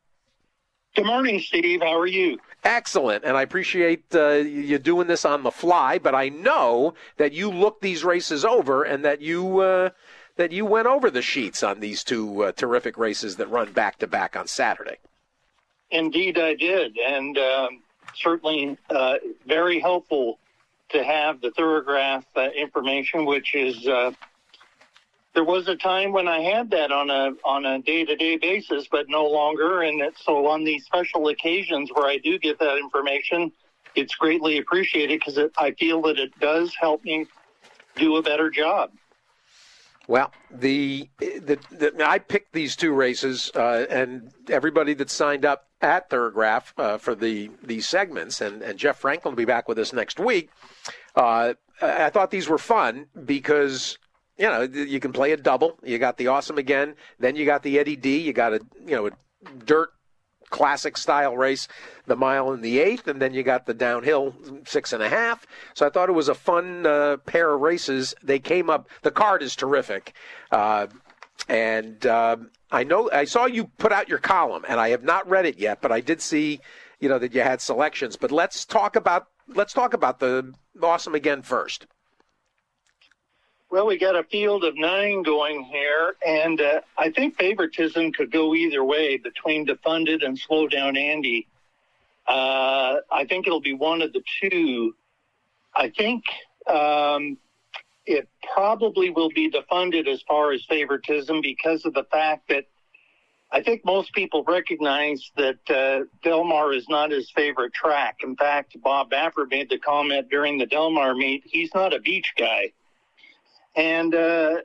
Good 0.95 1.05
morning, 1.05 1.39
Steve. 1.39 1.81
How 1.81 1.99
are 1.99 2.07
you? 2.07 2.39
Excellent, 2.63 3.23
and 3.23 3.37
I 3.37 3.43
appreciate 3.43 4.05
uh, 4.15 4.29
you 4.29 4.79
doing 4.79 5.07
this 5.07 5.25
on 5.25 5.43
the 5.43 5.51
fly. 5.51 5.99
But 5.99 6.15
I 6.15 6.29
know 6.29 6.95
that 7.17 7.33
you 7.33 7.51
looked 7.51 7.81
these 7.81 8.03
races 8.03 8.43
over, 8.43 8.81
and 8.83 9.05
that 9.05 9.21
you 9.21 9.59
uh, 9.59 9.89
that 10.37 10.51
you 10.51 10.65
went 10.65 10.87
over 10.87 11.09
the 11.11 11.21
sheets 11.21 11.63
on 11.63 11.79
these 11.79 12.03
two 12.03 12.43
uh, 12.43 12.51
terrific 12.53 12.97
races 12.97 13.35
that 13.35 13.49
run 13.49 13.71
back 13.73 13.99
to 13.99 14.07
back 14.07 14.35
on 14.35 14.47
Saturday. 14.47 14.97
Indeed, 15.91 16.37
I 16.37 16.53
did, 16.53 16.97
and 16.97 17.37
um, 17.37 17.81
certainly 18.15 18.77
uh, 18.89 19.15
very 19.45 19.79
helpful 19.79 20.39
to 20.89 21.03
have 21.03 21.41
the 21.41 21.51
Thoro-Graph 21.51 22.25
uh, 22.35 22.49
information, 22.55 23.25
which 23.25 23.55
is 23.55 23.87
uh, 23.87 24.11
there 25.33 25.43
was 25.43 25.67
a 25.67 25.75
time 25.75 26.11
when 26.11 26.27
I 26.27 26.39
had 26.39 26.69
that 26.71 26.91
on 26.91 27.09
a 27.09 27.33
on 27.45 27.65
a 27.65 27.79
day 27.79 28.05
to 28.05 28.15
day 28.15 28.37
basis, 28.37 28.87
but 28.89 29.07
no 29.07 29.25
longer. 29.25 29.81
And 29.81 30.01
so 30.23 30.47
on 30.47 30.63
these 30.63 30.85
special 30.85 31.27
occasions 31.27 31.89
where 31.93 32.07
I 32.07 32.17
do 32.17 32.39
get 32.39 32.59
that 32.59 32.77
information, 32.77 33.51
it's 33.95 34.15
greatly 34.15 34.57
appreciated 34.57 35.19
because 35.23 35.39
I 35.57 35.71
feel 35.71 36.01
that 36.03 36.17
it 36.19 36.37
does 36.39 36.73
help 36.79 37.03
me 37.03 37.27
do 37.95 38.17
a 38.17 38.21
better 38.21 38.49
job. 38.49 38.91
Well, 40.07 40.31
the, 40.49 41.09
the, 41.19 41.59
the 41.69 41.93
I 42.05 42.19
picked 42.19 42.53
these 42.53 42.75
two 42.77 42.93
races, 42.93 43.51
uh, 43.55 43.85
and 43.89 44.31
everybody 44.49 44.93
that 44.95 45.09
signed 45.09 45.43
up 45.43 45.67
at 45.81 46.09
Thoro-Graph 46.09 46.73
uh, 46.77 46.97
for 46.97 47.13
the 47.13 47.51
these 47.61 47.87
segments, 47.87 48.39
and, 48.39 48.61
and 48.61 48.79
Jeff 48.79 48.97
Franklin 48.97 49.33
will 49.33 49.37
be 49.37 49.45
back 49.45 49.67
with 49.67 49.77
us 49.77 49.91
next 49.91 50.19
week. 50.19 50.49
Uh, 51.15 51.53
I 51.81 52.09
thought 52.09 52.31
these 52.31 52.47
were 52.47 52.57
fun 52.57 53.07
because 53.25 53.97
you 54.37 54.47
know, 54.47 54.61
you 54.61 54.99
can 54.99 55.11
play 55.11 55.31
a 55.31 55.37
double. 55.37 55.77
You 55.83 55.97
got 55.97 56.17
the 56.17 56.27
awesome 56.27 56.57
again. 56.57 56.95
Then 57.19 57.35
you 57.35 57.45
got 57.45 57.63
the 57.63 57.79
Eddie 57.79 57.95
D. 57.95 58.19
You 58.19 58.33
got 58.33 58.53
a 58.53 58.61
you 58.85 58.95
know 58.95 59.07
a 59.07 59.11
dirt 59.65 59.89
classic 60.49 60.97
style 60.97 61.35
race, 61.35 61.67
the 62.05 62.15
mile 62.15 62.51
and 62.51 62.63
the 62.63 62.79
eighth, 62.79 63.07
and 63.07 63.21
then 63.21 63.33
you 63.33 63.43
got 63.43 63.65
the 63.65 63.73
downhill 63.73 64.35
six 64.65 64.93
and 64.93 65.03
a 65.03 65.09
half. 65.09 65.45
So 65.73 65.85
I 65.85 65.89
thought 65.89 66.09
it 66.09 66.13
was 66.13 66.29
a 66.29 66.35
fun 66.35 66.85
uh, 66.85 67.17
pair 67.17 67.53
of 67.53 67.61
races. 67.61 68.13
They 68.23 68.39
came 68.39 68.69
up. 68.69 68.89
The 69.01 69.11
card 69.11 69.43
is 69.43 69.55
terrific, 69.55 70.13
uh, 70.51 70.87
and 71.47 72.05
uh, 72.05 72.37
I 72.71 72.83
know 72.83 73.09
I 73.11 73.25
saw 73.25 73.45
you 73.45 73.65
put 73.77 73.91
out 73.91 74.09
your 74.09 74.19
column, 74.19 74.65
and 74.67 74.79
I 74.79 74.89
have 74.89 75.03
not 75.03 75.27
read 75.29 75.45
it 75.45 75.59
yet, 75.59 75.81
but 75.81 75.91
I 75.91 76.01
did 76.01 76.21
see, 76.21 76.59
you 76.99 77.09
know, 77.09 77.19
that 77.19 77.33
you 77.33 77.41
had 77.41 77.61
selections. 77.61 78.15
But 78.15 78.31
let's 78.31 78.65
talk 78.65 78.95
about 78.95 79.27
let's 79.47 79.73
talk 79.73 79.93
about 79.93 80.19
the 80.19 80.53
awesome 80.81 81.15
again 81.15 81.41
first. 81.41 81.87
Well, 83.69 83.85
we 83.85 83.97
got 83.97 84.15
a 84.15 84.23
field 84.23 84.63
of 84.63 84.77
nine 84.77 85.23
going 85.23 85.63
here, 85.63 86.15
and 86.25 86.61
uh, 86.61 86.81
I 86.97 87.11
think 87.11 87.35
favoritism 87.35 88.13
could 88.13 88.31
go 88.31 88.55
either 88.55 88.81
way 88.81 89.17
between 89.17 89.67
defunded 89.67 90.25
and 90.25 90.39
slow 90.39 90.69
down 90.69 90.95
Andy. 90.95 91.47
Uh, 92.25 92.97
I 93.11 93.25
think 93.27 93.45
it'll 93.45 93.59
be 93.59 93.73
one 93.73 94.01
of 94.01 94.13
the 94.13 94.23
two. 94.41 94.95
I 95.75 95.89
think 95.89 96.23
um, 96.65 97.37
it 98.05 98.29
probably 98.53 99.09
will 99.09 99.29
be 99.29 99.51
defunded 99.51 100.07
as 100.07 100.21
far 100.21 100.53
as 100.53 100.63
favoritism 100.65 101.41
because 101.41 101.83
of 101.83 101.93
the 101.93 102.05
fact 102.05 102.47
that 102.47 102.65
I 103.51 103.61
think 103.61 103.83
most 103.83 104.13
people 104.13 104.45
recognize 104.45 105.29
that 105.35 105.59
uh, 105.69 106.05
Del 106.23 106.45
Mar 106.45 106.71
is 106.71 106.87
not 106.87 107.11
his 107.11 107.29
favorite 107.31 107.73
track. 107.73 108.17
In 108.23 108.37
fact, 108.37 108.81
Bob 108.81 109.11
Baffert 109.11 109.51
made 109.51 109.69
the 109.69 109.77
comment 109.77 110.29
during 110.29 110.57
the 110.57 110.65
Delmar 110.65 111.15
meet, 111.15 111.43
he's 111.45 111.73
not 111.75 111.93
a 111.93 111.99
beach 111.99 112.33
guy. 112.37 112.71
And 113.77 114.13
uh, 114.15 114.57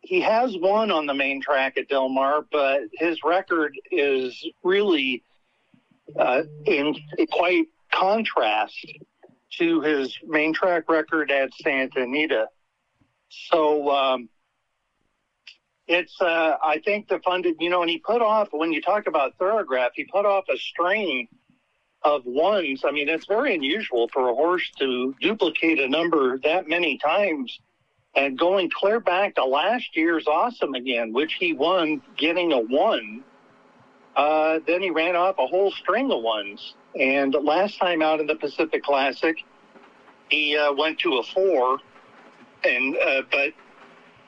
he 0.00 0.20
has 0.20 0.56
won 0.56 0.92
on 0.92 1.06
the 1.06 1.14
main 1.14 1.42
track 1.42 1.76
at 1.76 1.88
Del 1.88 2.08
Mar, 2.08 2.46
but 2.50 2.82
his 2.94 3.18
record 3.24 3.74
is 3.90 4.46
really 4.62 5.24
uh, 6.16 6.42
in 6.64 6.94
quite 7.32 7.66
contrast 7.92 8.86
to 9.58 9.80
his 9.80 10.16
main 10.24 10.54
track 10.54 10.88
record 10.88 11.30
at 11.30 11.52
Santa 11.54 12.02
Anita. 12.02 12.46
So 13.28 13.90
um, 13.90 14.28
it's, 15.88 16.20
uh, 16.20 16.56
I 16.62 16.78
think, 16.84 17.08
Defunded, 17.08 17.54
you 17.58 17.70
know, 17.70 17.82
and 17.82 17.90
he 17.90 17.98
put 17.98 18.22
off, 18.22 18.48
when 18.52 18.72
you 18.72 18.80
talk 18.80 19.08
about 19.08 19.36
Thoro-Graph, 19.36 19.92
he 19.94 20.04
put 20.04 20.24
off 20.26 20.44
a 20.48 20.56
string 20.56 21.28
of 22.02 22.24
ones. 22.24 22.82
I 22.84 22.92
mean, 22.92 23.08
it's 23.08 23.26
very 23.26 23.54
unusual 23.54 24.08
for 24.12 24.28
a 24.28 24.34
horse 24.34 24.70
to 24.78 25.14
duplicate 25.20 25.80
a 25.80 25.88
number 25.88 26.38
that 26.44 26.68
many 26.68 26.98
times 26.98 27.58
and 28.14 28.38
going 28.38 28.70
clear 28.70 29.00
back 29.00 29.36
to 29.36 29.44
last 29.44 29.96
year's 29.96 30.26
Awesome 30.26 30.74
again, 30.74 31.12
which 31.12 31.34
he 31.34 31.52
won 31.52 32.02
getting 32.16 32.52
a 32.52 32.58
one. 32.58 33.24
Uh, 34.14 34.58
then 34.66 34.82
he 34.82 34.90
ran 34.90 35.16
off 35.16 35.36
a 35.38 35.46
whole 35.46 35.70
string 35.70 36.10
of 36.12 36.22
ones. 36.22 36.74
And 36.98 37.34
last 37.42 37.78
time 37.78 38.02
out 38.02 38.20
in 38.20 38.26
the 38.26 38.34
Pacific 38.34 38.82
Classic, 38.82 39.36
he 40.28 40.56
uh, 40.56 40.72
went 40.74 40.98
to 41.00 41.18
a 41.18 41.22
four. 41.22 41.78
And 42.64 42.96
uh, 42.96 43.22
but 43.30 43.52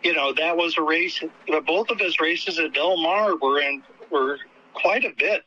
you 0.03 0.15
know 0.15 0.33
that 0.33 0.57
was 0.57 0.77
a 0.79 0.83
race. 0.83 1.23
Both 1.67 1.91
of 1.91 1.99
his 1.99 2.19
races 2.19 2.59
at 2.59 2.73
Del 2.73 2.97
Mar 2.97 3.37
were 3.37 3.61
in 3.61 3.83
were 4.11 4.39
quite 4.73 5.05
a 5.05 5.13
bit 5.17 5.43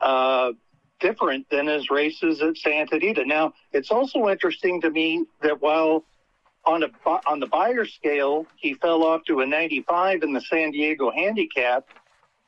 uh, 0.00 0.52
different 0.98 1.48
than 1.50 1.66
his 1.66 1.88
races 1.88 2.42
at 2.42 2.56
Santa 2.56 2.96
Anita. 2.96 3.24
Now 3.24 3.54
it's 3.72 3.90
also 3.90 4.28
interesting 4.28 4.80
to 4.82 4.90
me 4.90 5.24
that 5.42 5.62
while 5.62 6.04
on 6.64 6.82
a 6.82 6.88
on 7.26 7.40
the 7.40 7.46
Beyer 7.46 7.86
scale, 7.86 8.46
he 8.56 8.74
fell 8.74 9.02
off 9.04 9.24
to 9.24 9.40
a 9.40 9.46
95 9.46 10.22
in 10.22 10.32
the 10.32 10.40
San 10.40 10.70
Diego 10.70 11.10
Handicap, 11.10 11.86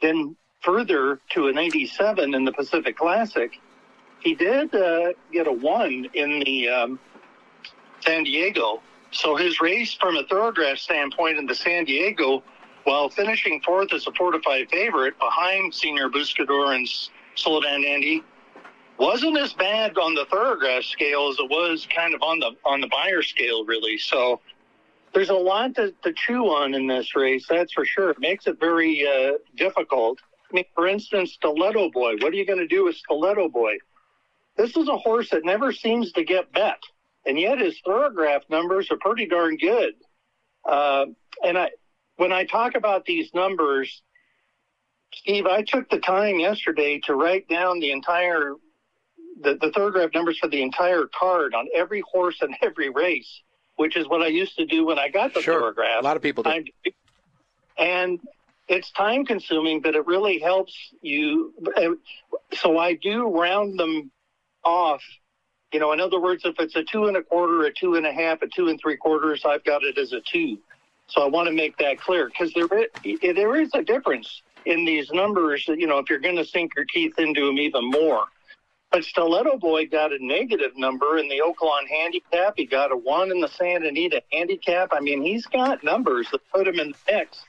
then 0.01 0.37
further 0.61 1.19
to 1.31 1.49
a 1.49 1.53
97 1.53 2.35
in 2.35 2.45
the 2.45 2.53
Pacific 2.53 2.97
Classic. 2.97 3.59
He 4.21 4.35
did 4.35 4.75
uh, 4.75 5.13
get 5.33 5.47
a 5.49 5.53
one 5.53 6.09
in 6.15 6.41
the 6.41 6.69
um, 6.69 7.01
San 8.01 8.25
Diego. 8.25 8.81
So 9.11 9.37
his 9.37 9.61
race, 9.61 9.95
from 9.95 10.17
a 10.17 10.25
Thoro-Graph 10.25 10.79
standpoint, 10.79 11.39
in 11.39 11.47
the 11.47 11.55
San 11.55 11.85
Diego, 11.85 12.43
while 12.85 13.09
finishing 13.09 13.61
fourth 13.61 13.93
as 13.93 14.07
a 14.07 14.13
four 14.13 14.33
to 14.33 14.41
five 14.41 14.69
favorite 14.71 15.19
behind 15.19 15.73
Señor 15.73 16.11
Buscador 16.11 16.75
and 16.75 16.89
Down 17.63 17.85
Andy, 17.85 18.23
wasn't 19.03 19.37
as 19.37 19.53
bad 19.55 19.99
on 19.99 20.15
the 20.15 20.25
Thoro-Graph 20.27 20.85
scale 20.85 21.29
as 21.29 21.37
it 21.41 21.51
was 21.51 21.89
kind 21.95 22.15
of 22.15 22.23
on 22.23 22.39
the 22.39 22.53
on 22.65 22.81
the 22.81 22.87
Beyer 22.87 23.21
scale, 23.23 23.65
really. 23.65 23.99
So 23.99 24.41
there's 25.13 25.29
a 25.29 25.35
lot 25.35 25.75
to, 25.75 25.93
to 26.05 26.13
chew 26.13 26.45
on 26.45 26.73
in 26.73 26.87
this 26.87 27.17
race, 27.17 27.45
that's 27.49 27.73
for 27.73 27.85
sure. 27.85 28.11
It 28.11 28.21
makes 28.21 28.47
it 28.47 28.61
very 28.61 29.05
uh, 29.05 29.39
difficult. 29.57 30.21
I 30.49 30.55
mean, 30.55 30.65
for 30.77 30.87
instance, 30.87 31.33
Stiletto 31.33 31.91
Boy. 31.91 32.15
What 32.21 32.33
are 32.33 32.37
you 32.37 32.47
going 32.47 32.61
to 32.61 32.69
do 32.69 32.85
with 32.85 32.95
Stiletto 32.95 33.49
Boy? 33.49 33.75
This 34.57 34.77
is 34.77 34.89
a 34.89 34.97
horse 34.97 35.31
that 35.31 35.45
never 35.45 35.73
seems 35.73 36.13
to 36.13 36.25
get 36.25 36.53
bet, 36.53 36.81
and 37.27 37.37
yet 37.37 37.59
his 37.59 37.81
Thoro-Graph 37.85 38.43
numbers 38.51 38.89
are 38.93 38.99
pretty 38.99 39.27
darn 39.27 39.57
good. 39.57 39.95
Uh, 40.65 41.07
and 41.45 41.59
I, 41.59 41.71
when 42.17 42.33
I 42.33 42.45
talk 42.45 42.77
about 42.77 43.05
these 43.05 43.35
numbers, 43.35 44.01
Steve, 45.13 45.47
I 45.47 45.63
took 45.63 45.91
the 45.91 45.99
time 45.99 46.39
yesterday 46.39 47.01
to 47.01 47.15
write 47.15 47.49
down 47.49 47.81
the 47.81 47.91
entire 47.91 48.55
the, 49.43 49.59
the 49.61 49.71
Thoro-Graph 49.73 50.11
numbers 50.15 50.39
for 50.39 50.49
the 50.49 50.63
entire 50.63 51.07
card 51.19 51.55
on 51.55 51.69
every 51.75 52.01
horse 52.01 52.39
and 52.41 52.55
every 52.63 52.91
race, 52.91 53.43
which 53.77 53.97
is 53.97 54.09
what 54.09 54.23
I 54.23 54.29
used 54.29 54.57
to 54.57 54.67
do 54.67 54.87
when 54.87 54.99
I 54.99 55.09
got 55.09 55.35
the 55.35 55.43
sure. 55.43 55.61
Thoro-Graph. 55.61 56.03
A 56.03 56.05
lot 56.05 56.17
of 56.17 56.23
people 56.23 56.43
do. 56.43 56.65
And 57.79 58.21
it's 58.69 58.91
time 58.93 59.25
consuming, 59.25 59.81
but 59.81 59.95
it 59.95 60.07
really 60.07 60.39
helps 60.39 60.75
you. 61.01 61.53
Eh, 61.77 61.91
so 62.55 62.79
I 62.79 62.95
do 62.95 63.29
round 63.29 63.79
them 63.79 64.11
off. 64.65 65.03
You 65.73 65.81
know, 65.81 65.93
in 65.93 66.01
other 66.01 66.21
words, 66.21 66.45
if 66.45 66.55
it's 66.59 66.77
a 66.77 66.85
two 66.85 67.07
and 67.07 67.17
a 67.17 67.23
quarter, 67.23 67.65
a 67.65 67.73
two 67.73 67.95
and 67.95 68.07
a 68.07 68.13
half, 68.13 68.43
a 68.43 68.47
two 68.47 68.69
and 68.69 68.79
three 68.81 68.97
quarters, 68.97 69.43
I've 69.45 69.65
got 69.65 69.83
it 69.83 69.97
as 69.99 70.13
a 70.13 70.21
two. 70.21 70.59
So 71.09 71.23
I 71.23 71.29
want 71.29 71.49
to 71.49 71.55
make 71.55 71.77
that 71.79 71.99
clear 71.99 72.29
because 72.29 72.53
there, 72.55 72.69
there 73.35 73.57
is 73.57 73.71
a 73.75 73.83
difference 73.83 74.43
in 74.67 74.85
these 74.85 75.11
numbers. 75.13 75.67
You 75.67 75.87
know, 75.87 75.99
if 75.99 76.09
you're 76.09 76.19
going 76.19 76.37
to 76.37 76.45
sink 76.45 76.73
your 76.77 76.85
teeth 76.85 77.19
into 77.19 77.47
them 77.47 77.59
even 77.59 77.91
more. 77.91 78.27
But 78.93 79.05
Stiletto 79.05 79.57
Boy 79.57 79.87
got 79.87 80.13
a 80.13 80.19
negative 80.21 80.77
number 80.77 81.17
in 81.17 81.27
the 81.31 81.41
Oaklawn 81.41 81.89
handicap. 81.89 82.55
He 82.57 82.67
got 82.67 82.93
a 82.93 82.97
one 82.97 83.31
in 83.31 83.41
the 83.41 83.49
Santa 83.49 83.89
Anita 83.89 84.23
handicap. 84.31 84.91
I 84.93 85.01
mean, 85.01 85.23
he's 85.23 85.47
got 85.47 85.83
numbers 85.83 86.29
that 86.31 86.41
put 86.53 86.69
him 86.69 86.79
in 86.79 86.91
the 86.91 87.13
mix. 87.13 87.43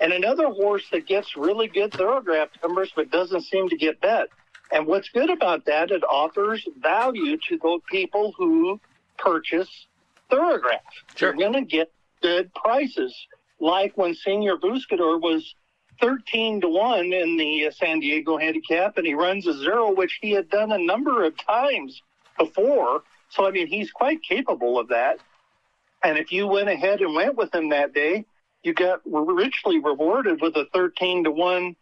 And 0.00 0.12
another 0.12 0.48
horse 0.48 0.84
that 0.90 1.06
gets 1.06 1.36
really 1.36 1.68
good 1.68 1.92
Thoro-Graph 1.92 2.48
numbers 2.60 2.92
but 2.96 3.12
doesn't 3.12 3.42
seem 3.42 3.68
to 3.68 3.76
get 3.76 4.00
bet. 4.00 4.26
And 4.72 4.88
what's 4.88 5.08
good 5.10 5.30
about 5.30 5.64
that, 5.66 5.92
it 5.92 6.02
offers 6.02 6.66
value 6.82 7.36
to 7.48 7.58
those 7.62 7.80
people 7.88 8.34
who 8.36 8.80
purchase 9.16 9.86
Thoro-Graph. 10.28 10.80
Sure. 11.14 11.28
You're 11.28 11.38
going 11.38 11.64
to 11.64 11.70
get 11.70 11.92
good 12.20 12.52
prices. 12.54 13.14
Like 13.60 13.96
when 13.96 14.16
Señor 14.26 14.58
Buscador 14.58 15.20
was 15.20 15.54
13 16.00 16.60
to 16.62 16.68
1 16.68 17.12
in 17.12 17.36
the 17.36 17.66
uh, 17.66 17.70
San 17.70 18.00
Diego 18.00 18.36
handicap, 18.36 18.96
and 18.96 19.06
he 19.06 19.14
runs 19.14 19.46
a 19.46 19.54
zero, 19.54 19.92
which 19.92 20.18
he 20.20 20.32
had 20.32 20.48
done 20.48 20.72
a 20.72 20.78
number 20.78 21.24
of 21.24 21.36
times 21.36 22.02
before. 22.38 23.02
So, 23.30 23.46
I 23.46 23.50
mean, 23.50 23.66
he's 23.66 23.90
quite 23.90 24.22
capable 24.22 24.78
of 24.78 24.88
that. 24.88 25.18
And 26.02 26.18
if 26.18 26.32
you 26.32 26.46
went 26.46 26.68
ahead 26.68 27.00
and 27.00 27.14
went 27.14 27.36
with 27.36 27.54
him 27.54 27.70
that 27.70 27.94
day, 27.94 28.24
you 28.62 28.74
got 28.74 29.00
richly 29.04 29.78
rewarded 29.78 30.40
with 30.40 30.56
a 30.56 30.66
13 30.72 31.24
to 31.24 31.30
1 31.30 31.76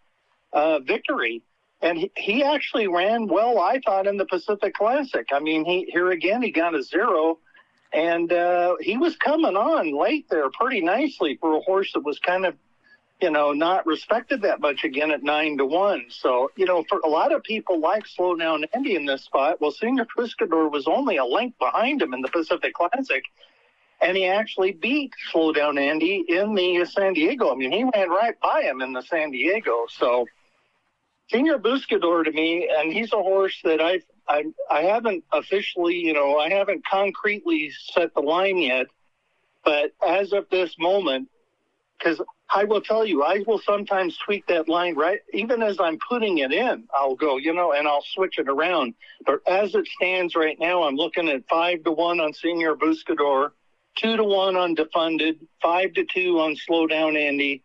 uh, 0.53 0.79
victory. 0.81 1.43
And 1.81 1.99
he, 1.99 2.11
he 2.17 2.45
actually 2.45 2.87
ran 2.87 3.27
well, 3.27 3.59
I 3.59 3.81
thought, 3.85 4.07
in 4.07 4.17
the 4.17 4.25
Pacific 4.27 4.75
Classic. 4.75 5.27
I 5.33 5.41
mean, 5.41 5.65
he 5.65 5.91
here 5.91 6.11
again, 6.11 6.43
he 6.43 6.51
got 6.51 6.75
a 6.75 6.83
zero. 6.83 7.39
And 7.93 8.33
uh, 8.33 8.77
he 8.81 8.97
was 8.97 9.17
coming 9.17 9.57
on 9.57 9.99
late 9.99 10.27
there 10.31 10.49
pretty 10.51 10.81
nicely 10.81 11.37
for 11.41 11.57
a 11.57 11.61
horse 11.61 11.93
that 11.93 12.05
was 12.05 12.19
kind 12.19 12.47
of 12.47 12.55
you 13.23 13.31
know, 13.31 13.53
not 13.53 13.87
respected 13.87 14.43
that 14.43 14.61
much 14.61 14.83
again 14.83 15.13
at 15.13 15.23
nine 15.23 15.57
to 15.59 15.65
one. 15.65 16.07
So, 16.09 16.51
you 16.57 16.67
know, 16.67 16.85
for 16.89 16.99
a 17.05 17.09
lot 17.09 17.33
of 17.33 17.43
people 17.45 17.81
like 17.81 18.07
slow 18.07 18.35
down 18.35 18.65
Andy 18.75 18.97
in 18.97 19.07
this 19.07 19.23
spot, 19.23 19.61
well, 19.61 19.73
Señor 19.73 20.07
Buscador 20.19 20.71
was 20.71 20.89
only 20.89 21.17
a 21.17 21.25
length 21.25 21.59
behind 21.59 22.03
him 22.03 22.13
in 22.15 22.21
the 22.21 22.29
Pacific 22.29 22.75
Classic. 22.75 23.23
And 24.01 24.17
he 24.17 24.27
actually 24.27 24.73
beat 24.73 25.13
Slow 25.31 25.53
Down 25.53 25.79
Andy 25.79 26.25
in 26.27 26.57
the 26.57 26.85
San 26.85 27.13
Diego. 27.13 27.53
I 27.53 27.55
mean, 27.55 27.71
he 27.71 27.85
ran 27.85 28.11
right 28.11 28.35
by 28.41 28.63
him 28.63 28.81
in 28.81 28.93
the 28.93 29.03
San 29.03 29.31
Diego. 29.31 29.87
So, 29.89 30.27
Señor 31.33 31.63
Buscador 31.63 32.25
to 32.25 32.33
me, 32.33 32.69
and 32.77 32.93
he's 32.93 33.13
a 33.13 33.23
horse 33.23 33.57
that 33.63 33.81
I've, 33.81 34.03
I, 34.27 34.47
I 34.69 34.83
haven't 34.83 35.23
officially, 35.33 35.95
you 35.95 36.13
know, 36.13 36.39
I 36.39 36.51
haven't 36.51 36.85
concretely 36.85 37.71
set 37.95 38.13
the 38.15 38.21
line 38.21 38.59
yet. 38.59 38.89
But 39.65 39.93
as 40.05 40.33
of 40.33 40.49
this 40.51 40.75
moment, 40.81 41.29
because 42.03 42.21
I 42.55 42.65
will 42.65 42.81
tell 42.81 43.05
you, 43.07 43.23
I 43.23 43.43
will 43.47 43.61
sometimes 43.61 44.17
tweak 44.25 44.47
that 44.49 44.69
line 44.69 44.95
right, 44.95 45.21
even 45.33 45.63
as 45.63 45.79
I'm 45.81 45.99
putting 46.09 46.39
it 46.39 46.53
in. 46.53 46.85
I'll 46.95 47.15
go, 47.15 47.37
you 47.37 47.55
know, 47.55 47.73
and 47.73 47.87
I'll 47.87 48.05
switch 48.15 48.39
it 48.39 48.49
around. 48.49 48.95
But 49.25 49.41
as 49.47 49.75
it 49.75 49.87
stands 49.87 50.35
right 50.35 50.59
now, 50.59 50.83
I'm 50.83 50.97
looking 50.97 51.29
at 51.29 51.49
five 51.49 51.85
to 51.85 51.93
one 51.93 52.21
on 52.21 52.33
Señor 52.33 52.77
Buscador, 52.77 53.51
two 53.97 54.17
to 54.17 54.25
one 54.25 54.57
on 54.57 54.75
Defunded, 54.75 55.39
five 55.63 55.93
to 55.95 56.05
two 56.13 56.41
on 56.41 56.57
Slow 56.57 56.87
Down 56.87 57.17
Andy. 57.17 57.63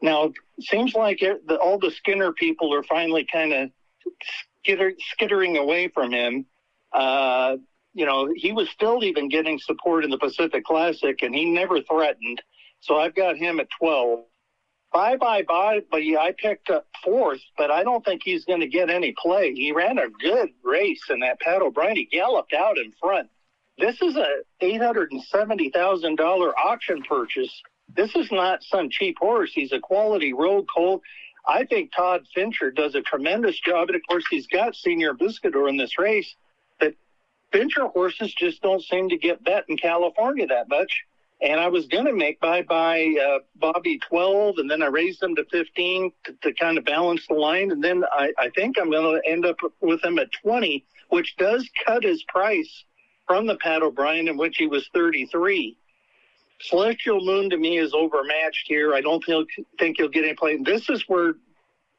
Now, 0.00 0.32
seems 0.60 0.94
like 0.94 1.22
it, 1.22 1.46
the, 1.46 1.56
all 1.56 1.78
the 1.78 1.90
Skinner 1.90 2.32
people 2.32 2.72
are 2.74 2.82
finally 2.84 3.26
kind 3.30 3.52
of 3.52 3.70
skitter, 4.62 4.92
skittering 5.12 5.56
away 5.56 5.88
from 5.88 6.12
him. 6.12 6.46
Uh, 6.92 7.56
you 7.94 8.06
know, 8.06 8.32
he 8.34 8.52
was 8.52 8.68
still 8.70 9.02
even 9.02 9.28
getting 9.28 9.58
support 9.58 10.04
in 10.04 10.10
the 10.10 10.18
Pacific 10.18 10.64
Classic, 10.64 11.20
and 11.22 11.34
he 11.34 11.46
never 11.46 11.82
threatened. 11.82 12.40
So 12.80 12.98
I've 12.98 13.14
got 13.14 13.36
him 13.36 13.60
at 13.60 13.68
12. 13.78 14.24
Bye 14.92 15.16
bye 15.16 15.42
bye, 15.42 15.80
but 15.90 16.00
I 16.00 16.32
picked 16.38 16.70
up 16.70 16.86
fourth, 17.04 17.42
but 17.58 17.70
I 17.70 17.84
don't 17.84 18.02
think 18.04 18.22
he's 18.24 18.46
going 18.46 18.60
to 18.60 18.66
get 18.66 18.88
any 18.88 19.14
play. 19.18 19.52
He 19.52 19.70
ran 19.70 19.98
a 19.98 20.08
good 20.08 20.48
race 20.64 21.02
in 21.10 21.20
that 21.20 21.40
Pat 21.40 21.60
O'Brien. 21.60 21.96
He 21.96 22.06
galloped 22.06 22.54
out 22.54 22.78
in 22.78 22.92
front. 22.98 23.28
This 23.76 24.00
is 24.00 24.16
a 24.16 24.26
eight 24.60 24.80
hundred 24.80 25.12
and 25.12 25.22
seventy 25.24 25.70
thousand 25.70 26.16
dollar 26.16 26.58
auction 26.58 27.02
purchase. 27.02 27.52
This 27.94 28.14
is 28.16 28.32
not 28.32 28.62
some 28.62 28.88
cheap 28.90 29.18
horse. 29.18 29.52
He's 29.52 29.72
a 29.72 29.78
quality 29.78 30.32
road 30.32 30.66
colt. 30.74 31.02
I 31.46 31.64
think 31.64 31.92
Todd 31.94 32.26
Fincher 32.34 32.70
does 32.70 32.94
a 32.94 33.02
tremendous 33.02 33.58
job, 33.60 33.88
and 33.88 33.96
of 33.96 34.02
course 34.08 34.24
he's 34.30 34.46
got 34.46 34.74
Señor 34.74 35.16
Buscador 35.16 35.68
in 35.68 35.76
this 35.76 35.98
race. 35.98 36.34
But 36.80 36.94
Fincher 37.52 37.86
horses 37.86 38.34
just 38.34 38.62
don't 38.62 38.82
seem 38.82 39.10
to 39.10 39.16
get 39.16 39.44
bet 39.44 39.64
in 39.68 39.76
California 39.76 40.46
that 40.46 40.68
much. 40.68 41.04
And 41.40 41.60
I 41.60 41.68
was 41.68 41.86
going 41.86 42.06
to 42.06 42.12
make 42.12 42.40
bye 42.40 42.62
bye 42.62 43.14
uh, 43.24 43.38
Bobby 43.56 43.98
12, 44.08 44.58
and 44.58 44.70
then 44.70 44.82
I 44.82 44.86
raised 44.86 45.22
him 45.22 45.36
to 45.36 45.44
15 45.44 46.12
to, 46.24 46.32
to 46.42 46.52
kind 46.54 46.78
of 46.78 46.84
balance 46.84 47.26
the 47.28 47.34
line. 47.34 47.70
And 47.70 47.82
then 47.82 48.04
I, 48.10 48.32
I 48.38 48.50
think 48.50 48.76
I'm 48.78 48.90
going 48.90 49.20
to 49.20 49.28
end 49.28 49.46
up 49.46 49.56
with 49.80 50.04
him 50.04 50.18
at 50.18 50.32
20, 50.32 50.84
which 51.10 51.36
does 51.36 51.68
cut 51.86 52.02
his 52.02 52.24
price 52.24 52.84
from 53.26 53.46
the 53.46 53.56
Pat 53.56 53.82
O'Brien, 53.82 54.26
in 54.26 54.36
which 54.36 54.56
he 54.56 54.66
was 54.66 54.88
33. 54.92 55.76
Celestial 56.60 57.24
Moon 57.24 57.50
to 57.50 57.56
me 57.56 57.78
is 57.78 57.94
overmatched 57.94 58.66
here. 58.66 58.94
I 58.94 59.00
don't 59.00 59.22
feel, 59.22 59.44
think 59.78 59.98
he'll 59.98 60.08
get 60.08 60.24
any 60.24 60.34
play. 60.34 60.56
This 60.56 60.90
is 60.90 61.04
where 61.06 61.34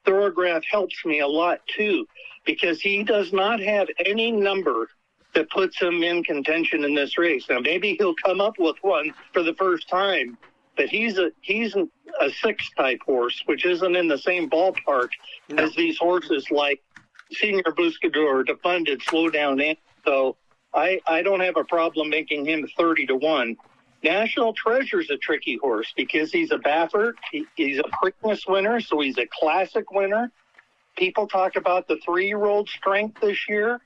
Thoro-Graph 0.06 0.64
helps 0.70 1.06
me 1.06 1.20
a 1.20 1.28
lot 1.28 1.62
too, 1.68 2.06
because 2.46 2.82
he 2.82 3.04
does 3.04 3.32
not 3.32 3.62
have 3.62 3.88
any 4.06 4.32
number 4.32 4.90
that 5.34 5.50
puts 5.50 5.80
him 5.80 6.04
in 6.04 6.24
contention 6.24 6.84
in 6.84 6.96
this 6.96 7.18
race. 7.18 7.46
Now 7.50 7.60
maybe 7.60 7.96
he'll 7.96 8.16
come 8.16 8.42
up 8.42 8.56
with 8.58 8.78
one 8.82 9.14
for 9.34 9.44
the 9.44 9.54
first 9.54 9.88
time, 9.90 10.38
but 10.76 10.90
he's 10.90 11.18
a 11.18 11.32
he's 11.42 11.76
a 11.76 12.30
six 12.42 12.70
type 12.76 13.00
horse, 13.06 13.42
which 13.46 13.66
isn't 13.66 13.96
in 13.96 14.08
the 14.08 14.18
same 14.18 14.50
ballpark 14.50 15.10
no. 15.50 15.64
as 15.64 15.74
these 15.76 15.98
horses 15.98 16.50
like 16.52 16.82
Señor 17.34 17.64
Buscador, 17.64 18.46
Defunded, 18.46 19.02
Slow 19.04 19.30
Down, 19.30 19.62
and 19.62 19.78
so 20.06 20.36
I 20.74 21.00
I 21.06 21.22
don't 21.22 21.42
have 21.42 21.58
a 21.58 21.64
problem 21.64 22.10
making 22.10 22.46
him 22.46 22.68
thirty 22.78 23.06
to 23.08 23.16
one. 23.16 23.58
National 24.02 24.54
Treasure's 24.54 25.10
a 25.10 25.18
tricky 25.18 25.58
horse 25.62 25.94
because 25.96 26.32
he's 26.32 26.52
a 26.52 26.58
Baffert. 26.58 27.16
He, 27.32 27.46
he's 27.56 27.80
a 27.80 27.84
Preakness 27.84 28.48
winner, 28.48 28.80
so 28.80 29.02
he's 29.02 29.18
a 29.18 29.28
classic 29.28 29.92
winner. 29.92 30.32
People 30.98 31.28
talk 31.28 31.58
about 31.58 31.88
the 31.90 31.98
three-year-old 32.06 32.70
strength 32.70 33.20
this 33.20 33.50
year, 33.50 33.82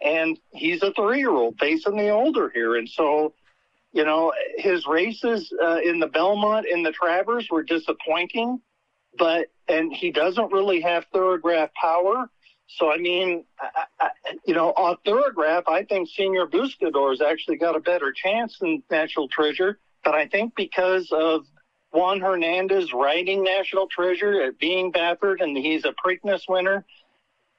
and 0.00 0.38
he's 0.50 0.82
a 0.82 0.92
three-year-old 0.92 1.58
facing 1.58 1.96
the 1.96 2.10
older 2.10 2.50
here. 2.50 2.76
And 2.76 2.88
so, 2.88 3.34
you 3.92 4.04
know, 4.04 4.32
his 4.56 4.86
races 4.86 5.52
uh, 5.62 5.78
in 5.84 6.00
the 6.00 6.06
Belmont 6.06 6.66
and 6.70 6.84
the 6.84 6.92
Travers 6.92 7.48
were 7.50 7.62
disappointing, 7.62 8.60
but 9.18 9.46
and 9.68 9.92
he 9.92 10.10
doesn't 10.10 10.52
really 10.52 10.80
have 10.80 11.06
Thoro-Graph 11.12 11.70
power. 11.74 12.30
So, 12.68 12.92
I 12.92 12.98
mean, 12.98 13.44
I, 13.60 13.84
I, 14.00 14.10
you 14.44 14.54
know, 14.54 14.70
on 14.70 14.96
Thoro-Graph, 15.04 15.68
I 15.68 15.84
think 15.84 16.08
Señor 16.08 16.50
Buscador's 16.50 17.20
actually 17.20 17.56
got 17.56 17.76
a 17.76 17.80
better 17.80 18.12
chance 18.12 18.58
than 18.58 18.82
National 18.90 19.28
Treasure. 19.28 19.78
But 20.04 20.14
I 20.14 20.26
think 20.26 20.54
because 20.56 21.10
of 21.12 21.46
Juan 21.92 22.20
Hernandez 22.20 22.92
riding 22.92 23.42
National 23.42 23.86
Treasure 23.88 24.42
at 24.42 24.58
being 24.58 24.92
Baffert 24.92 25.40
and 25.40 25.56
he's 25.56 25.84
a 25.84 25.94
Preakness 26.04 26.42
winner. 26.48 26.84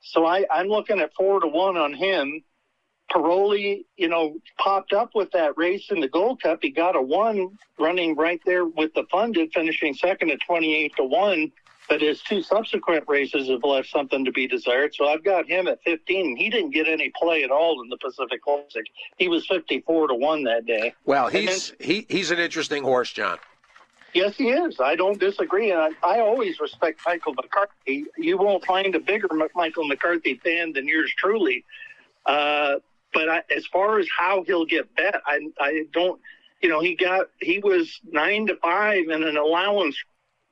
So 0.01 0.25
I, 0.25 0.45
I'm 0.51 0.67
looking 0.67 0.99
at 0.99 1.13
four 1.15 1.39
to 1.39 1.47
one 1.47 1.77
on 1.77 1.93
him. 1.93 2.43
Paroli, 3.11 3.85
you 3.95 4.09
know, 4.09 4.35
popped 4.57 4.91
up 4.91 5.11
with 5.15 5.31
that 5.31 5.57
race 5.57 5.91
in 5.91 6.01
the 6.01 6.09
Gold 6.09 6.41
Cup. 6.41 6.59
He 6.61 6.69
got 6.69 6.95
a 6.95 7.01
one 7.01 7.57
running 7.79 8.15
right 8.15 8.41
there 8.45 8.65
with 8.65 8.93
Defunded, 8.93 9.53
finishing 9.53 9.93
second 9.93 10.29
at 10.29 10.39
28 10.45 10.93
to 10.97 11.03
one 11.05 11.51
but 11.87 12.01
his 12.01 12.21
two 12.21 12.41
subsequent 12.41 13.05
races 13.07 13.49
have 13.49 13.63
left 13.63 13.89
something 13.89 14.25
to 14.25 14.31
be 14.31 14.47
desired. 14.47 14.93
So 14.93 15.07
I've 15.07 15.23
got 15.23 15.47
him 15.47 15.67
at 15.67 15.81
15. 15.83 16.35
He 16.35 16.49
didn't 16.49 16.71
get 16.71 16.87
any 16.87 17.11
play 17.17 17.43
at 17.43 17.51
all 17.51 17.81
in 17.81 17.89
the 17.89 17.97
Pacific 17.97 18.41
Classic. 18.41 18.85
He 19.17 19.27
was 19.27 19.45
54 19.47 20.09
to 20.09 20.15
one 20.15 20.43
that 20.43 20.65
day. 20.65 20.93
Well, 21.05 21.27
he's 21.27 21.69
then, 21.69 21.77
he 21.79 22.05
he's 22.09 22.31
an 22.31 22.39
interesting 22.39 22.83
horse, 22.83 23.11
Jon. 23.11 23.37
Yes, 24.13 24.35
he 24.35 24.49
is. 24.49 24.79
I 24.79 24.95
don't 24.95 25.19
disagree, 25.19 25.71
and 25.71 25.79
I, 25.79 25.89
I 26.03 26.19
always 26.19 26.59
respect 26.59 27.01
Michael 27.05 27.33
McCarthy. 27.33 28.05
You 28.17 28.37
won't 28.37 28.65
find 28.65 28.95
a 28.95 28.99
bigger 28.99 29.27
Michael 29.53 29.87
McCarthy 29.87 30.35
fan 30.43 30.73
than 30.73 30.87
yours 30.87 31.11
truly. 31.17 31.63
Uh, 32.25 32.75
but 33.13 33.29
I, 33.29 33.43
as 33.55 33.65
far 33.67 33.99
as 33.99 34.07
how 34.15 34.43
he'll 34.43 34.65
get 34.65 34.93
bet, 34.95 35.21
I 35.25 35.49
I 35.59 35.85
don't. 35.93 36.19
You 36.61 36.69
know, 36.69 36.79
he 36.81 36.95
got 36.95 37.27
he 37.39 37.59
was 37.59 37.99
nine 38.09 38.47
to 38.47 38.55
five 38.57 39.09
in 39.09 39.23
an 39.23 39.37
allowance 39.37 39.97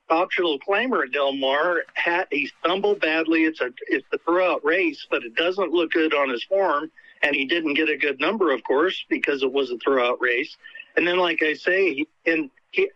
optional 0.10 0.60
claimer 0.60 1.04
at 1.04 1.12
Del 1.12 1.34
Mar. 1.34 1.84
Had, 1.94 2.28
he 2.32 2.52
stumbled 2.60 3.02
badly. 3.02 3.44
It's 3.44 3.62
a 3.62 3.72
it's 3.88 4.06
a 4.14 4.18
throughout 4.20 4.64
race, 4.64 5.06
but 5.10 5.24
it 5.24 5.36
doesn't 5.36 5.72
look 5.72 5.92
good 5.92 6.14
on 6.14 6.30
his 6.30 6.44
form. 6.44 6.92
And 7.24 7.36
he 7.36 7.46
didn't 7.46 7.74
get 7.74 7.90
a 7.90 7.98
good 7.98 8.20
number, 8.20 8.52
of 8.52 8.64
course, 8.64 9.04
because 9.10 9.42
it 9.42 9.52
was 9.52 9.72
a 9.72 9.78
throughout 9.78 10.22
race. 10.22 10.56
And 10.96 11.08
then, 11.08 11.18
like 11.18 11.42
I 11.42 11.54
say, 11.56 11.94
he, 11.96 12.08
and 12.26 12.52
he 12.72 12.90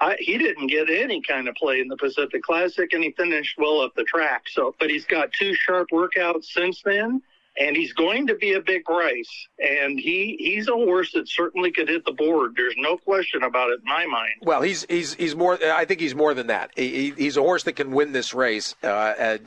I, 0.00 0.16
he 0.20 0.38
didn't 0.38 0.68
get 0.68 0.88
any 0.88 1.20
kind 1.20 1.48
of 1.48 1.54
play 1.56 1.80
in 1.80 1.88
the 1.88 1.96
Pacific 1.96 2.42
Classic, 2.42 2.92
and 2.92 3.02
he 3.02 3.10
finished 3.12 3.58
well 3.58 3.80
up 3.80 3.94
the 3.96 4.04
track. 4.04 4.44
So, 4.48 4.74
but 4.78 4.90
he's 4.90 5.04
got 5.04 5.32
two 5.32 5.54
sharp 5.54 5.88
workouts 5.92 6.44
since 6.44 6.82
then 6.84 7.22
and 7.58 7.76
he's 7.76 7.92
going 7.92 8.26
to 8.28 8.34
be 8.34 8.54
a 8.54 8.60
big 8.60 8.88
race. 8.88 9.48
And 9.58 9.98
he 9.98 10.36
he's 10.38 10.68
a 10.68 10.72
horse 10.72 11.12
that 11.12 11.28
certainly 11.28 11.70
could 11.72 11.88
hit 11.88 12.04
the 12.04 12.12
board. 12.12 12.54
There's 12.56 12.74
no 12.76 12.96
question 12.96 13.42
about 13.42 13.70
it 13.70 13.80
in 13.80 13.84
my 13.84 14.06
mind. 14.06 14.34
Well, 14.42 14.62
he's 14.62 14.86
he's 14.88 15.14
he's 15.14 15.34
more. 15.34 15.58
I 15.62 15.84
think 15.84 16.00
he's 16.00 16.14
more 16.14 16.34
than 16.34 16.46
that. 16.48 16.70
He, 16.76 17.12
he's 17.16 17.36
a 17.36 17.42
horse 17.42 17.64
that 17.64 17.74
can 17.74 17.90
win 17.90 18.12
this 18.12 18.32
race. 18.32 18.74
Uh, 18.82 18.86
uh, 18.86 19.38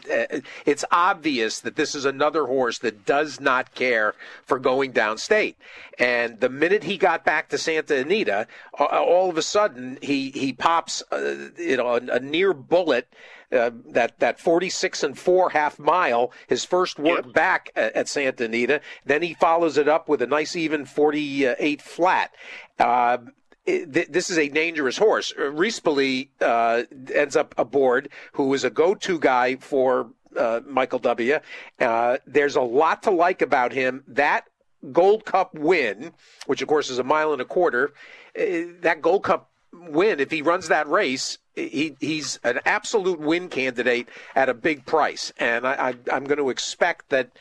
it's 0.65 0.83
obvious 0.91 1.61
that 1.61 1.75
this 1.75 1.95
is 1.95 2.05
another 2.05 2.45
horse 2.45 2.79
that 2.79 3.05
does 3.05 3.39
not 3.39 3.73
care 3.73 4.13
for 4.45 4.59
going 4.59 4.91
downstate. 4.93 5.55
And 5.97 6.39
the 6.39 6.49
minute 6.49 6.83
he 6.83 6.97
got 6.97 7.23
back 7.23 7.49
to 7.49 7.57
Santa 7.57 7.97
Anita, 7.97 8.47
uh, 8.77 8.83
all 8.83 9.29
of 9.29 9.37
a 9.37 9.41
sudden 9.41 9.97
he 10.01 10.31
he 10.31 10.51
pops, 10.51 11.03
uh, 11.11 11.49
you 11.57 11.77
know, 11.77 11.95
a, 11.95 12.15
a 12.15 12.19
near 12.19 12.53
bullet 12.53 13.07
uh, 13.51 13.71
that 13.89 14.19
that 14.19 14.39
46 14.39 15.03
and 15.03 15.17
four 15.17 15.49
half 15.49 15.79
mile, 15.79 16.31
his 16.47 16.63
first 16.63 16.99
work 16.99 17.25
yep. 17.25 17.33
back 17.33 17.71
at, 17.75 17.93
at, 17.93 18.07
Santa 18.07 18.45
Anita. 18.45 18.81
Then 19.05 19.21
he 19.21 19.33
follows 19.33 19.77
it 19.77 19.87
up 19.87 20.07
with 20.07 20.21
a 20.21 20.27
nice 20.27 20.55
even 20.55 20.85
48 20.85 21.81
flat. 21.81 22.31
Uh, 22.79 23.17
this 23.65 24.29
is 24.29 24.37
a 24.37 24.49
dangerous 24.49 24.97
horse. 24.97 25.33
Uh, 25.37 25.43
Rispoli 25.43 26.29
uh, 26.41 26.83
ends 27.13 27.35
up 27.35 27.53
aboard, 27.57 28.09
who 28.33 28.53
is 28.53 28.63
a 28.63 28.69
go-to 28.69 29.19
guy 29.19 29.57
for 29.57 30.09
uh, 30.35 30.61
Michael 30.65 30.99
W. 30.99 31.39
Uh, 31.79 32.17
there's 32.25 32.55
a 32.55 32.61
lot 32.61 33.03
to 33.03 33.11
like 33.11 33.41
about 33.41 33.71
him. 33.71 34.03
That 34.07 34.45
Gold 34.91 35.25
Cup 35.25 35.53
win, 35.53 36.11
which 36.47 36.61
of 36.61 36.67
course 36.67 36.89
is 36.89 36.97
a 36.97 37.03
mile 37.03 37.33
and 37.33 37.41
a 37.41 37.45
quarter, 37.45 37.93
that 38.33 39.01
Gold 39.01 39.23
Cup 39.23 39.50
win, 39.73 40.19
if 40.19 40.31
he 40.31 40.41
runs 40.41 40.67
that 40.67 40.87
race, 40.87 41.37
he, 41.55 41.95
he's 41.99 42.39
an 42.43 42.59
absolute 42.65 43.19
win 43.19 43.49
candidate 43.49 44.09
at 44.35 44.49
a 44.49 44.53
big 44.53 44.85
price, 44.85 45.33
and 45.37 45.67
I, 45.67 45.95
I, 46.11 46.15
am 46.15 46.25
going 46.25 46.37
to 46.37 46.49
expect 46.49 47.09
that, 47.09 47.31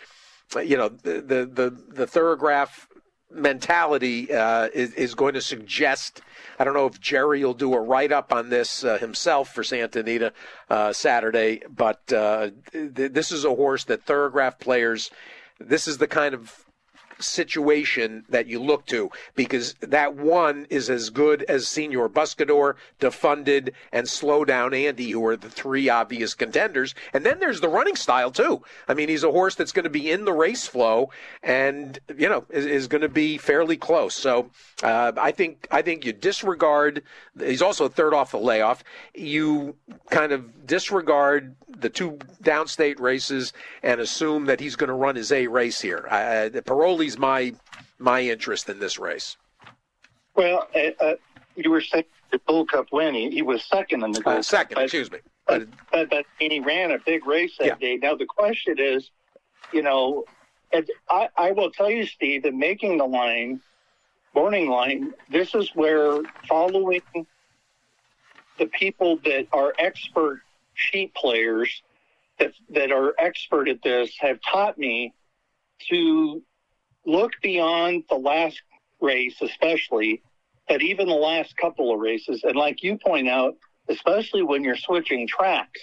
you 0.64 0.76
know, 0.76 0.88
the 0.88 1.20
the 1.20 1.46
the, 1.46 1.84
the 1.88 2.06
Thoro-Graph 2.06 2.88
mentality 3.32 4.32
uh, 4.32 4.68
is, 4.74 4.92
is 4.94 5.14
going 5.14 5.34
to 5.34 5.40
suggest. 5.40 6.22
I 6.58 6.64
don't 6.64 6.74
know 6.74 6.86
if 6.86 7.00
Jerry 7.00 7.44
will 7.44 7.54
do 7.54 7.74
a 7.74 7.80
write 7.80 8.12
up 8.12 8.32
on 8.32 8.48
this 8.48 8.84
uh, 8.84 8.98
himself 8.98 9.54
for 9.54 9.62
Santa 9.62 10.00
Anita 10.00 10.32
uh, 10.68 10.92
Saturday, 10.92 11.62
but 11.68 12.12
uh, 12.12 12.50
th- 12.72 13.12
this 13.12 13.30
is 13.30 13.44
a 13.44 13.54
horse 13.54 13.84
that 13.84 14.04
Thoro-Graph 14.04 14.58
players. 14.58 15.10
This 15.58 15.86
is 15.86 15.98
the 15.98 16.08
kind 16.08 16.34
of 16.34 16.64
situation 17.20 18.24
that 18.28 18.46
you 18.46 18.60
look 18.60 18.86
to 18.86 19.10
because 19.34 19.74
that 19.80 20.14
one 20.14 20.66
is 20.70 20.90
as 20.90 21.10
good 21.10 21.42
as 21.44 21.64
Señor 21.64 22.08
Buscador, 22.08 22.74
Defunded, 23.00 23.72
and 23.92 24.08
Slow 24.08 24.44
Down 24.44 24.74
Andy, 24.74 25.10
who 25.10 25.24
are 25.26 25.36
the 25.36 25.50
three 25.50 25.88
obvious 25.88 26.34
contenders. 26.34 26.94
And 27.12 27.24
then 27.24 27.38
there's 27.38 27.60
the 27.60 27.68
running 27.68 27.96
style 27.96 28.30
too. 28.30 28.62
I 28.88 28.94
mean, 28.94 29.08
he's 29.08 29.24
a 29.24 29.30
horse 29.30 29.54
that's 29.54 29.72
going 29.72 29.84
to 29.84 29.90
be 29.90 30.10
in 30.10 30.24
the 30.24 30.32
race 30.32 30.66
flow 30.66 31.10
and 31.42 31.98
you 32.16 32.28
know 32.28 32.44
is, 32.50 32.66
is 32.66 32.88
going 32.88 33.02
to 33.02 33.08
be 33.08 33.38
fairly 33.38 33.76
close. 33.76 34.14
So 34.14 34.50
uh, 34.82 35.12
I 35.16 35.32
think 35.32 35.66
I 35.70 35.82
think 35.82 36.04
you 36.04 36.12
disregard. 36.12 37.02
He's 37.38 37.62
also 37.62 37.88
third 37.88 38.14
off 38.14 38.32
the 38.32 38.38
layoff. 38.38 38.82
You 39.14 39.76
kind 40.10 40.32
of 40.32 40.66
disregard 40.66 41.54
the 41.68 41.88
two 41.88 42.18
downstate 42.42 43.00
races 43.00 43.52
and 43.82 44.00
assume 44.00 44.46
that 44.46 44.60
he's 44.60 44.76
going 44.76 44.88
to 44.88 44.94
run 44.94 45.16
his 45.16 45.32
A 45.32 45.46
race 45.46 45.80
here. 45.80 46.06
Uh, 46.10 46.60
Paroli's 46.64 47.09
my 47.18 47.54
my 47.98 48.20
interest 48.20 48.68
in 48.68 48.78
this 48.78 48.98
race. 48.98 49.36
Well, 50.34 50.68
uh, 50.74 51.04
uh, 51.04 51.14
you 51.56 51.70
were 51.70 51.80
saying 51.80 52.04
the 52.30 52.40
Gold 52.46 52.70
Cup 52.70 52.86
win. 52.92 53.14
He, 53.14 53.30
he 53.30 53.42
was 53.42 53.64
second 53.64 54.02
in 54.02 54.12
the 54.12 54.20
Gold 54.20 54.38
uh, 54.38 54.42
second, 54.42 54.76
Cup. 54.76 54.84
excuse 54.84 55.10
me. 55.10 55.18
But, 55.46 55.68
but, 55.90 56.10
but 56.10 56.26
he 56.38 56.60
ran 56.60 56.92
a 56.92 56.98
big 56.98 57.26
race 57.26 57.56
that 57.58 57.66
yeah. 57.66 57.74
day. 57.74 57.96
Now 57.96 58.14
the 58.14 58.26
question 58.26 58.76
is, 58.78 59.10
you 59.72 59.82
know, 59.82 60.24
I, 61.08 61.28
I 61.36 61.50
will 61.52 61.70
tell 61.70 61.90
you, 61.90 62.06
Steve, 62.06 62.44
that 62.44 62.54
making 62.54 62.98
the 62.98 63.04
line, 63.04 63.60
morning 64.34 64.70
line, 64.70 65.12
this 65.28 65.54
is 65.54 65.74
where 65.74 66.22
following 66.48 67.02
the 68.58 68.66
people 68.66 69.18
that 69.24 69.48
are 69.52 69.74
expert 69.78 70.40
sheet 70.74 71.12
players 71.14 71.82
that 72.38 72.52
that 72.70 72.92
are 72.92 73.14
expert 73.18 73.68
at 73.68 73.82
this 73.82 74.16
have 74.18 74.38
taught 74.40 74.78
me 74.78 75.12
to 75.88 76.42
look 77.06 77.32
beyond 77.42 78.04
the 78.10 78.16
last 78.16 78.60
race, 79.00 79.36
especially, 79.42 80.22
but 80.68 80.82
even 80.82 81.08
the 81.08 81.14
last 81.14 81.56
couple 81.56 81.92
of 81.94 82.00
races. 82.00 82.42
And 82.44 82.56
like 82.56 82.82
you 82.82 82.98
point 82.98 83.28
out, 83.28 83.56
especially 83.88 84.42
when 84.42 84.64
you're 84.64 84.76
switching 84.76 85.28
tracks 85.28 85.80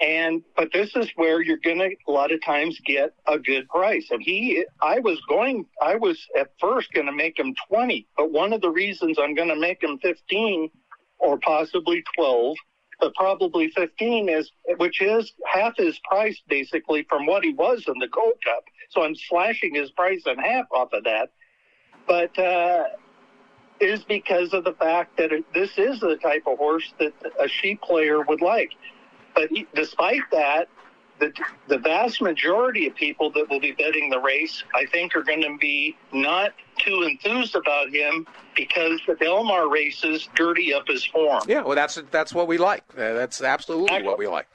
And 0.00 0.42
but 0.56 0.72
this 0.72 0.96
is 0.96 1.10
where 1.16 1.42
you're 1.42 1.58
gonna 1.64 1.90
a 2.08 2.10
lot 2.12 2.32
of 2.32 2.44
times 2.44 2.80
get 2.86 3.14
a 3.26 3.38
good 3.38 3.68
price. 3.68 4.08
And 4.10 4.22
he, 4.22 4.64
I 4.82 5.00
was 5.00 5.20
going, 5.28 5.66
I 5.82 5.96
was 5.96 6.18
at 6.38 6.52
first 6.60 6.92
gonna 6.94 7.12
make 7.12 7.38
him 7.38 7.54
20, 7.68 8.06
but 8.16 8.32
one 8.32 8.52
of 8.52 8.60
the 8.60 8.70
reasons 8.70 9.18
I'm 9.20 9.34
gonna 9.34 9.56
make 9.56 9.82
him 9.82 9.98
15 10.02 10.70
or 11.20 11.38
possibly 11.38 12.04
12, 12.16 12.56
but 13.02 13.14
probably 13.16 13.68
15 13.70 14.28
is, 14.28 14.52
which 14.78 15.02
is 15.02 15.32
half 15.52 15.76
his 15.76 15.98
price 16.08 16.40
basically 16.48 17.04
from 17.08 17.26
what 17.26 17.42
he 17.42 17.52
was 17.52 17.84
in 17.88 17.98
the 17.98 18.06
Gold 18.06 18.34
Cup. 18.44 18.62
So 18.90 19.02
I'm 19.02 19.16
slashing 19.16 19.74
his 19.74 19.90
price 19.90 20.22
in 20.24 20.38
half 20.38 20.66
off 20.72 20.92
of 20.92 21.02
that. 21.02 21.30
But 22.06 22.38
uh, 22.38 22.84
is 23.80 24.04
because 24.04 24.52
of 24.52 24.62
the 24.62 24.74
fact 24.74 25.16
that 25.16 25.32
it, 25.32 25.44
this 25.52 25.70
is 25.76 25.98
the 25.98 26.16
type 26.22 26.44
of 26.46 26.58
horse 26.58 26.94
that 27.00 27.12
a 27.40 27.48
sheet 27.48 27.82
player 27.82 28.22
would 28.22 28.40
like. 28.40 28.70
But 29.34 29.48
he, 29.50 29.66
despite 29.74 30.22
that, 30.30 30.68
the, 31.22 31.32
the 31.68 31.78
vast 31.78 32.20
majority 32.20 32.86
of 32.88 32.94
people 32.96 33.30
that 33.32 33.48
will 33.48 33.60
be 33.60 33.72
betting 33.72 34.10
the 34.10 34.18
race, 34.18 34.64
I 34.74 34.86
think, 34.86 35.14
are 35.14 35.22
going 35.22 35.42
to 35.42 35.56
be 35.60 35.96
not 36.12 36.52
too 36.78 37.02
enthused 37.02 37.54
about 37.54 37.90
him 37.90 38.26
because 38.56 39.00
the 39.06 39.14
Del 39.14 39.44
Mar 39.44 39.70
races 39.70 40.28
dirty 40.34 40.74
up 40.74 40.88
his 40.88 41.04
form. 41.04 41.42
Yeah, 41.46 41.62
well, 41.62 41.76
that's 41.76 42.00
that's 42.10 42.34
what 42.34 42.48
we 42.48 42.58
like. 42.58 42.82
Uh, 42.94 43.12
that's 43.12 43.40
absolutely 43.40 43.86
exactly. 43.86 44.08
what 44.08 44.18
we 44.18 44.26
like. 44.26 44.48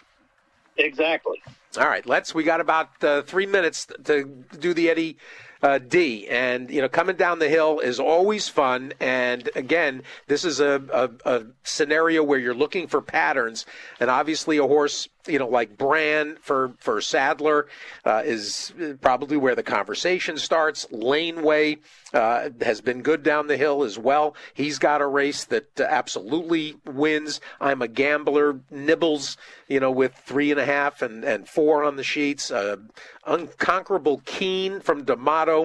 Exactly. 0.78 1.42
All 1.78 1.88
right, 1.88 2.06
let's. 2.06 2.36
We 2.36 2.44
got 2.44 2.60
about 2.60 3.02
uh, 3.04 3.22
three 3.22 3.46
minutes 3.46 3.88
to 4.06 4.26
do 4.60 4.74
the 4.74 4.90
Eddie 4.90 5.18
uh, 5.62 5.80
D. 5.80 6.28
And, 6.28 6.70
you 6.70 6.82
know, 6.82 6.90
coming 6.90 7.16
down 7.16 7.40
the 7.40 7.50
hill 7.50 7.80
is 7.80 8.00
always 8.00 8.50
fun. 8.50 8.94
And 9.00 9.50
again, 9.56 10.04
this 10.28 10.46
is 10.46 10.60
a, 10.60 10.82
a, 10.94 11.32
a 11.38 11.46
scenario 11.64 12.24
where 12.24 12.40
you're 12.40 12.54
looking 12.56 12.88
for 12.88 13.02
patterns. 13.02 13.66
And 14.00 14.10
obviously, 14.10 14.58
a 14.58 14.68
horse 14.68 15.10
you 15.28 15.40
know, 15.40 15.48
like 15.48 15.78
Brand 15.78 16.40
for 16.40 16.74
for 16.80 17.02
Sadler 17.02 17.68
uh, 18.06 18.24
is 18.26 18.74
probably 19.02 19.38
where 19.38 19.56
the 19.56 19.64
conversation 19.64 20.38
starts. 20.38 20.88
Laneway 20.92 21.78
uh, 22.14 22.50
has 22.62 22.82
been 22.82 23.02
good 23.02 23.24
down 23.24 23.48
the 23.48 23.58
hill 23.58 23.84
as 23.84 23.98
well. 23.98 24.36
He's 24.54 24.80
got 24.80 25.02
a 25.02 25.08
race 25.08 25.44
that 25.46 25.80
uh, 25.80 25.84
absolutely 25.84 26.76
wins. 26.86 27.42
I'm 27.60 27.82
a 27.82 27.88
gambler. 27.88 28.60
Nibbles, 28.72 29.38
you 29.68 29.80
know, 29.80 29.92
with 29.92 30.16
three 30.16 30.52
and 30.52 30.60
a 30.60 30.66
half 30.66 31.02
and, 31.02 31.24
and 31.24 31.48
four 31.48 31.84
on 31.84 31.96
the 31.96 32.04
sheets. 32.04 32.50
Uh, 32.52 32.78
unconquerable 33.26 34.22
Keen 34.26 34.80
from 34.80 35.04
D'Amato, 35.04 35.57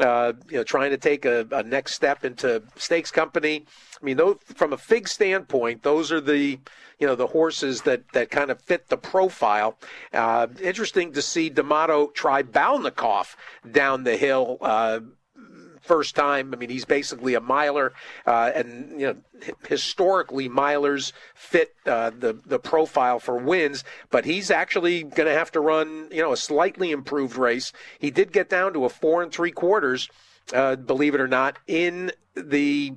uh, 0.00 0.32
you 0.48 0.56
know, 0.56 0.64
trying 0.64 0.90
to 0.90 0.96
take 0.96 1.24
a, 1.24 1.46
a 1.50 1.62
next 1.62 1.94
step 1.94 2.24
into 2.24 2.62
stakes 2.76 3.10
company. 3.10 3.64
I 4.00 4.04
mean, 4.04 4.16
those, 4.16 4.38
from 4.54 4.72
a 4.72 4.78
fig 4.78 5.08
standpoint, 5.08 5.82
those 5.82 6.10
are 6.12 6.20
the 6.20 6.58
you 6.98 7.06
know 7.06 7.14
the 7.14 7.26
horses 7.26 7.82
that 7.82 8.02
that 8.12 8.30
kind 8.30 8.50
of 8.50 8.60
fit 8.60 8.88
the 8.88 8.96
profile. 8.96 9.78
Uh, 10.12 10.46
interesting 10.62 11.12
to 11.12 11.22
see 11.22 11.50
D'Amato 11.50 12.08
try 12.08 12.42
Balnikov 12.42 13.34
down 13.70 14.04
the 14.04 14.16
hill. 14.16 14.58
First 15.84 16.16
time. 16.16 16.54
I 16.54 16.56
mean, 16.56 16.70
he's 16.70 16.86
basically 16.86 17.34
a 17.34 17.40
miler, 17.40 17.92
uh, 18.26 18.52
and 18.54 18.98
you 18.98 19.06
know, 19.06 19.16
historically 19.68 20.48
milers 20.48 21.12
fit 21.34 21.74
uh, 21.84 22.10
the 22.10 22.38
the 22.46 22.58
profile 22.58 23.18
for 23.18 23.36
wins. 23.36 23.84
But 24.10 24.24
he's 24.24 24.50
actually 24.50 25.02
going 25.02 25.28
to 25.28 25.34
have 25.34 25.52
to 25.52 25.60
run, 25.60 26.08
you 26.10 26.22
know, 26.22 26.32
a 26.32 26.38
slightly 26.38 26.90
improved 26.90 27.36
race. 27.36 27.70
He 27.98 28.10
did 28.10 28.32
get 28.32 28.48
down 28.48 28.72
to 28.72 28.86
a 28.86 28.88
four 28.88 29.22
and 29.22 29.30
three 29.30 29.50
quarters, 29.50 30.08
uh, 30.54 30.76
believe 30.76 31.14
it 31.14 31.20
or 31.20 31.28
not, 31.28 31.58
in 31.66 32.12
the 32.34 32.94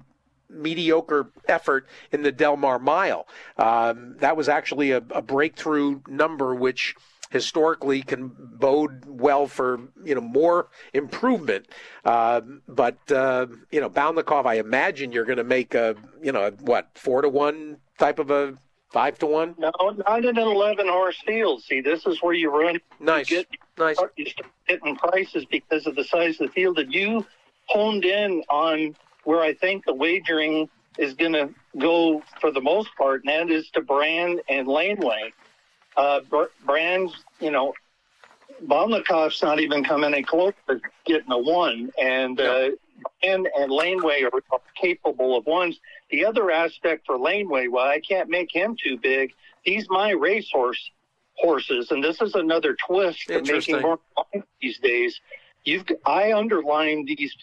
mediocre 0.49 1.29
effort 1.47 1.87
in 2.11 2.23
the 2.23 2.31
Del 2.31 2.57
Mar 2.57 2.79
Mile. 2.79 3.27
Um, 3.57 4.15
that 4.19 4.37
was 4.37 4.47
actually 4.47 4.91
a, 4.91 5.03
a, 5.11 5.21
breakthrough 5.21 5.99
number, 6.07 6.55
which 6.55 6.95
historically 7.29 8.01
can 8.01 8.31
bode 8.37 9.05
well 9.05 9.47
for 9.47 9.79
you 10.03 10.15
know 10.15 10.21
more 10.21 10.69
improvement. 10.93 11.67
Uh, 12.05 12.41
but 12.67 12.97
uh, 13.11 13.47
you 13.71 13.81
know, 13.81 13.89
Balnikov, 13.89 14.45
I 14.45 14.55
imagine 14.55 15.11
you're 15.11 15.25
going 15.25 15.37
to 15.37 15.43
make 15.43 15.75
a 15.75 15.95
you 16.21 16.31
know 16.31 16.51
what 16.61 16.89
four 16.95 17.21
to 17.21 17.29
one 17.29 17.77
type 17.97 18.19
of 18.19 18.31
a 18.31 18.57
five 18.91 19.17
to 19.19 19.25
one. 19.25 19.55
No, 19.57 19.71
not 20.07 20.25
in 20.25 20.37
an 20.37 20.47
eleven 20.47 20.87
horse 20.87 21.21
field. 21.25 21.63
See, 21.63 21.81
this 21.81 22.05
is 22.05 22.21
where 22.21 22.33
you 22.33 22.49
run. 22.49 22.79
Nice, 22.99 23.29
you 23.29 23.37
get, 23.37 23.47
nice. 23.77 23.97
You 24.15 24.25
start 24.27 24.51
getting 24.67 24.95
prices 24.95 25.45
because 25.45 25.87
of 25.87 25.95
the 25.95 26.03
size 26.03 26.39
of 26.39 26.47
the 26.47 26.53
field, 26.53 26.79
and 26.79 26.93
you 26.93 27.25
honed 27.67 28.05
in 28.05 28.43
on 28.49 28.95
where 29.23 29.41
I 29.41 29.53
think 29.53 29.85
the 29.85 29.93
wagering 29.93 30.69
is 30.97 31.13
going 31.13 31.33
to 31.33 31.49
go 31.77 32.23
for 32.39 32.51
the 32.51 32.61
most 32.61 32.89
part, 32.97 33.23
and 33.25 33.49
that 33.49 33.53
is 33.53 33.69
to 33.71 33.81
Brand 33.81 34.41
and 34.49 34.67
Laneway. 34.67 35.33
Uh, 35.97 36.21
Brand's, 36.65 37.13
you 37.39 37.51
know, 37.51 37.73
Balnikov's 38.65 39.41
not 39.41 39.59
even 39.59 39.83
coming 39.83 40.13
in 40.13 40.23
close 40.23 40.53
to 40.67 40.79
getting 41.05 41.31
a 41.31 41.37
one, 41.37 41.91
and 41.99 42.39
uh, 42.39 42.69
Brand 43.21 43.47
and 43.57 43.71
Laneway 43.71 44.21
are, 44.21 44.31
are 44.51 44.61
capable 44.79 45.35
of 45.37 45.45
ones. 45.45 45.79
The 46.09 46.25
other 46.25 46.51
aspect 46.51 47.05
for 47.05 47.17
Laneway, 47.17 47.67
why 47.67 47.93
I 47.93 47.99
can't 47.99 48.29
make 48.29 48.53
him 48.53 48.75
too 48.81 48.97
big, 48.97 49.33
he's 49.63 49.87
my 49.89 50.11
racehorse 50.11 50.91
horses, 51.35 51.91
and 51.91 52.03
this 52.03 52.21
is 52.21 52.35
another 52.35 52.75
twist 52.87 53.29
of 53.29 53.45
making 53.47 53.81
more 53.81 53.99
money 54.15 54.43
these 54.61 54.79
days. 54.79 55.19
You've 55.65 55.85
I 56.05 56.33
underline 56.33 57.05
these 57.05 57.35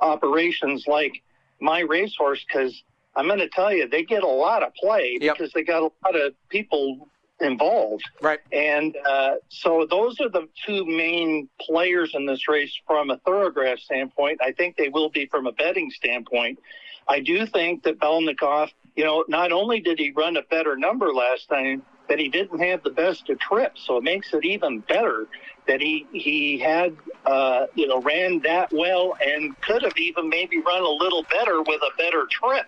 operations 0.00 0.84
like 0.86 1.22
my 1.60 1.80
racehorse 1.80 2.44
because 2.44 2.82
I'm 3.14 3.26
going 3.26 3.38
to 3.38 3.48
tell 3.48 3.72
you 3.72 3.88
they 3.88 4.02
get 4.02 4.22
a 4.22 4.28
lot 4.28 4.62
of 4.62 4.74
play 4.74 5.18
yep. 5.20 5.36
because 5.36 5.52
they 5.52 5.62
got 5.62 5.82
a 5.82 5.90
lot 6.04 6.16
of 6.16 6.34
people 6.48 7.08
involved. 7.40 8.04
Right. 8.20 8.40
And 8.52 8.96
uh, 9.08 9.34
so 9.48 9.86
those 9.88 10.20
are 10.20 10.28
the 10.28 10.48
two 10.66 10.84
main 10.84 11.48
players 11.60 12.12
in 12.14 12.26
this 12.26 12.48
race 12.48 12.72
from 12.86 13.10
a 13.10 13.18
thoroughbred 13.18 13.78
standpoint. 13.78 14.40
I 14.42 14.52
think 14.52 14.76
they 14.76 14.88
will 14.88 15.10
be 15.10 15.26
from 15.26 15.46
a 15.46 15.52
betting 15.52 15.90
standpoint. 15.90 16.58
I 17.06 17.20
do 17.20 17.46
think 17.46 17.84
that 17.84 17.98
Balnikov, 17.98 18.70
you 18.96 19.04
know, 19.04 19.24
not 19.28 19.52
only 19.52 19.80
did 19.80 19.98
he 19.98 20.10
run 20.10 20.36
a 20.36 20.42
better 20.42 20.76
number 20.76 21.12
last 21.12 21.48
time, 21.48 21.82
but 22.06 22.18
he 22.18 22.28
didn't 22.28 22.58
have 22.58 22.82
the 22.82 22.90
best 22.90 23.28
of 23.28 23.38
trips, 23.38 23.82
so 23.86 23.98
it 23.98 24.02
makes 24.02 24.32
it 24.32 24.44
even 24.44 24.80
better 24.80 25.26
that 25.66 25.80
he 25.80 26.06
he 26.12 26.58
had 26.58 26.96
uh, 27.26 27.66
you 27.74 27.86
know 27.86 28.00
ran 28.00 28.40
that 28.40 28.72
well 28.72 29.14
and 29.24 29.60
could 29.60 29.82
have 29.82 29.96
even 29.98 30.28
maybe 30.28 30.58
run 30.60 30.82
a 30.82 30.88
little 30.88 31.22
better 31.30 31.62
with 31.62 31.80
a 31.82 31.96
better 31.98 32.26
trip. 32.30 32.66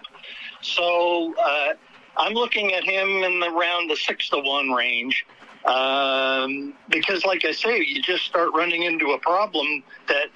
So 0.61 1.35
uh, 1.43 1.73
I'm 2.17 2.35
looking 2.35 2.73
at 2.73 2.85
him 2.85 3.09
in 3.09 3.41
the 3.41 3.47
around 3.47 3.91
the 3.91 3.97
six 3.97 4.29
to 4.31 4.39
one 4.39 4.71
range. 4.71 5.25
Um, 5.65 6.75
because, 6.89 7.25
like 7.25 7.45
I 7.45 7.53
say, 7.53 7.81
you 7.81 8.01
just 8.01 8.25
start 8.25 8.51
running 8.55 8.85
into 8.85 9.11
a 9.11 9.19
problem 9.19 9.83
that 10.09 10.29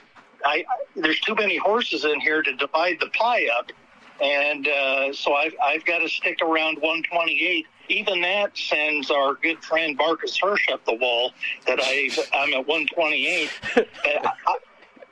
I, 0.44 0.64
there's 0.96 1.20
too 1.20 1.34
many 1.34 1.56
horses 1.56 2.04
in 2.04 2.20
here 2.20 2.42
to 2.42 2.52
divide 2.56 2.98
the 3.00 3.08
pie 3.08 3.48
up, 3.58 3.72
and 4.20 4.68
uh, 4.68 5.12
so 5.14 5.34
I've 5.34 5.54
I've 5.64 5.84
got 5.86 6.00
to 6.00 6.08
stick 6.08 6.40
around 6.42 6.76
128 6.82 7.66
even 7.88 8.20
that 8.22 8.56
sends 8.56 9.10
our 9.10 9.34
good 9.34 9.62
friend 9.62 9.96
Marcus 9.96 10.38
Hersh 10.38 10.72
up 10.72 10.84
the 10.84 10.94
wall 10.94 11.32
that 11.66 11.78
I 11.82 12.08
I'm 12.32 12.52
at 12.54 12.66
128. 12.66 13.50
I, 14.04 14.56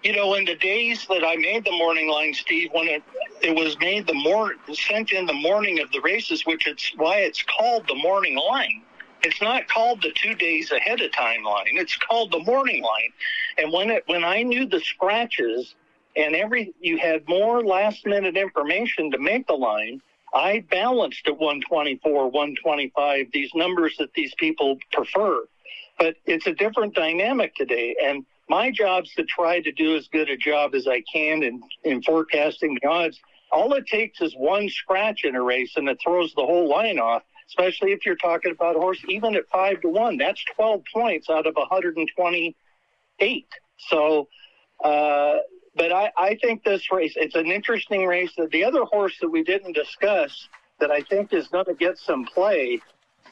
you 0.02 0.14
know, 0.14 0.34
in 0.34 0.44
the 0.44 0.56
days 0.56 1.06
that 1.08 1.24
I 1.24 1.36
made 1.36 1.64
the 1.64 1.72
morning 1.72 2.08
line, 2.08 2.34
Steve, 2.34 2.70
when 2.72 2.88
it 2.88 3.02
it 3.42 3.54
was 3.54 3.76
made 3.80 4.06
the 4.06 4.14
more 4.14 4.54
sent 4.72 5.12
in 5.12 5.26
the 5.26 5.32
morning 5.32 5.80
of 5.80 5.90
the 5.92 6.00
races, 6.00 6.46
which 6.46 6.66
it's 6.66 6.92
why 6.96 7.18
it's 7.18 7.42
called 7.42 7.86
the 7.88 7.94
morning 7.94 8.36
line. 8.36 8.82
It's 9.24 9.40
not 9.40 9.68
called 9.68 10.02
the 10.02 10.12
two 10.14 10.34
days 10.34 10.70
ahead 10.72 11.00
of 11.00 11.12
time 11.12 11.44
line. 11.44 11.74
It's 11.74 11.96
called 11.96 12.32
the 12.32 12.40
morning 12.40 12.82
line. 12.82 13.12
And 13.58 13.72
when 13.72 13.90
it 13.90 14.04
when 14.06 14.24
I 14.24 14.42
knew 14.42 14.66
the 14.66 14.80
scratches 14.80 15.74
and 16.16 16.34
every 16.34 16.74
you 16.80 16.98
had 16.98 17.28
more 17.28 17.62
last 17.62 18.06
minute 18.06 18.36
information 18.36 19.10
to 19.12 19.18
make 19.18 19.46
the 19.46 19.54
line 19.54 20.00
I 20.34 20.64
balanced 20.70 21.26
at 21.26 21.38
124, 21.38 22.30
125, 22.30 23.26
these 23.32 23.50
numbers 23.54 23.96
that 23.98 24.14
these 24.14 24.34
people 24.36 24.78
prefer. 24.92 25.44
But 25.98 26.16
it's 26.24 26.46
a 26.46 26.54
different 26.54 26.94
dynamic 26.94 27.54
today. 27.54 27.94
And 28.02 28.24
my 28.48 28.70
job's 28.70 29.12
to 29.14 29.24
try 29.24 29.60
to 29.60 29.72
do 29.72 29.96
as 29.96 30.08
good 30.08 30.28
a 30.28 30.36
job 30.36 30.74
as 30.74 30.86
I 30.86 31.02
can 31.12 31.42
in, 31.42 31.62
in 31.84 32.02
forecasting 32.02 32.78
the 32.80 32.88
odds. 32.88 33.18
All 33.50 33.72
it 33.74 33.86
takes 33.86 34.20
is 34.20 34.34
one 34.34 34.68
scratch 34.68 35.24
in 35.24 35.34
a 35.34 35.42
race 35.42 35.72
and 35.76 35.88
it 35.88 35.98
throws 36.02 36.32
the 36.34 36.44
whole 36.44 36.68
line 36.68 36.98
off, 36.98 37.22
especially 37.48 37.92
if 37.92 38.04
you're 38.06 38.16
talking 38.16 38.52
about 38.52 38.76
a 38.76 38.78
horse, 38.78 38.98
even 39.08 39.34
at 39.36 39.48
five 39.50 39.80
to 39.82 39.88
one. 39.88 40.16
That's 40.16 40.42
12 40.56 40.82
points 40.92 41.30
out 41.30 41.46
of 41.46 41.54
128. 41.54 43.46
So, 43.88 44.28
uh, 44.82 45.36
but 45.74 45.92
I, 45.92 46.10
I 46.16 46.38
think 46.40 46.64
this 46.64 46.90
race, 46.90 47.14
it's 47.16 47.34
an 47.34 47.46
interesting 47.46 48.06
race. 48.06 48.32
The 48.50 48.64
other 48.64 48.84
horse 48.84 49.18
that 49.20 49.28
we 49.28 49.42
didn't 49.42 49.72
discuss 49.72 50.48
that 50.80 50.90
I 50.90 51.02
think 51.02 51.32
is 51.32 51.48
going 51.48 51.66
to 51.66 51.74
get 51.74 51.98
some 51.98 52.24
play 52.24 52.80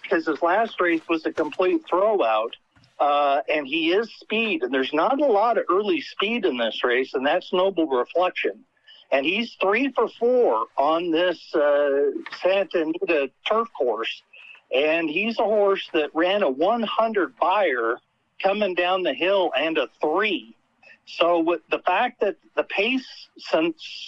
because 0.03 0.27
his 0.27 0.41
last 0.43 0.81
race 0.81 1.03
was 1.09 1.27
a 1.27 1.33
complete 1.33 1.83
throwout. 1.91 2.51
Uh, 3.01 3.41
and 3.49 3.67
he 3.67 3.93
is 3.93 4.13
speed, 4.21 4.63
and 4.63 4.73
there's 4.75 4.93
not 4.93 5.21
a 5.21 5.27
lot 5.27 5.57
of 5.59 5.65
early 5.71 6.03
speed 6.03 6.45
in 6.45 6.59
this 6.59 6.85
race, 6.85 7.15
and 7.15 7.27
that's 7.27 7.53
Noble 7.53 7.87
Reflection. 7.87 8.65
And 9.11 9.27
he's 9.27 9.57
three 9.61 9.91
for 9.93 10.09
four 10.09 10.67
on 10.77 11.11
this 11.11 11.53
uh, 11.55 12.11
Santa 12.43 12.83
Anita 12.83 13.31
turf 13.49 13.69
course. 13.77 14.23
and 14.75 15.11
he's 15.11 15.39
a 15.39 15.45
horse 15.45 15.89
that 15.93 16.11
ran 16.15 16.43
a 16.43 16.51
100 16.51 17.35
Beyer 17.41 17.97
coming 18.43 18.75
down 18.75 19.03
the 19.03 19.15
hill 19.15 19.53
and 19.57 19.79
a 19.79 19.89
three. 20.01 20.55
So 21.07 21.41
with 21.41 21.63
the 21.71 21.81
fact 21.81 22.21
that 22.21 22.37
the 22.55 22.63
pace 22.65 23.07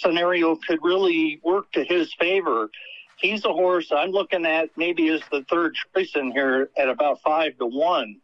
scenario 0.01 0.55
could 0.55 0.79
really 0.83 1.39
work 1.43 1.71
to 1.73 1.83
his 1.83 2.13
favor, 2.13 2.69
he's 3.17 3.43
a 3.45 3.51
horse 3.51 3.91
I'm 3.91 4.11
looking 4.11 4.45
at 4.45 4.69
maybe 4.77 5.09
as 5.09 5.21
the 5.31 5.43
third 5.49 5.75
choice 5.95 6.15
in 6.15 6.31
here 6.31 6.69
at 6.77 6.89
about 6.89 7.21
five 7.21 7.57
to 7.57 7.65
one. 7.65 8.17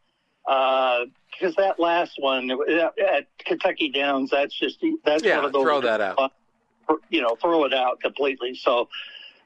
Uh, 0.49 1.05
because 1.31 1.55
that 1.55 1.79
last 1.79 2.15
one 2.17 2.49
at 2.51 3.27
Kentucky 3.37 3.89
Downs, 3.91 4.31
that's 4.31 4.57
just 4.57 4.83
that's 5.05 5.23
yeah, 5.23 5.37
one 5.37 5.45
of 5.45 5.53
those. 5.53 5.63
throw 5.63 5.79
that 5.81 6.01
out. 6.01 6.33
You 7.09 7.21
know, 7.21 7.35
throw 7.35 7.65
it 7.65 7.73
out 7.73 8.01
completely. 8.01 8.55
So 8.55 8.89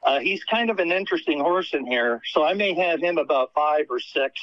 uh, 0.02 0.20
he's 0.20 0.42
kind 0.44 0.70
of 0.70 0.78
an 0.78 0.90
interesting 0.90 1.40
horse 1.40 1.74
in 1.74 1.86
here. 1.86 2.22
So 2.32 2.42
I 2.42 2.54
may 2.54 2.72
have 2.72 3.00
him 3.00 3.18
about 3.18 3.52
five 3.54 3.86
or 3.90 4.00
six 4.00 4.40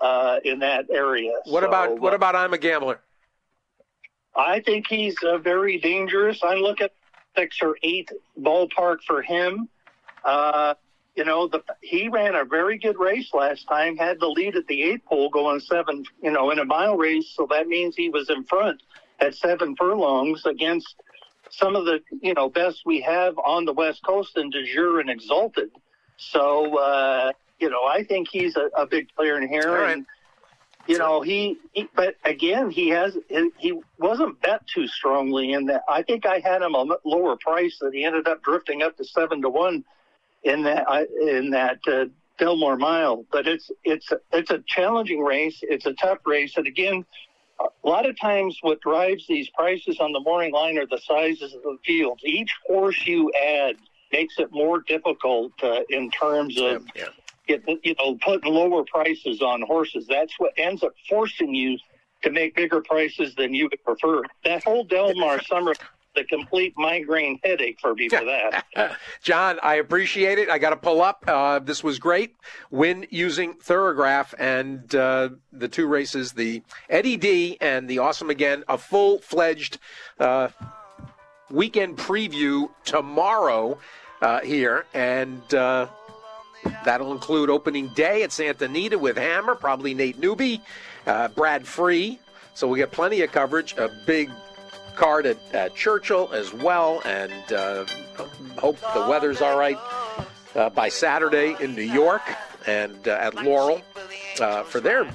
uh, 0.00 0.40
in 0.44 0.60
that 0.60 0.86
area. 0.90 1.32
What 1.44 1.62
so, 1.62 1.68
about 1.68 2.00
what 2.00 2.14
about 2.14 2.34
I'm 2.34 2.54
a 2.54 2.58
gambler? 2.58 3.00
I 4.34 4.60
think 4.60 4.86
he's 4.88 5.16
uh, 5.22 5.36
very 5.36 5.78
dangerous. 5.78 6.42
I 6.42 6.54
look 6.54 6.80
at 6.80 6.92
six 7.36 7.58
or 7.60 7.76
eight 7.82 8.10
ballpark 8.40 9.02
for 9.06 9.20
him. 9.20 9.68
You 11.18 11.24
know, 11.24 11.48
the, 11.48 11.64
he 11.80 12.08
ran 12.08 12.36
a 12.36 12.44
very 12.44 12.78
good 12.78 12.96
race 12.96 13.34
last 13.34 13.66
time, 13.66 13.96
had 13.96 14.20
the 14.20 14.28
lead 14.28 14.54
at 14.54 14.68
the 14.68 14.84
eight 14.84 15.04
pole 15.04 15.30
going 15.30 15.58
seven, 15.58 16.04
you 16.22 16.30
know, 16.30 16.52
in 16.52 16.60
a 16.60 16.64
mile 16.64 16.96
race. 16.96 17.28
So 17.34 17.48
that 17.50 17.66
means 17.66 17.96
he 17.96 18.08
was 18.08 18.30
in 18.30 18.44
front 18.44 18.80
at 19.18 19.34
seven 19.34 19.74
furlongs 19.74 20.46
against 20.46 20.94
some 21.50 21.74
of 21.74 21.86
the, 21.86 21.98
you 22.22 22.34
know, 22.34 22.48
best 22.48 22.82
we 22.86 23.00
have 23.00 23.36
on 23.38 23.64
the 23.64 23.72
West 23.72 24.04
Coast 24.04 24.36
in 24.36 24.50
De 24.50 24.62
Jure 24.64 25.00
and 25.00 25.10
Exalted. 25.10 25.72
So, 26.18 26.78
uh, 26.78 27.32
you 27.58 27.68
know, 27.68 27.82
I 27.82 28.04
think 28.04 28.28
he's 28.30 28.54
a, 28.54 28.70
a 28.76 28.86
big 28.86 29.08
player 29.16 29.42
in 29.42 29.48
here. 29.48 29.86
And, 29.86 30.06
you 30.86 30.98
know, 30.98 31.20
he, 31.20 31.58
he, 31.72 31.88
but 31.96 32.14
again, 32.24 32.70
he 32.70 32.90
has, 32.90 33.18
he 33.58 33.80
wasn't 33.98 34.40
bet 34.40 34.64
too 34.72 34.86
strongly 34.86 35.52
in 35.52 35.66
that. 35.66 35.82
I 35.88 36.04
think 36.04 36.26
I 36.26 36.38
had 36.38 36.62
him 36.62 36.76
a 36.76 36.96
lower 37.04 37.36
price 37.36 37.76
that 37.80 37.92
he 37.92 38.04
ended 38.04 38.28
up 38.28 38.44
drifting 38.44 38.82
up 38.82 38.96
to 38.98 39.04
seven 39.04 39.42
to 39.42 39.48
one 39.48 39.84
in 40.42 40.62
that, 40.62 40.86
in 41.20 41.50
that, 41.50 41.78
uh, 41.86 42.06
Fillmore 42.38 42.76
Mile. 42.76 43.24
But 43.32 43.48
it's, 43.48 43.70
it's, 43.82 44.08
it's 44.32 44.50
a 44.50 44.62
challenging 44.66 45.22
race. 45.22 45.58
It's 45.62 45.86
a 45.86 45.94
tough 45.94 46.18
race. 46.24 46.56
And 46.56 46.66
again, 46.66 47.04
a 47.60 47.88
lot 47.88 48.08
of 48.08 48.18
times 48.18 48.58
what 48.60 48.80
drives 48.80 49.26
these 49.26 49.48
prices 49.50 49.98
on 50.00 50.12
the 50.12 50.20
morning 50.20 50.52
line 50.52 50.78
are 50.78 50.86
the 50.86 51.00
sizes 51.04 51.54
of 51.54 51.62
the 51.62 51.78
fields. 51.84 52.22
Each 52.24 52.54
horse 52.66 53.06
you 53.06 53.32
add 53.32 53.76
makes 54.12 54.38
it 54.38 54.48
more 54.52 54.80
difficult 54.80 55.52
uh, 55.62 55.80
in 55.90 56.10
terms 56.10 56.58
of 56.58 56.86
yeah, 56.94 57.04
yeah. 57.48 57.56
Get, 57.56 57.84
you 57.84 57.94
know 57.98 58.16
putting 58.22 58.52
lower 58.52 58.84
prices 58.84 59.40
on 59.42 59.62
horses. 59.62 60.06
That's 60.08 60.32
what 60.38 60.52
ends 60.56 60.82
up 60.82 60.92
forcing 61.08 61.54
you 61.54 61.78
to 62.22 62.30
make 62.30 62.54
bigger 62.54 62.80
prices 62.80 63.34
than 63.34 63.54
you 63.54 63.68
would 63.70 63.82
prefer. 63.84 64.22
That 64.44 64.64
whole 64.64 64.84
Del 64.84 65.14
Mar 65.14 65.42
summer 65.42 65.74
the 66.14 66.24
complete 66.24 66.74
migraine 66.76 67.38
headache 67.44 67.78
for 67.80 67.94
me 67.94 68.08
for 68.08 68.24
that. 68.24 68.64
Jon, 69.22 69.58
I 69.62 69.76
appreciate 69.76 70.38
it. 70.38 70.50
I 70.50 70.58
got 70.58 70.70
to 70.70 70.76
pull 70.76 71.00
up. 71.00 71.24
Uh, 71.26 71.58
this 71.60 71.84
was 71.84 71.98
great. 71.98 72.36
Win 72.70 73.06
using 73.10 73.54
Thoro-Graph 73.54 74.34
and 74.38 74.92
uh, 74.94 75.30
the 75.52 75.68
two 75.68 75.86
races, 75.86 76.32
the 76.32 76.62
Eddie 76.88 77.16
D 77.16 77.56
and 77.60 77.88
the 77.88 77.98
Awesome 77.98 78.30
Again, 78.30 78.64
a 78.68 78.78
full 78.78 79.18
fledged 79.18 79.78
uh, 80.18 80.48
weekend 81.50 81.96
preview 81.96 82.68
tomorrow 82.84 83.78
uh, 84.20 84.40
here. 84.40 84.86
And 84.94 85.54
uh, 85.54 85.86
that'll 86.84 87.12
include 87.12 87.50
opening 87.50 87.88
day 87.94 88.22
at 88.22 88.32
Santa 88.32 88.64
Anita 88.64 88.98
with 88.98 89.16
Hammer, 89.16 89.54
probably 89.54 89.94
Nate 89.94 90.18
Newby, 90.18 90.60
uh, 91.06 91.28
Brad 91.28 91.66
Free. 91.66 92.18
So 92.54 92.66
we 92.66 92.78
get 92.78 92.90
plenty 92.90 93.20
of 93.22 93.30
coverage. 93.30 93.76
A 93.78 93.88
big 94.04 94.30
card 94.98 95.26
at, 95.26 95.38
at 95.54 95.74
Churchill 95.74 96.28
as 96.32 96.52
well, 96.52 97.00
and 97.04 97.52
uh, 97.52 97.84
hope 98.58 98.76
the 98.94 99.06
weather's 99.08 99.40
all 99.40 99.56
right 99.56 99.78
uh, 100.56 100.68
by 100.70 100.88
Saturday 100.88 101.56
in 101.60 101.74
New 101.74 101.82
York 101.82 102.22
and 102.66 103.06
uh, 103.06 103.12
at 103.12 103.34
Laurel 103.36 103.80
uh, 104.40 104.64
for 104.64 104.80
their, 104.80 105.08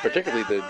particularly 0.00 0.44
the 0.44 0.64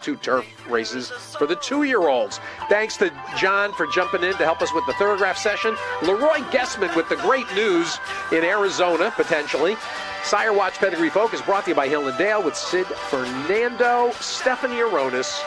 two 0.00 0.14
turf 0.16 0.46
races 0.70 1.10
for 1.10 1.46
the 1.46 1.56
two-year-olds. 1.56 2.38
Thanks 2.68 2.96
to 2.98 3.10
Jon 3.36 3.72
for 3.72 3.86
jumping 3.88 4.22
in 4.22 4.32
to 4.34 4.44
help 4.44 4.62
us 4.62 4.72
with 4.72 4.86
the 4.86 4.92
Thoro-Graph 4.92 5.36
session. 5.36 5.76
Leroy 6.02 6.38
Gessmann 6.52 6.94
with 6.94 7.08
the 7.08 7.16
great 7.16 7.52
news 7.54 7.98
in 8.30 8.44
Arizona, 8.44 9.12
potentially. 9.16 9.76
Sire 10.22 10.52
Watch 10.52 10.74
Pedigree 10.74 11.10
Focus 11.10 11.42
brought 11.42 11.64
to 11.64 11.70
you 11.70 11.74
by 11.74 11.88
Hill 11.88 12.06
and 12.06 12.16
Dale 12.16 12.42
with 12.42 12.56
Sid 12.56 12.86
Fernando, 12.86 14.12
Stephanie 14.20 14.76
Aronis, 14.76 15.42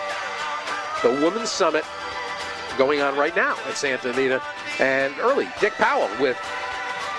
the 1.02 1.10
Women's 1.10 1.50
Summit 1.50 1.86
going 2.78 3.02
on 3.02 3.18
right 3.18 3.36
now 3.36 3.56
at 3.68 3.76
Santa 3.76 4.12
Anita. 4.12 4.42
And 4.80 5.14
early, 5.20 5.48
Dick 5.60 5.74
Powell 5.74 6.10
with 6.20 6.38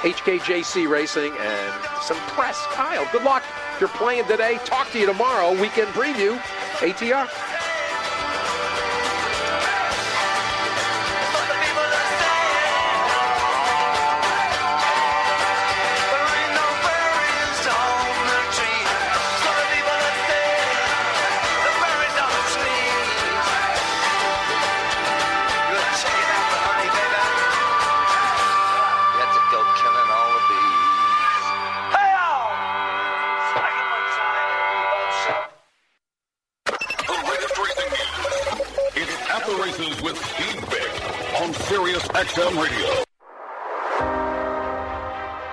HKJC 0.03 0.89
Racing 0.89 1.33
and 1.39 1.85
some 2.03 2.17
press. 2.29 2.61
Kyle, 2.73 3.07
good 3.13 3.23
luck. 3.23 3.45
If 3.75 3.81
you're 3.81 3.89
playing 3.91 4.27
today, 4.27 4.59
talk 4.65 4.91
to 4.91 4.99
you 4.99 5.07
tomorrow. 5.07 5.53
Weekend 5.53 5.89
preview, 5.89 6.39
ATR. 6.79 7.52
XM 42.13 42.61
Radio. 42.61 42.93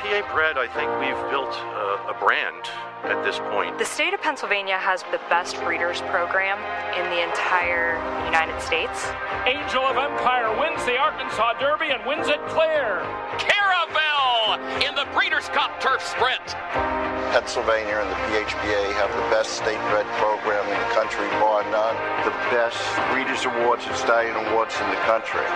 PA 0.03 0.19
Bred, 0.36 0.60
I 0.60 0.68
think 0.76 0.91
we've 0.99 1.31
built 1.31 1.56
a, 1.56 2.11
a 2.11 2.15
brand 2.19 2.68
at 3.07 3.23
this 3.23 3.40
point. 3.48 3.80
The 3.80 3.88
state 3.88 4.14
of 4.14 4.19
Pennsylvania 4.19 4.76
has 4.76 5.07
the 5.15 5.23
best 5.31 5.56
breeders 5.64 6.03
program 6.11 6.60
in 6.99 7.07
the 7.15 7.23
entire 7.23 7.95
United 8.27 8.60
States. 8.60 9.07
Angel 9.48 9.88
of 9.88 9.95
Empire 9.95 10.52
wins 10.60 10.84
the 10.84 10.99
Arkansas 10.99 11.56
Derby 11.64 11.95
and 11.95 12.03
wins 12.03 12.27
it 12.27 12.44
clear. 12.52 13.07
Caravel 13.40 14.60
in 14.84 14.91
the 14.99 15.07
Breeders' 15.15 15.48
Cup 15.56 15.80
Turf 15.80 16.03
Sprint. 16.03 16.44
Pennsylvania 17.31 18.03
and 18.03 18.11
the 18.11 18.19
PHBA 18.36 18.91
have 18.99 19.07
the 19.15 19.23
best 19.31 19.56
state 19.56 19.80
bred 19.95 20.03
program 20.19 20.68
in 20.68 20.76
the 20.76 20.91
country, 20.91 21.23
bar 21.40 21.64
none. 21.72 21.95
The 22.27 22.36
best 22.52 22.84
Breeders' 23.15 23.48
Awards 23.48 23.88
and 23.88 23.95
Stallion 23.95 24.36
Awards 24.52 24.76
in 24.76 24.90
the 24.91 24.99
country. 25.07 25.48